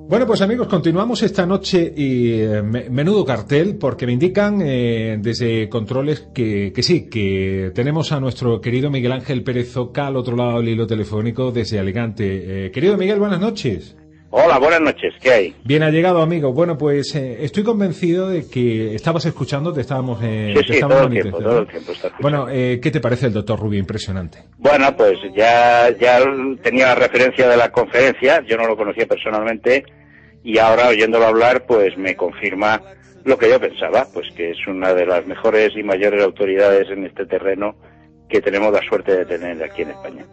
[0.07, 5.67] Bueno, pues amigos, continuamos esta noche y eh, menudo cartel porque me indican eh, desde
[5.67, 10.59] controles que, sí, que tenemos a nuestro querido Miguel Ángel Pérez Oca al otro lado
[10.59, 12.65] del hilo telefónico desde Alicante.
[12.67, 13.95] Eh, querido Miguel, buenas noches.
[14.31, 15.56] Hola, buenas noches, ¿qué hay?
[15.64, 16.53] Bien ha llegado, amigo.
[16.53, 20.19] Bueno, pues eh, estoy convencido de que estabas escuchando, te estábamos...
[20.23, 23.34] Eh, sí, sí, todo el, tiempo, todo el tiempo, Bueno, eh, ¿qué te parece el
[23.34, 23.80] doctor Rubio?
[23.80, 24.43] Impresionante.
[24.57, 26.23] Bueno, pues ya, ya
[26.61, 29.84] tenía la referencia de la conferencia, yo no lo conocía personalmente,
[30.43, 32.84] y ahora oyéndolo hablar, pues me confirma
[33.26, 37.06] lo que yo pensaba, pues que es una de las mejores y mayores autoridades en
[37.06, 37.76] este terreno
[38.30, 40.26] que tenemos la suerte de tener aquí en España.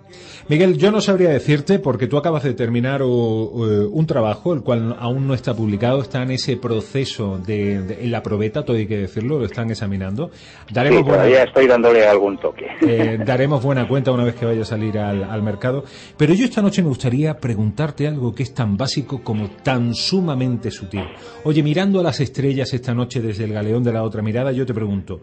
[0.48, 5.27] Miguel, yo no sabría decirte porque tú acabas de terminar un trabajo, el cual aún
[5.27, 9.39] no está publicado, está en ese proceso de, en la probeta, todo hay que decirlo,
[9.39, 10.31] lo están examinando.
[10.70, 12.66] Daremos sí, todavía estoy dándole algún toque.
[12.86, 15.85] Eh, daremos buena cuenta una vez que vaya a salir al, al mercado.
[16.16, 20.70] Pero yo esta noche me gustaría preguntarte algo que es tan básico como tan sumamente
[20.70, 21.05] sutil.
[21.44, 24.66] Oye, mirando a las estrellas esta noche desde el galeón de la otra mirada, yo
[24.66, 25.23] te pregunto,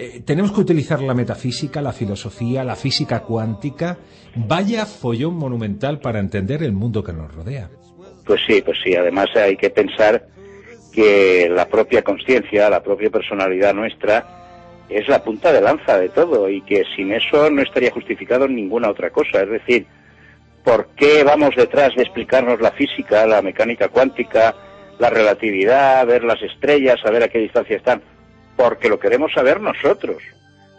[0.00, 3.98] eh, tenemos que utilizar la metafísica, la filosofía, la física cuántica.
[4.36, 7.68] Vaya follón monumental para entender el mundo que nos rodea.
[8.24, 8.94] Pues sí, pues sí.
[8.94, 10.28] Además hay que pensar
[10.92, 16.48] que la propia conciencia, la propia personalidad nuestra es la punta de lanza de todo
[16.48, 19.42] y que sin eso no estaría justificado ninguna otra cosa.
[19.42, 19.86] Es decir,
[20.62, 24.54] ¿por qué vamos detrás de explicarnos la física, la mecánica cuántica,
[25.00, 28.00] la relatividad, ver las estrellas, saber a qué distancia están?
[28.58, 30.20] Porque lo queremos saber nosotros.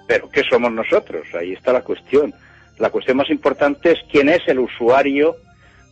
[0.06, 1.26] Pero ¿qué somos nosotros?
[1.34, 2.34] Ahí está la cuestión.
[2.78, 5.38] La cuestión más importante es quién es el usuario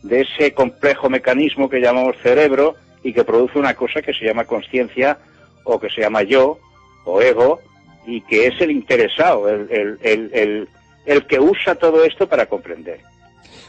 [0.02, 4.44] de ese complejo mecanismo que llamamos cerebro y que produce una cosa que se llama
[4.44, 5.16] conciencia
[5.64, 6.58] o que se llama yo
[7.06, 7.60] o ego
[8.06, 13.00] y que es el interesado, el, el, que usa todo esto para comprender.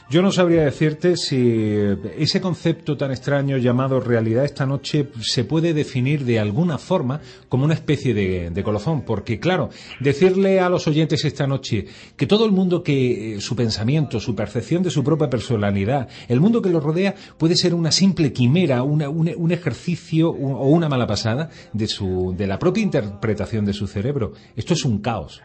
[0.10, 1.78] Yo no sabría decirte si
[2.18, 7.66] ese concepto tan extraño llamado realidad esta noche se puede definir de alguna forma como
[7.66, 9.70] una especie de, colofón, porque claro,
[10.00, 11.86] decirle a los oyentes esta noche
[12.18, 16.40] que todo el mundo que eh, su pensamiento, su percepción de su propia personalidad, el
[16.40, 21.52] mundo que lo rodea puede ser una simple quimera, un, ejercicio o una mala pasada
[21.72, 24.32] de, su, de la propia interpretación de su cerebro.
[24.56, 25.44] Esto es un caos.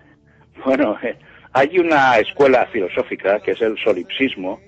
[0.64, 1.18] Bueno, eh,
[1.54, 4.60] hay una escuela filosófica que es el solipsismo,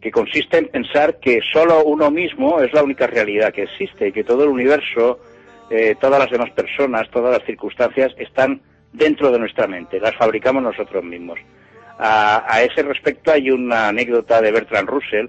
[0.00, 4.12] que consiste en pensar que solo uno mismo es la única realidad que existe y
[4.12, 5.18] que todo el universo,
[5.70, 8.62] eh, todas las demás personas, todas las circunstancias están
[8.92, 11.40] dentro de nuestra mente, las fabricamos nosotros mismos.
[11.98, 15.26] A, a, ese respecto hay una anécdota de Bertrand Russell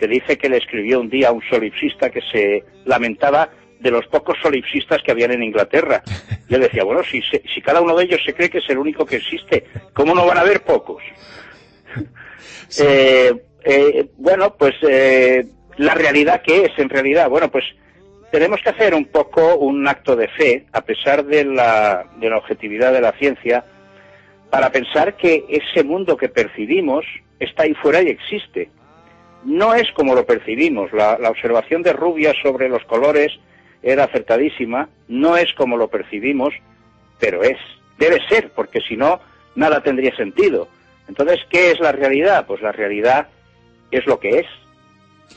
[0.00, 3.50] que dice que le escribió un día a un solipsista que se lamentaba
[3.80, 6.02] de los pocos solipsistas que habían en Inglaterra.
[6.48, 8.78] Y él decía, bueno, si, si cada uno de ellos se cree que es el
[8.78, 11.02] único que existe, ¿cómo no van a haber pocos?
[12.78, 13.32] Eh,
[13.64, 15.46] eh, bueno, pues eh,
[15.78, 17.64] la realidad qué es en realidad, bueno, pues
[18.30, 22.36] tenemos que hacer un poco un acto de fe, a pesar de la, de la
[22.36, 23.64] objetividad de la ciencia,
[24.50, 27.06] para pensar que ese mundo que percibimos
[27.40, 28.70] está ahí fuera y existe.
[29.44, 30.92] No es como lo percibimos.
[30.92, 33.32] La, la observación de Rubia sobre los colores
[33.82, 36.54] era acertadísima, no es como lo percibimos,
[37.18, 37.58] pero es,
[37.98, 39.20] debe ser, porque si no,
[39.54, 40.68] nada tendría sentido.
[41.08, 42.46] Entonces, ¿qué es la realidad?
[42.46, 43.28] Pues la realidad
[43.90, 44.46] es lo que es,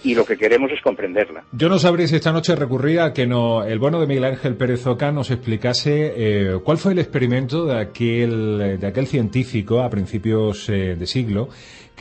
[0.04, 1.44] y lo que queremos es comprenderla.
[1.52, 4.56] Yo no sabría si esta noche recurría a que no, el bueno de Miguel Ángel
[4.56, 9.90] Pérez Oca nos explicase eh, cuál fue el experimento de aquel, de aquel científico a
[9.90, 11.50] principios eh, de siglo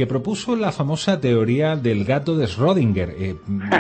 [0.00, 3.14] que propuso la famosa teoría del gato de Schrödinger.
[3.18, 3.36] Eh,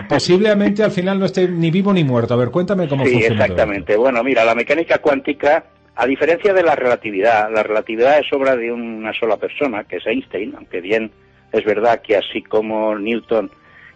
[0.06, 2.34] posiblemente al final no esté ni vivo ni muerto.
[2.34, 3.46] A ver, cuéntame cómo sí, funciona.
[3.46, 3.96] Exactamente.
[3.96, 5.64] Bueno, mira, la mecánica cuántica,
[5.96, 10.06] a diferencia de la relatividad, la relatividad es obra de una sola persona, que es
[10.06, 11.10] Einstein, aunque bien
[11.52, 13.50] es verdad que así como Newton,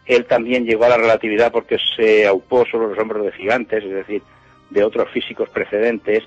[0.06, 3.92] él también llegó a la relatividad porque se aupó sobre los hombros de gigantes, es
[3.92, 4.22] decir,
[4.70, 6.24] de otros físicos precedentes.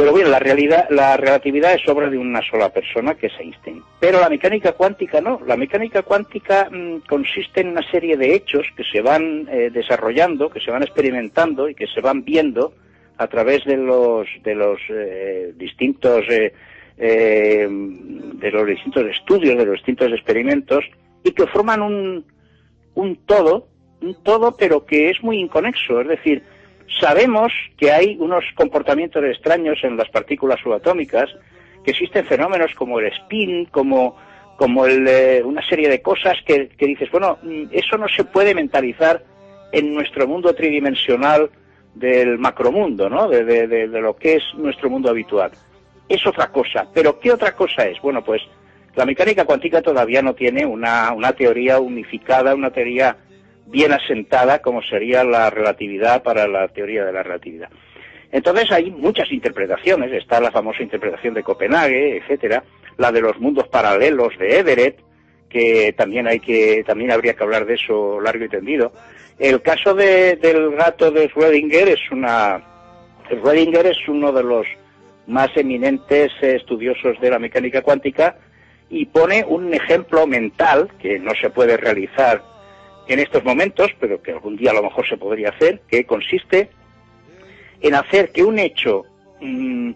[0.00, 3.82] Pero bien, la realidad, la relatividad es obra de una sola persona, que es Einstein.
[4.00, 5.42] Pero la mecánica cuántica no.
[5.46, 10.48] La mecánica cuántica mm, consiste en una serie de hechos que se van eh, desarrollando,
[10.48, 12.72] que se van experimentando y que se van viendo
[13.18, 16.54] a través de los de los eh, distintos eh,
[16.96, 20.82] de los distintos estudios, de los distintos experimentos
[21.22, 22.24] y que forman un,
[22.94, 23.68] un todo,
[24.00, 26.00] un todo, pero que es muy inconexo.
[26.00, 26.42] Es decir,
[26.98, 31.30] Sabemos que hay unos comportamientos extraños en las partículas subatómicas,
[31.84, 34.16] que existen fenómenos como el spin, como,
[34.56, 38.24] como el, eh, una serie de cosas que, que, dices, bueno, mm, eso no se
[38.24, 39.22] puede mentalizar
[39.72, 41.50] en nuestro mundo tridimensional
[41.94, 43.28] del macromundo, ¿no?
[43.28, 45.52] De, de, de, de, lo que es nuestro mundo habitual.
[46.08, 46.86] Es otra cosa.
[46.92, 48.00] Pero ¿qué otra cosa es?
[48.00, 48.42] Bueno, pues
[48.94, 53.16] la mecánica cuántica todavía no tiene una, una teoría unificada, una teoría
[53.70, 57.70] bien asentada como sería la relatividad para la teoría de la relatividad.
[58.32, 62.62] Entonces hay muchas interpretaciones, está la famosa interpretación de Copenhague, etcétera,
[62.96, 64.98] la de los mundos paralelos de Everett,
[65.48, 68.92] que también hay que, también habría que hablar de eso largo y tendido.
[69.38, 72.62] El caso de- del gato de Schrödinger es una,
[73.30, 74.66] Schrödinger es uno de los
[75.26, 78.36] más eminentes estudiosos de la mecánica cuántica
[78.88, 82.42] y pone un ejemplo mental que no se puede realizar
[83.12, 86.70] en estos momentos, pero que algún día a lo mejor se podría hacer, que consiste
[87.80, 89.04] en hacer que un hecho
[89.40, 89.92] mm,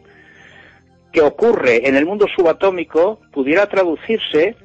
[1.12, 4.56] que ocurre en el mundo subatómico pudiera traducirse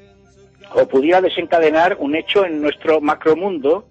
[0.74, 3.86] o pudiera desencadenar un hecho en nuestro macromundo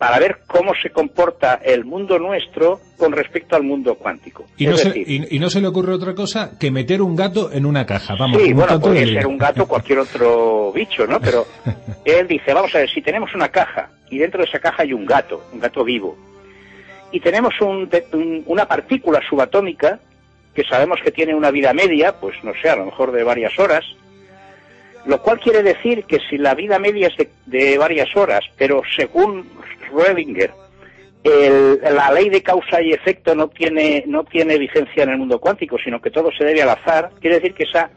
[0.00, 4.46] para ver cómo se comporta el mundo nuestro con respecto al mundo cuántico.
[4.56, 7.02] Y no, es se, decir, y, y no se le ocurre otra cosa que meter
[7.02, 8.14] un gato en una caja.
[8.18, 11.20] Vamos, sí, bueno, podría ser un gato cualquier otro bicho, ¿no?
[11.20, 11.46] Pero
[12.06, 14.94] él dice, vamos a ver, si tenemos una caja y dentro de esa caja hay
[14.94, 16.16] un gato, un gato vivo,
[17.12, 20.00] y tenemos un un- una partícula subatómica
[20.54, 23.58] que sabemos que tiene una vida media, pues no sé, a lo mejor de varias
[23.58, 23.84] horas,
[25.06, 28.82] lo cual quiere decir que si la vida media es de, de varias horas, pero
[28.96, 29.48] según
[29.88, 30.50] Schrödinger,
[31.24, 35.38] el- la ley de causa y efecto no tiene, no tiene vigencia en el mundo
[35.38, 37.90] cuántico, sino que todo se debe al azar, quiere decir que esa,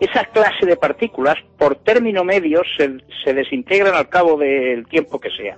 [0.00, 2.90] esa clase de partículas, por término medio, se,
[3.24, 5.56] se desintegran al cabo del tiempo que sea.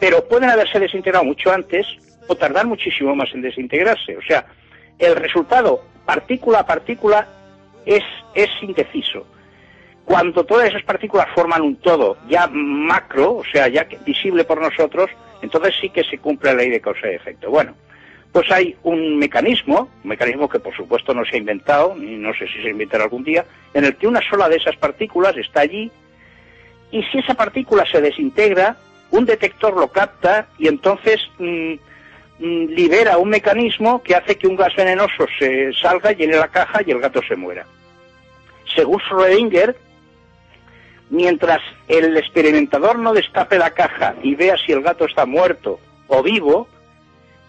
[0.00, 1.86] Pero pueden haberse desintegrado mucho antes
[2.28, 4.16] o tardar muchísimo más en desintegrarse.
[4.16, 4.46] O sea,
[4.98, 7.28] el resultado partícula a partícula
[7.84, 8.02] es,
[8.34, 9.26] es indeciso.
[10.04, 15.10] Cuando todas esas partículas forman un todo ya macro, o sea, ya visible por nosotros,
[15.42, 17.50] entonces sí que se cumple la ley de causa y efecto.
[17.50, 17.74] Bueno,
[18.32, 22.32] pues hay un mecanismo, un mecanismo que por supuesto no se ha inventado, ni no
[22.34, 25.60] sé si se inventará algún día, en el que una sola de esas partículas está
[25.60, 25.90] allí
[26.90, 28.76] y si esa partícula se desintegra,
[29.10, 31.72] un detector lo capta y entonces mm,
[32.38, 36.80] mm, libera un mecanismo que hace que un gas venenoso se salga, llene la caja
[36.86, 37.66] y el gato se muera.
[38.74, 39.74] Según Schrödinger,
[41.12, 45.78] mientras el experimentador no destape la caja y vea si el gato está muerto
[46.08, 46.66] o vivo,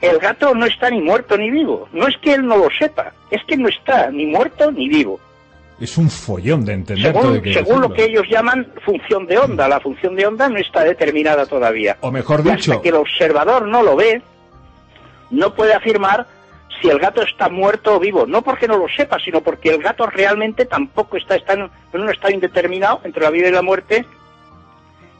[0.01, 1.87] el gato no está ni muerto ni vivo.
[1.93, 5.17] No es que él no lo sepa, es que no está ni muerto ni vivo.
[5.79, 9.37] Es un follón de entender Según, hay que según lo que ellos llaman función de
[9.37, 11.97] onda, la función de onda no está determinada todavía.
[12.01, 14.21] O mejor dicho, hasta que el observador no lo ve,
[15.31, 16.27] no puede afirmar
[16.83, 18.27] si el gato está muerto o vivo.
[18.27, 22.09] No porque no lo sepa, sino porque el gato realmente tampoco está, está en un
[22.11, 24.05] estado indeterminado entre la vida y la muerte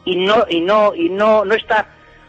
[0.04, 1.86] y no y no y no no está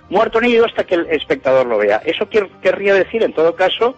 [0.10, 2.02] muerto ni vivo hasta que el espectador lo vea.
[2.06, 3.96] Eso quer- querría decir, en todo caso,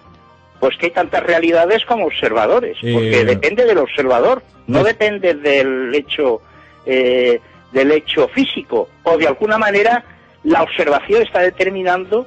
[0.60, 5.94] pues que hay tantas realidades como observadores, porque depende del observador, no de- depende del
[5.94, 6.42] hecho
[6.86, 7.40] eh,
[7.74, 10.04] del hecho físico o de alguna manera
[10.46, 12.26] la observación está determinando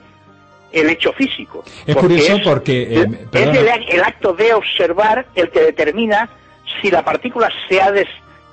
[0.72, 1.64] el hecho físico.
[1.86, 6.28] Es Porque curioso es- porque, eh, es el, el acto de observar el que determina
[6.80, 8.06] si la partícula se ha des-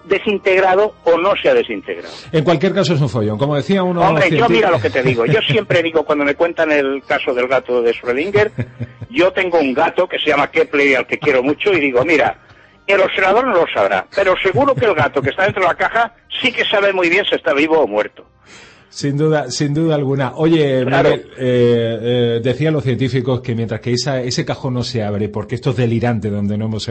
[0.06, 2.14] desintegrado o no se ha desintegrado.
[2.32, 3.38] En cualquier caso es un follón.
[3.38, 4.02] Como decía uno...
[4.02, 5.26] Hombre, yo mira lo que te digo.
[5.26, 8.52] Yo siempre digo, cuando me cuentan el caso del gato de Schrödinger,
[9.10, 12.04] yo tengo un gato que se llama Kepler y al que quiero mucho y digo,
[12.06, 12.38] mira,
[12.88, 15.76] el observador no lo sabrá, pero seguro que el gato que está dentro de la
[15.76, 18.26] caja sí que sabe muy bien si está vivo o muerto.
[18.98, 20.34] Sin duda, sin duda alguna.
[20.38, 21.10] Oye, Claro.
[21.12, 25.30] Miguel, eh, eh, decían los científicos que mientras que esa, ese cajón no se abre,
[25.30, 26.90] porque esto es delirante donde, no hemos,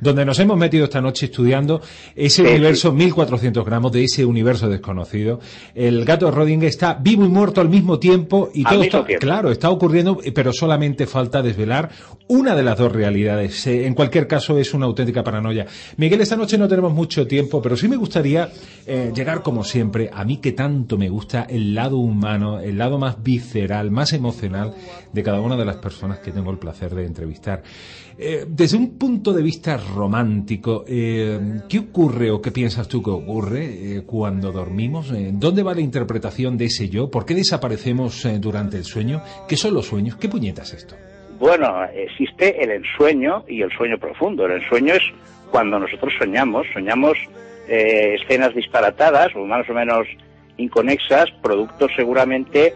[0.00, 1.82] donde nos hemos metido esta noche estudiando
[2.16, 5.38] ese Sí, universo, 1400 gramos de ese universo desconocido,
[5.74, 9.20] el gato de Rodinger está vivo y muerto al mismo tiempo y todo está, tiempo.
[9.26, 11.90] claro, está ocurriendo, pero solamente falta desvelar
[12.26, 13.66] una de las dos realidades.
[13.66, 15.66] Eh, en cualquier caso es una auténtica paranoia.
[15.98, 18.48] Miguel, esta noche no tenemos mucho tiempo, pero sí me gustaría
[18.86, 22.98] eh, llegar como siempre, a mí que tanto me gusta el lado humano, el lado
[22.98, 24.74] más visceral, más emocional
[25.12, 27.62] de cada una de las personas que tengo el placer de entrevistar.
[28.16, 33.10] Eh, desde un punto de vista romántico, eh, ¿qué ocurre o qué piensas tú que
[33.10, 35.12] ocurre eh, cuando dormimos?
[35.32, 37.10] ¿Dónde va la interpretación de ese yo?
[37.10, 39.22] ¿Por qué desaparecemos durante el sueño?
[39.48, 40.16] ¿Qué son los sueños?
[40.16, 40.94] ¿Qué puñetas es esto?
[41.40, 44.46] Bueno, existe el ensueño y el sueño profundo.
[44.46, 45.02] El ensueño es
[45.50, 47.18] cuando nosotros soñamos, soñamos
[47.66, 50.06] escenas disparatadas o más o menos
[50.56, 52.74] inconexas, producto seguramente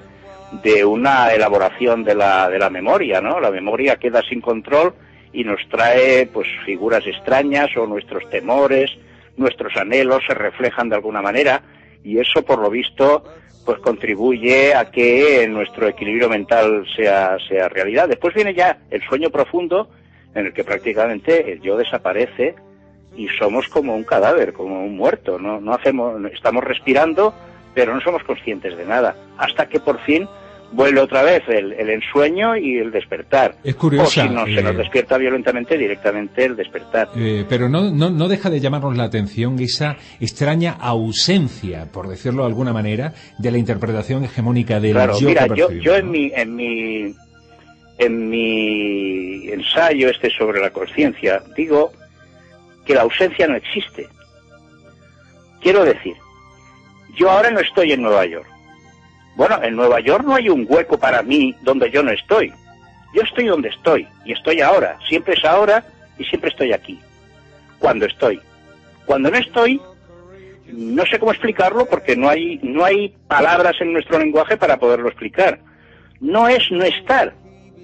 [0.63, 3.41] de una elaboración de la, de la memoria, ¿no?
[3.41, 4.95] La memoria queda sin control
[5.33, 8.91] y nos trae pues figuras extrañas o nuestros temores,
[9.37, 11.63] nuestros anhelos se reflejan de alguna manera
[12.03, 13.25] y eso por lo visto
[13.65, 18.09] pues contribuye a que nuestro equilibrio mental sea, sea realidad.
[18.09, 19.91] Después viene ya el sueño profundo
[20.35, 22.55] en el que prácticamente el yo desaparece
[23.15, 27.35] y somos como un cadáver, como un muerto, no, no hacemos, estamos respirando,
[27.75, 30.29] pero no somos conscientes de nada, hasta que por fin
[30.73, 33.57] vuelve otra vez el, el ensueño y el despertar.
[33.65, 37.09] Es curiosa, O si no, se nos eh, despierta violentamente directamente el despertar.
[37.17, 42.43] Eh, pero no, no, no deja de llamarnos la atención esa extraña ausencia, por decirlo
[42.43, 45.93] de alguna manera, de la interpretación hegemónica del Claro, yo mira, que yo, percibimos, yo
[45.93, 45.99] ¿no?
[45.99, 47.15] en mi, en mi
[47.99, 51.91] en mi ensayo este sobre la conciencia digo
[52.87, 54.07] que la ausencia no existe.
[55.61, 56.15] Quiero decir,
[57.19, 58.49] yo ahora no estoy en Nueva York.
[59.35, 62.53] Bueno, en Nueva York no hay un hueco para mí donde yo no estoy.
[63.15, 64.99] Yo estoy donde estoy y estoy ahora.
[65.09, 65.85] Siempre es ahora
[66.19, 66.99] y siempre estoy aquí.
[67.79, 68.41] Cuando estoy.
[69.07, 69.81] Cuando no estoy,
[70.73, 75.09] no sé cómo explicarlo porque no hay, no hay palabras en nuestro lenguaje para poderlo
[75.09, 75.61] explicar.
[76.21, 77.35] No es no estar.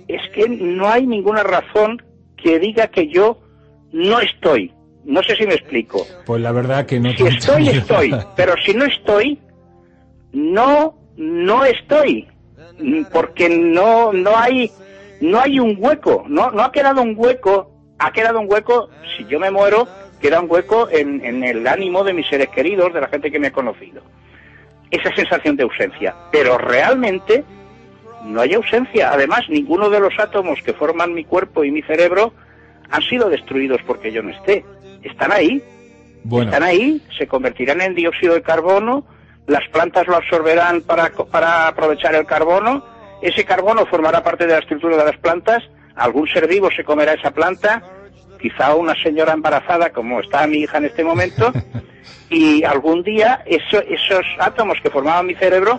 [0.06, 2.02] Es que no hay ninguna razón
[2.36, 3.40] que diga que yo
[3.92, 4.72] no estoy.
[5.04, 6.06] No sé si me explico.
[6.24, 8.14] Pues la verdad que no Si estoy, estoy.
[8.36, 9.38] Pero si no estoy,
[10.32, 12.26] no, no estoy.
[13.12, 14.70] Porque no, no hay,
[15.20, 16.24] no hay un hueco.
[16.28, 17.70] No, no ha quedado un hueco.
[17.98, 19.86] Ha quedado un hueco, si yo me muero,
[20.20, 23.38] queda un hueco en, en el ánimo de mis seres queridos, de la gente que
[23.38, 24.02] me ha conocido.
[24.90, 26.14] Esa sensación de ausencia.
[26.32, 27.44] Pero realmente
[28.24, 29.12] no hay ausencia.
[29.12, 32.32] Además, ninguno de los átomos que forman mi cuerpo y mi cerebro
[32.90, 34.64] han sido destruidos porque yo no esté.
[35.04, 35.62] Están ahí,
[36.24, 39.04] Bueno, están ahí, se convertirán en dióxido de carbono,
[39.46, 42.84] las plantas lo absorberán para, para aprovechar el carbono,
[43.22, 45.62] ese carbono formará parte de la estructura de las plantas,
[45.94, 47.82] algún ser vivo se comerá esa planta,
[48.40, 51.52] quizá una señora embarazada como está mi hija en este momento,
[52.30, 55.78] y algún día eso- esos átomos que formaban mi cerebro,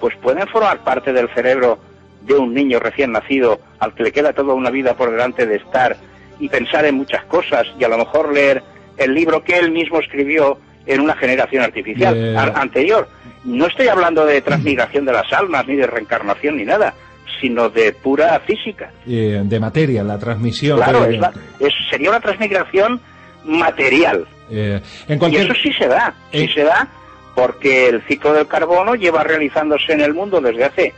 [0.00, 1.78] pues pueden formar parte del cerebro
[2.22, 5.56] de un niño recién nacido al que le queda toda una vida por delante de
[5.56, 5.96] estar
[6.40, 8.62] y pensar en muchas cosas y a lo mejor leer
[8.96, 13.08] el libro que él mismo escribió en una generación artificial anterior.
[13.44, 16.94] No estoy hablando de transmigración de las almas, ni de reencarnación, ni nada,
[17.40, 18.90] sino de pura física.
[19.06, 20.78] eh, de materia, la transmisión.
[20.78, 23.00] Claro, que- es la- es- sería una transmigración
[23.44, 24.26] material.
[24.50, 26.50] eh, en Y eso sí se da, sí Eh.
[26.54, 26.86] se da,
[27.34, 30.94] porque el ciclo del carbono lleva realizándose en el mundo desde hace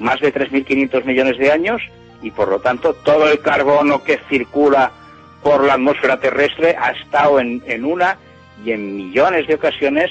[0.00, 1.80] más de 3.500 millones de años
[2.22, 4.92] y por lo tanto todo el carbono que circula
[5.42, 8.18] por la atmósfera terrestre ha estado en, en una
[8.64, 10.10] y en millones de ocasiones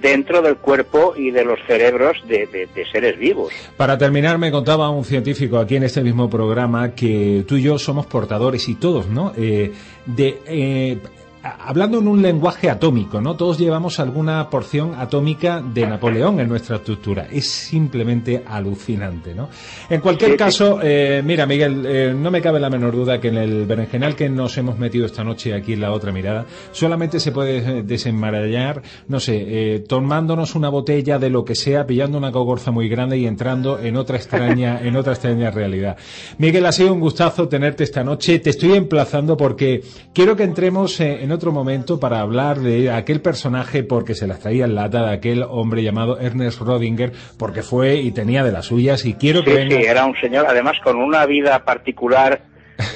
[0.00, 3.52] dentro del cuerpo y de los cerebros de, seres vivos.
[3.76, 7.78] Para terminar, me contaba un científico aquí en este mismo programa que tú y yo
[7.78, 9.32] somos portadores y todos, ¿no?
[9.36, 9.72] Eh,
[10.06, 10.98] de eh,
[11.44, 13.36] hablando en un lenguaje atómico, ¿no?
[13.36, 17.26] Todos llevamos alguna porción atómica de Napoleón en nuestra estructura.
[17.30, 19.48] Es simplemente alucinante, ¿no?
[19.90, 20.38] En cualquier Sí, sí.
[20.38, 24.16] caso, eh, mira, Miguel, eh, no me cabe la menor duda que en el berenjenal
[24.16, 27.82] que nos hemos metido esta noche aquí en la otra mirada, solamente se puede eh,
[27.82, 32.88] desenmarañar, no sé, eh, tomándonos una botella de lo que sea, pillando una cogorza muy
[32.88, 35.96] grande y entrando en otra extraña, en otra extraña realidad.
[36.38, 38.38] Miguel, ha sido un gustazo tenerte esta noche.
[38.38, 43.20] Te estoy emplazando porque quiero que entremos eh, en otro momento para hablar de aquel
[43.20, 47.96] personaje porque se las traía en lata de aquel hombre llamado Ernest Rodinger, porque fue
[47.96, 49.76] y tenía de las suyas y quiero que Sí, venga.
[49.76, 52.42] sí, era un señor además con una vida particular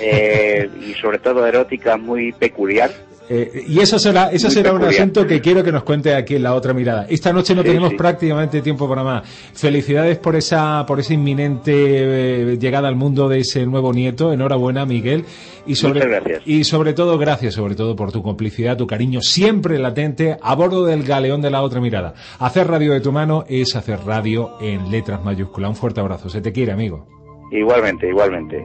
[0.00, 2.90] eh, y sobre todo erótica muy peculiar.
[3.30, 6.42] Eh, y eso será, eso será un asunto que quiero que nos cuente aquí en
[6.42, 7.06] la otra mirada.
[7.08, 7.96] Esta noche no Sí, tenemos sí.
[7.96, 9.28] prácticamente tiempo para más.
[9.54, 14.32] Felicidades por esa, por esa inminente eh, llegada al mundo de ese nuevo nieto.
[14.32, 15.24] Enhorabuena, Miguel.
[15.66, 16.42] Y sobre, Muchas gracias.
[16.46, 20.86] y sobre todo, gracias sobre todo por tu complicidad, tu cariño siempre latente a bordo
[20.86, 22.14] del galeón de la otra mirada.
[22.38, 25.68] Hacer radio de tu mano es hacer radio en letras mayúsculas.
[25.68, 26.30] Un fuerte abrazo.
[26.30, 27.06] Se te quiere, amigo.
[27.52, 28.64] Igualmente, igualmente.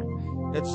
[0.56, 0.73] It's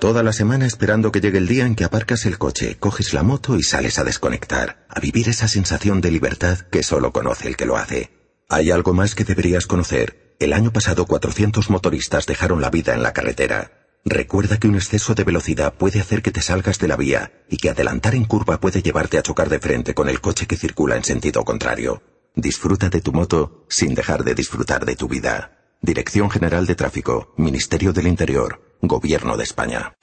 [0.00, 3.22] Toda la semana esperando que llegue el día en que aparcas el coche, coges la
[3.22, 7.56] moto y sales a desconectar, a vivir esa sensación de libertad que solo conoce el
[7.56, 8.10] que lo hace.
[8.48, 10.34] Hay algo más que deberías conocer.
[10.40, 13.79] El año pasado 400 motoristas dejaron la vida en la carretera.
[14.04, 17.58] Recuerda que un exceso de velocidad puede hacer que te salgas de la vía y
[17.58, 20.96] que adelantar en curva puede llevarte a chocar de frente con el coche que circula
[20.96, 22.02] en sentido contrario.
[22.34, 25.58] Disfruta de tu moto sin dejar de disfrutar de tu vida.
[25.82, 29.94] Dirección General de Tráfico, Ministerio del Interior, Gobierno de España.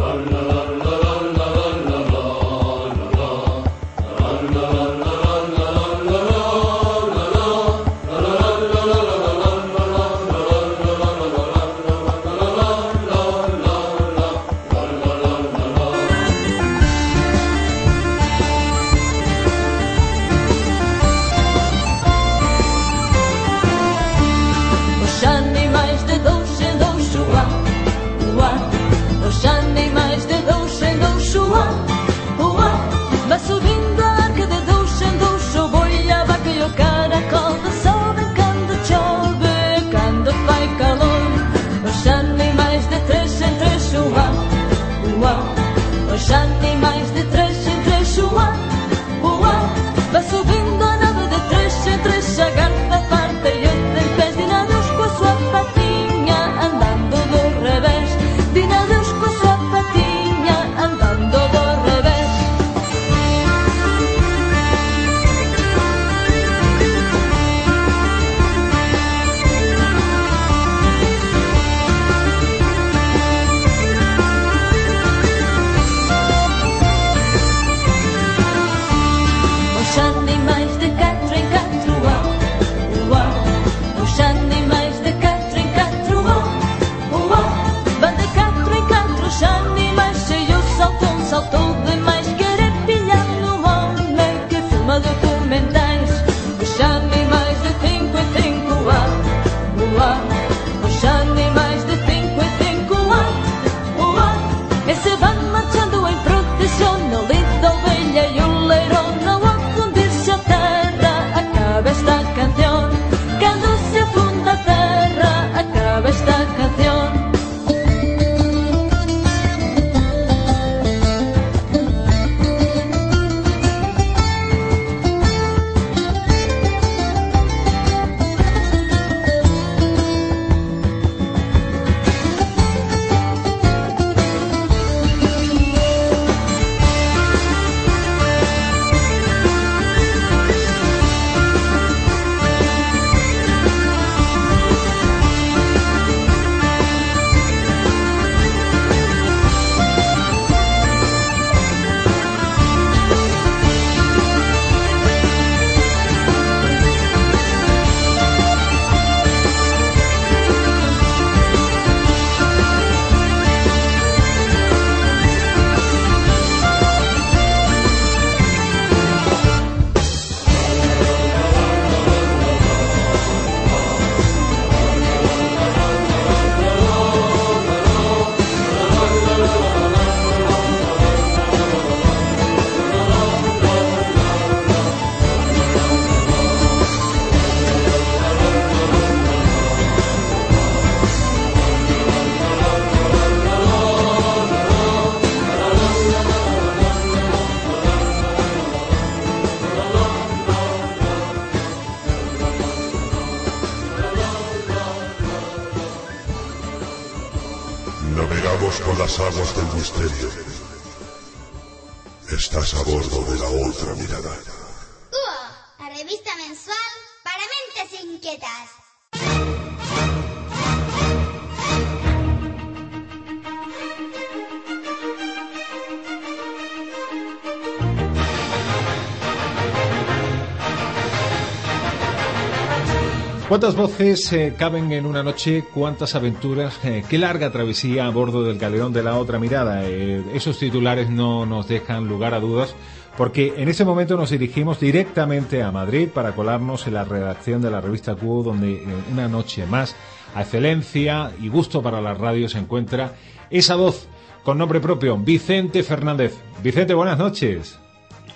[233.57, 235.63] ¿Cuántas voces eh, caben en una noche?
[235.73, 236.79] ¿Cuántas aventuras?
[236.83, 239.81] Eh, ¿Qué larga travesía a bordo del galeón de la otra mirada?
[239.83, 242.75] Eh, esos titulares no nos dejan lugar a dudas
[243.17, 247.71] porque en ese momento nos dirigimos directamente a Madrid para colarnos en la redacción de
[247.71, 249.95] la revista Q donde una noche más,
[250.35, 253.15] a excelencia y gusto para la radio, se encuentra
[253.49, 254.07] esa voz
[254.43, 256.35] con nombre propio, Vicente Fernández.
[256.61, 257.79] Vicente, buenas noches.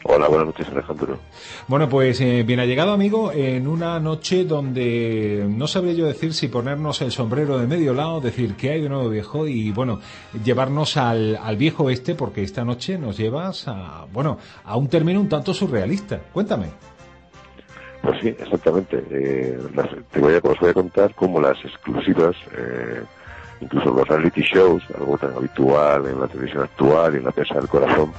[0.04, 1.20] Hola, buenas noches, Alejandro.
[1.68, 6.34] Bueno, pues eh, bien ha llegado, amigo, en una noche donde no sabría yo decir
[6.34, 10.00] si ponernos el sombrero de medio lado, decir que hay de nuevo viejo y, bueno,
[10.44, 15.22] llevarnos al, al viejo este, porque esta noche nos llevas a, bueno, a un término
[15.22, 16.20] un tanto surrealista.
[16.34, 16.68] Cuéntame.
[18.02, 19.04] Pues sí, exactamente.
[19.12, 23.04] Eh, las, te voy a, os voy a contar cómo las exclusivas, eh,
[23.62, 27.56] incluso los reality shows, algo tan habitual en la televisión actual y en la prensa
[27.56, 28.12] del corazón,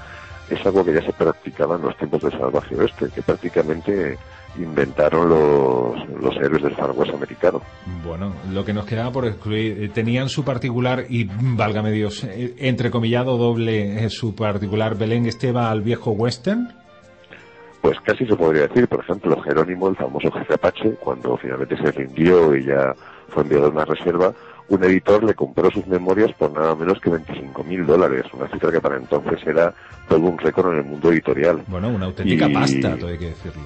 [0.54, 4.18] es algo que ya se practicaba en los tiempos del salvaje oeste, que prácticamente
[4.58, 7.62] inventaron los, los héroes del Far West americano.
[8.04, 12.54] Bueno, lo que nos quedaba por excluir, eh, tenían su particular, y válgame Dios, eh,
[12.58, 16.68] entrecomillado doble, eh, su particular Belén Esteba al viejo western.
[17.80, 21.90] Pues casi se podría decir, por ejemplo, Jerónimo, el famoso jefe Apache, cuando finalmente se
[21.90, 22.94] rindió y ya
[23.28, 24.32] fue enviado a una reserva,
[24.68, 28.70] un editor le compró sus memorias por nada menos que 25 mil dólares, una cifra
[28.72, 29.74] que para entonces era
[30.08, 31.62] todo un récord en el mundo editorial.
[31.66, 33.62] Bueno, una auténtica Y- pasta, todo hay que decirlo.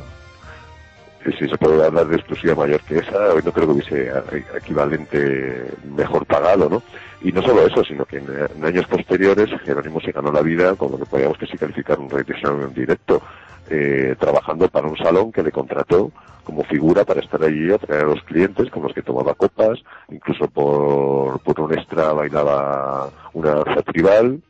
[1.41, 4.13] Si se puede hablar de exclusiva mayor que esa, hoy no creo que hubiese
[4.57, 5.65] equivalente
[5.97, 6.83] mejor pagado, ¿no?
[7.21, 10.77] Y no solo eso, sino que en, en años posteriores Jerónimo se ganó la vida
[10.77, 13.21] con lo que podríamos que sí calificar un show en directo,
[13.69, 16.13] eh, trabajando para un salón que le contrató
[16.47, 19.81] como figura para estar allí a traer a los clientes con los que tomaba copas,
[20.11, 24.41] incluso por, por un extra bailaba una danza tribal,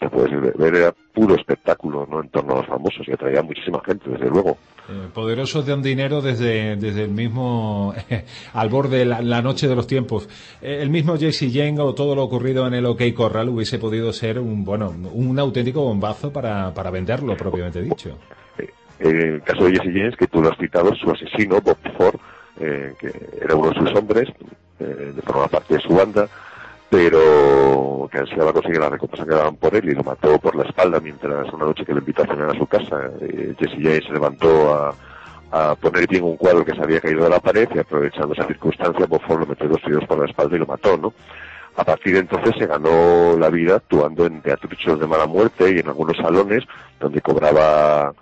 [0.00, 2.22] que puedes ver, era puro espectáculo, ¿no?
[2.22, 4.56] En torno a los famosos y atraía muchísima gente, desde luego.
[4.88, 7.92] Eh, poderosos de un dinero desde, desde el mismo,
[8.52, 10.28] al borde de la, noche de los tiempos.
[10.60, 14.12] Eh, el mismo Jesse Jane o todo lo ocurrido en el OK Corral hubiese podido
[14.12, 18.16] ser un, bueno, un auténtico bombazo para, para venderlo, propiamente dicho.
[19.02, 22.14] En el caso de Jesse James, que tú lo has citado, su asesino, Bob Ford,
[22.60, 24.28] eh, que era uno de sus hombres,
[24.78, 26.28] eh, de formaba parte de su banda,
[26.88, 30.64] pero que ansiaba conseguir la recompensa que daban por él y lo mató por la
[30.64, 33.10] espalda mientras una noche que le invitó a cenar a su casa.
[33.20, 34.94] Eh, Jesse James se levantó a,
[35.50, 38.46] a poner bien un cuadro que se había caído de la pared y aprovechando esa
[38.46, 41.12] circunstancia, Bob Ford lo metió dos tiros por la espalda y lo mató, ¿no?
[41.74, 45.78] A partir de entonces se ganó la vida actuando en teatruchos de mala muerte y
[45.78, 46.64] en algunos salones
[47.00, 48.12] donde cobraba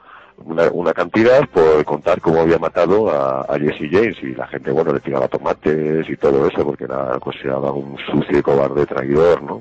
[0.45, 4.93] una, una cantidad por contar cómo había matado a, Jesse James y la gente, bueno,
[4.93, 9.61] le tiraba tomates y todo eso porque era considerado un sucio y cobarde traidor, ¿no?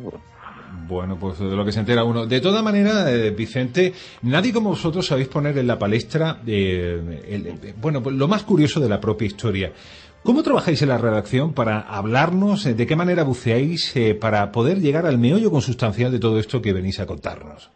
[0.87, 2.25] Bueno, pues de lo que se entera uno.
[2.25, 3.93] De toda manera, eh, Vicente,
[4.23, 8.79] nadie como vosotros sabéis poner en la palestra, eh, el- bueno, pues lo más curioso
[8.79, 9.71] de la propia historia.
[10.23, 12.63] ¿Cómo trabajáis en la redacción para hablarnos?
[12.63, 16.73] ¿De qué manera buceáis eh, para poder llegar al meollo consustancial de todo esto que
[16.73, 17.69] venís a contarnos?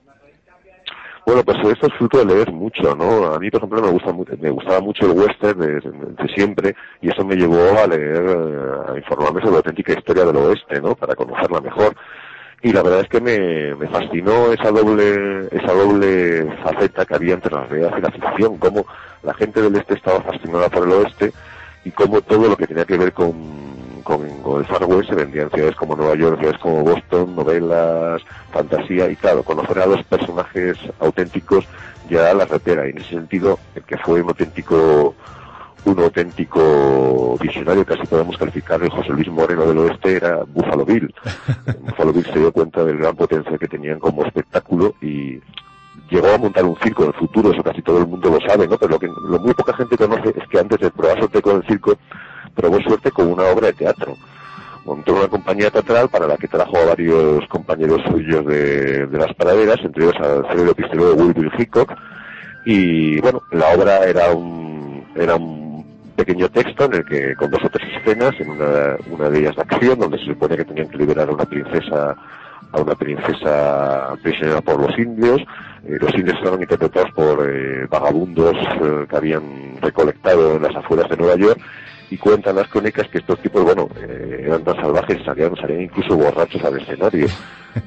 [1.26, 3.34] Bueno, pues esto es fruto de leer mucho, ¿no?
[3.34, 7.10] A mí, por ejemplo, me gusta me gustaba mucho el western desde, desde siempre y
[7.10, 10.96] eso me llevó a leer, eh, a informarme sobre la auténtica historia del oeste, ¿no?
[10.96, 11.96] Para conocerla mejor.
[12.62, 17.36] Y la verdad es que me, me fascinó esa doble, esa doble faceta que había
[17.36, 18.86] entre la realidad y la ficción, cómo
[19.22, 21.32] la gente del este estaba fascinada por el oeste
[21.86, 23.73] y cómo todo lo que tenía que ver con,
[24.04, 27.36] con, con el Far West se vendía en ciudades como Nueva York, ciudades como Boston,
[27.36, 28.22] novelas,
[28.52, 31.66] fantasía y claro, conocer a los personajes auténticos
[32.10, 35.16] ya la repera y en ese sentido el que fue un auténtico
[35.86, 41.14] un auténtico visionario, casi podemos calificar el José Luis Moreno del Oeste, era Buffalo Bill.
[41.82, 45.42] Buffalo Bill se dio cuenta del gran potencial que tenían como espectáculo y
[46.10, 48.68] llegó a montar un circo en el futuro, eso casi todo el mundo lo sabe,
[48.68, 48.78] ¿no?
[48.78, 51.58] Pero lo que lo muy poca gente conoce es que antes de probar suerte con
[51.58, 51.98] el circo,
[52.56, 54.16] probó suerte con una obra de teatro.
[54.86, 59.80] Montó una compañía teatral para la que trajo a varios compañeros suyos de, las praderas,
[59.84, 61.94] entre ellos al célebre pistolero de Wilbur Hickok,
[62.66, 65.86] y bueno, la obra era un, era un
[66.16, 69.56] pequeño texto en el que, con dos o tres escenas, en una, una de ellas
[69.56, 72.16] de acción, donde se supone que tenían que liberar a una princesa
[72.74, 75.42] a una princesa prisionera por los indios.
[75.86, 81.10] Eh, los indios estaban interpretados por eh, vagabundos eh, que habían recolectado en las afueras
[81.10, 81.60] de Nueva York
[82.14, 86.16] y cuentan las crónicas que estos tipos, bueno, eh, eran tan salvajes, salían, salían incluso
[86.16, 87.26] borrachos al escenario.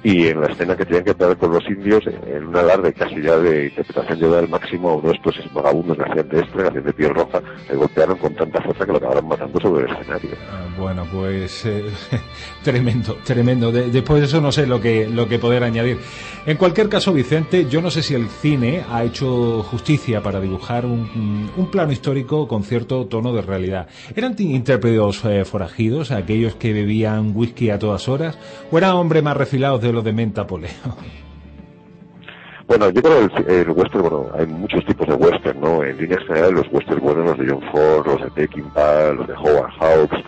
[0.02, 3.22] Y en la escena que tenían que entrar con los indios, en un alarde casi
[3.22, 6.84] ya de interpretación de al máximo uno de estos vagabundos que hacían de este, hacían
[6.84, 10.30] de piel roja, le golpearon con tanta fuerza que lo acabaron matando sobre el escenario.
[10.50, 11.84] Ah, bueno, pues eh,
[12.62, 13.70] tremendo, tremendo.
[13.72, 15.98] después de eso no sé lo que, lo que poder añadir.
[16.46, 20.86] En cualquier caso, Vicente, yo no sé si el cine ha hecho justicia para dibujar
[20.86, 23.88] un, un plano histórico con cierto tono de realidad.
[24.14, 28.38] ¿Eran intérpretes eh, forajidos, aquellos que bebían whisky a todas horas,
[28.70, 29.36] o eran hombres más
[29.80, 30.70] de los de menta poleo?
[32.66, 35.84] Bueno, yo creo que el, western, bueno, hay muchos tipos de western, ¿no?
[35.84, 39.34] En líneas generales, los westerns buenos, los de John Ford, los de Peckinpah, los de
[39.34, 40.18] Howard Hawks,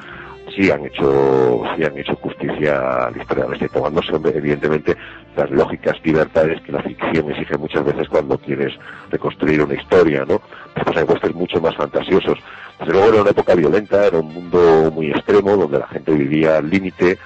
[0.55, 4.97] sí han hecho, sí han hecho justicia a la historia de este, tomándose evidentemente
[5.37, 8.73] las lógicas libertades que la ficción exige muchas veces cuando quieres
[9.11, 10.41] reconstruir una historia, ¿no?
[10.75, 12.39] Después hay westerns mucho más fantasiosos.
[12.79, 16.59] Desde luego era una época violenta, era un mundo muy extremo, donde la gente vivía
[16.59, 17.19] al límite,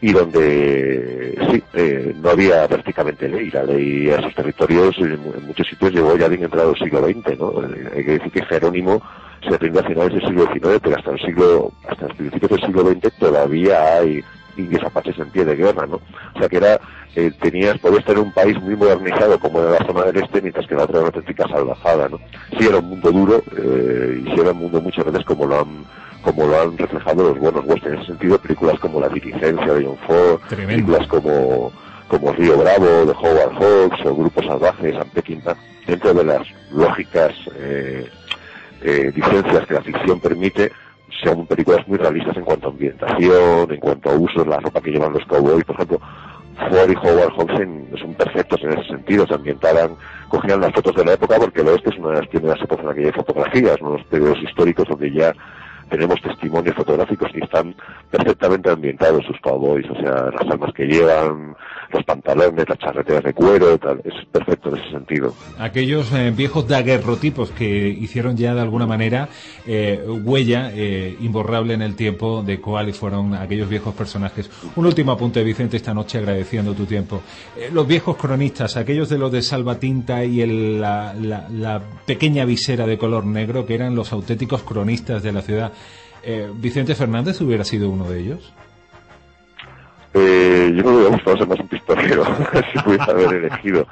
[0.00, 3.50] y donde sí, eh, no había prácticamente ley.
[3.50, 7.38] La ley a esos territorios en, muchos sitios llegó ya bien entrado el siglo XX,
[7.38, 7.62] ¿no?
[7.64, 9.02] Eh, hay que decir que Jerónimo
[9.48, 12.60] se rinde a finales del siglo XIX, pero hasta el siglo, hasta el principios del
[12.60, 14.22] siglo XX todavía hay
[14.56, 15.96] indios apaches en pie de guerra, ¿no?
[16.34, 16.80] O sea que era,
[17.14, 20.66] eh, tenías, podías tener un país muy modernizado como era la zona del este, mientras
[20.66, 22.18] que la otra era una auténtica salvajada, ¿no?
[22.58, 25.84] Sí era un mundo duro, y sí era un mundo muchas veces como lo han
[26.26, 27.86] como lo han reflejado los buenos westerns.
[27.86, 31.70] En ese sentido, películas como La Diligencia de John Ford, películas como,
[32.08, 35.56] como Río Bravo de Howard Hawks o Grupo Salvaje de San Peckinpah,
[35.86, 36.42] dentro de las
[36.72, 38.10] lógicas eh,
[38.82, 40.72] eh, licencias que la ficción permite,
[41.22, 44.90] son películas muy realistas en cuanto a ambientación, en cuanto a usos, la ropa que
[44.90, 46.00] llevan los cowboys, por ejemplo.
[46.56, 49.94] Ford y Howard Hawks son perfectos en ese sentido, se ambientaran,
[50.28, 52.80] cogían las fotos de la época porque el oeste es una de las primeras épocas
[52.80, 55.34] en la que hay fotografías, unos periodos históricos donde ya
[55.88, 57.74] tenemos testimonios fotográficos y están
[58.10, 61.54] perfectamente ambientados sus cowboys, o sea, las armas que llevan,
[61.92, 65.34] los pantalones, las charreteras de cuero, tal, es perfecto en ese sentido.
[65.58, 69.28] Aquellos eh, viejos daguerrotipos que hicieron ya de alguna manera
[69.66, 74.50] eh, huella eh, imborrable en el tiempo de cuáles fueron aquellos viejos personajes.
[74.76, 77.22] Un último apunte, Vicente, esta noche agradeciendo tu tiempo.
[77.72, 82.98] los viejos cronistas, aquellos de los de Salvatinta y el, la, la pequeña visera de
[82.98, 85.72] color negro, que eran los auténticos cronistas de la ciudad.
[86.28, 88.52] Eh, ¿Vicente Fernández hubiera sido uno de ellos?
[90.12, 92.24] Eh, yo me hubiera gustado ser más un pistolero,
[92.72, 93.86] si pudiera haber elegido.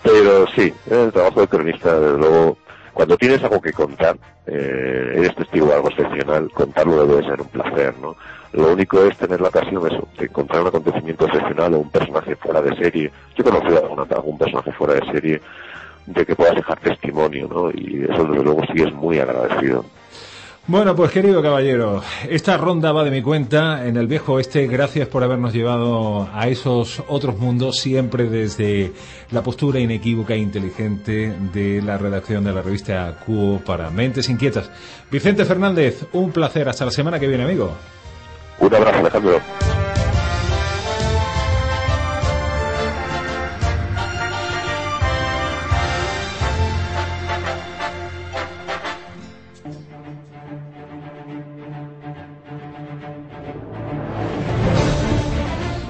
[0.00, 2.56] Pero sí, el trabajo de cronista, desde luego,
[2.94, 4.16] cuando tienes algo que contar,
[4.46, 8.14] eh, eres testigo de algo excepcional, contarlo debe ser un placer, ¿no?
[8.52, 12.62] Lo único es tener la ocasión de encontrar un acontecimiento excepcional o un personaje fuera
[12.62, 13.10] de serie.
[13.34, 15.40] Yo he conocido a algún personaje fuera de serie
[16.06, 17.70] de que puedas dejar testimonio, ¿no?
[17.72, 19.84] Y eso desde luego sí es muy agradecido.
[20.68, 24.66] Bueno, pues querido caballero, esta ronda va de mi cuenta en el viejo oeste.
[24.66, 28.92] Gracias por habernos llevado a esos otros mundos, siempre desde
[29.30, 34.68] la postura inequívoca e inteligente de la redacción de la revista Cuo para Mentes Inquietas.
[35.08, 36.68] Vicente Fernández, un placer.
[36.68, 37.70] Hasta la semana que viene, amigo.
[38.58, 39.40] Un abrazo, Alejandro.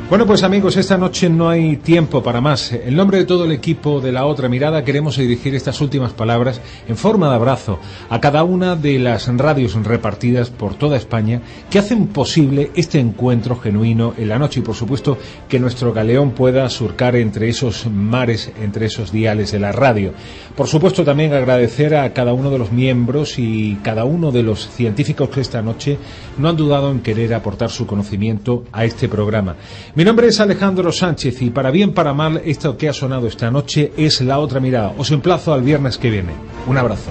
[0.09, 2.71] Bueno, pues amigos, esta noche no hay tiempo para más.
[2.71, 6.61] En nombre de todo el equipo de La Otra Mirada queremos dirigir estas últimas palabras
[6.87, 11.81] en forma de abrazo a cada una de las radios repartidas por toda España que
[11.81, 15.19] hacen posible este encuentro genuino en la noche y por supuesto
[15.49, 20.13] que nuestro galeón pueda surcar entre esos mares, entre esos diales de la radio.
[20.55, 24.69] Por supuesto también agradecer a cada uno de los miembros y cada uno de los
[24.69, 25.99] científicos que esta noche
[26.39, 29.57] no han dudado en querer aportar su conocimiento a este programa.
[29.97, 33.51] Mi nombre es Alejandro Sánchez y para bien para mal esto que ha sonado esta
[33.51, 34.93] noche es la otra mirada.
[34.99, 36.33] Os emplazo al viernes que viene.
[36.67, 37.11] Un abrazo.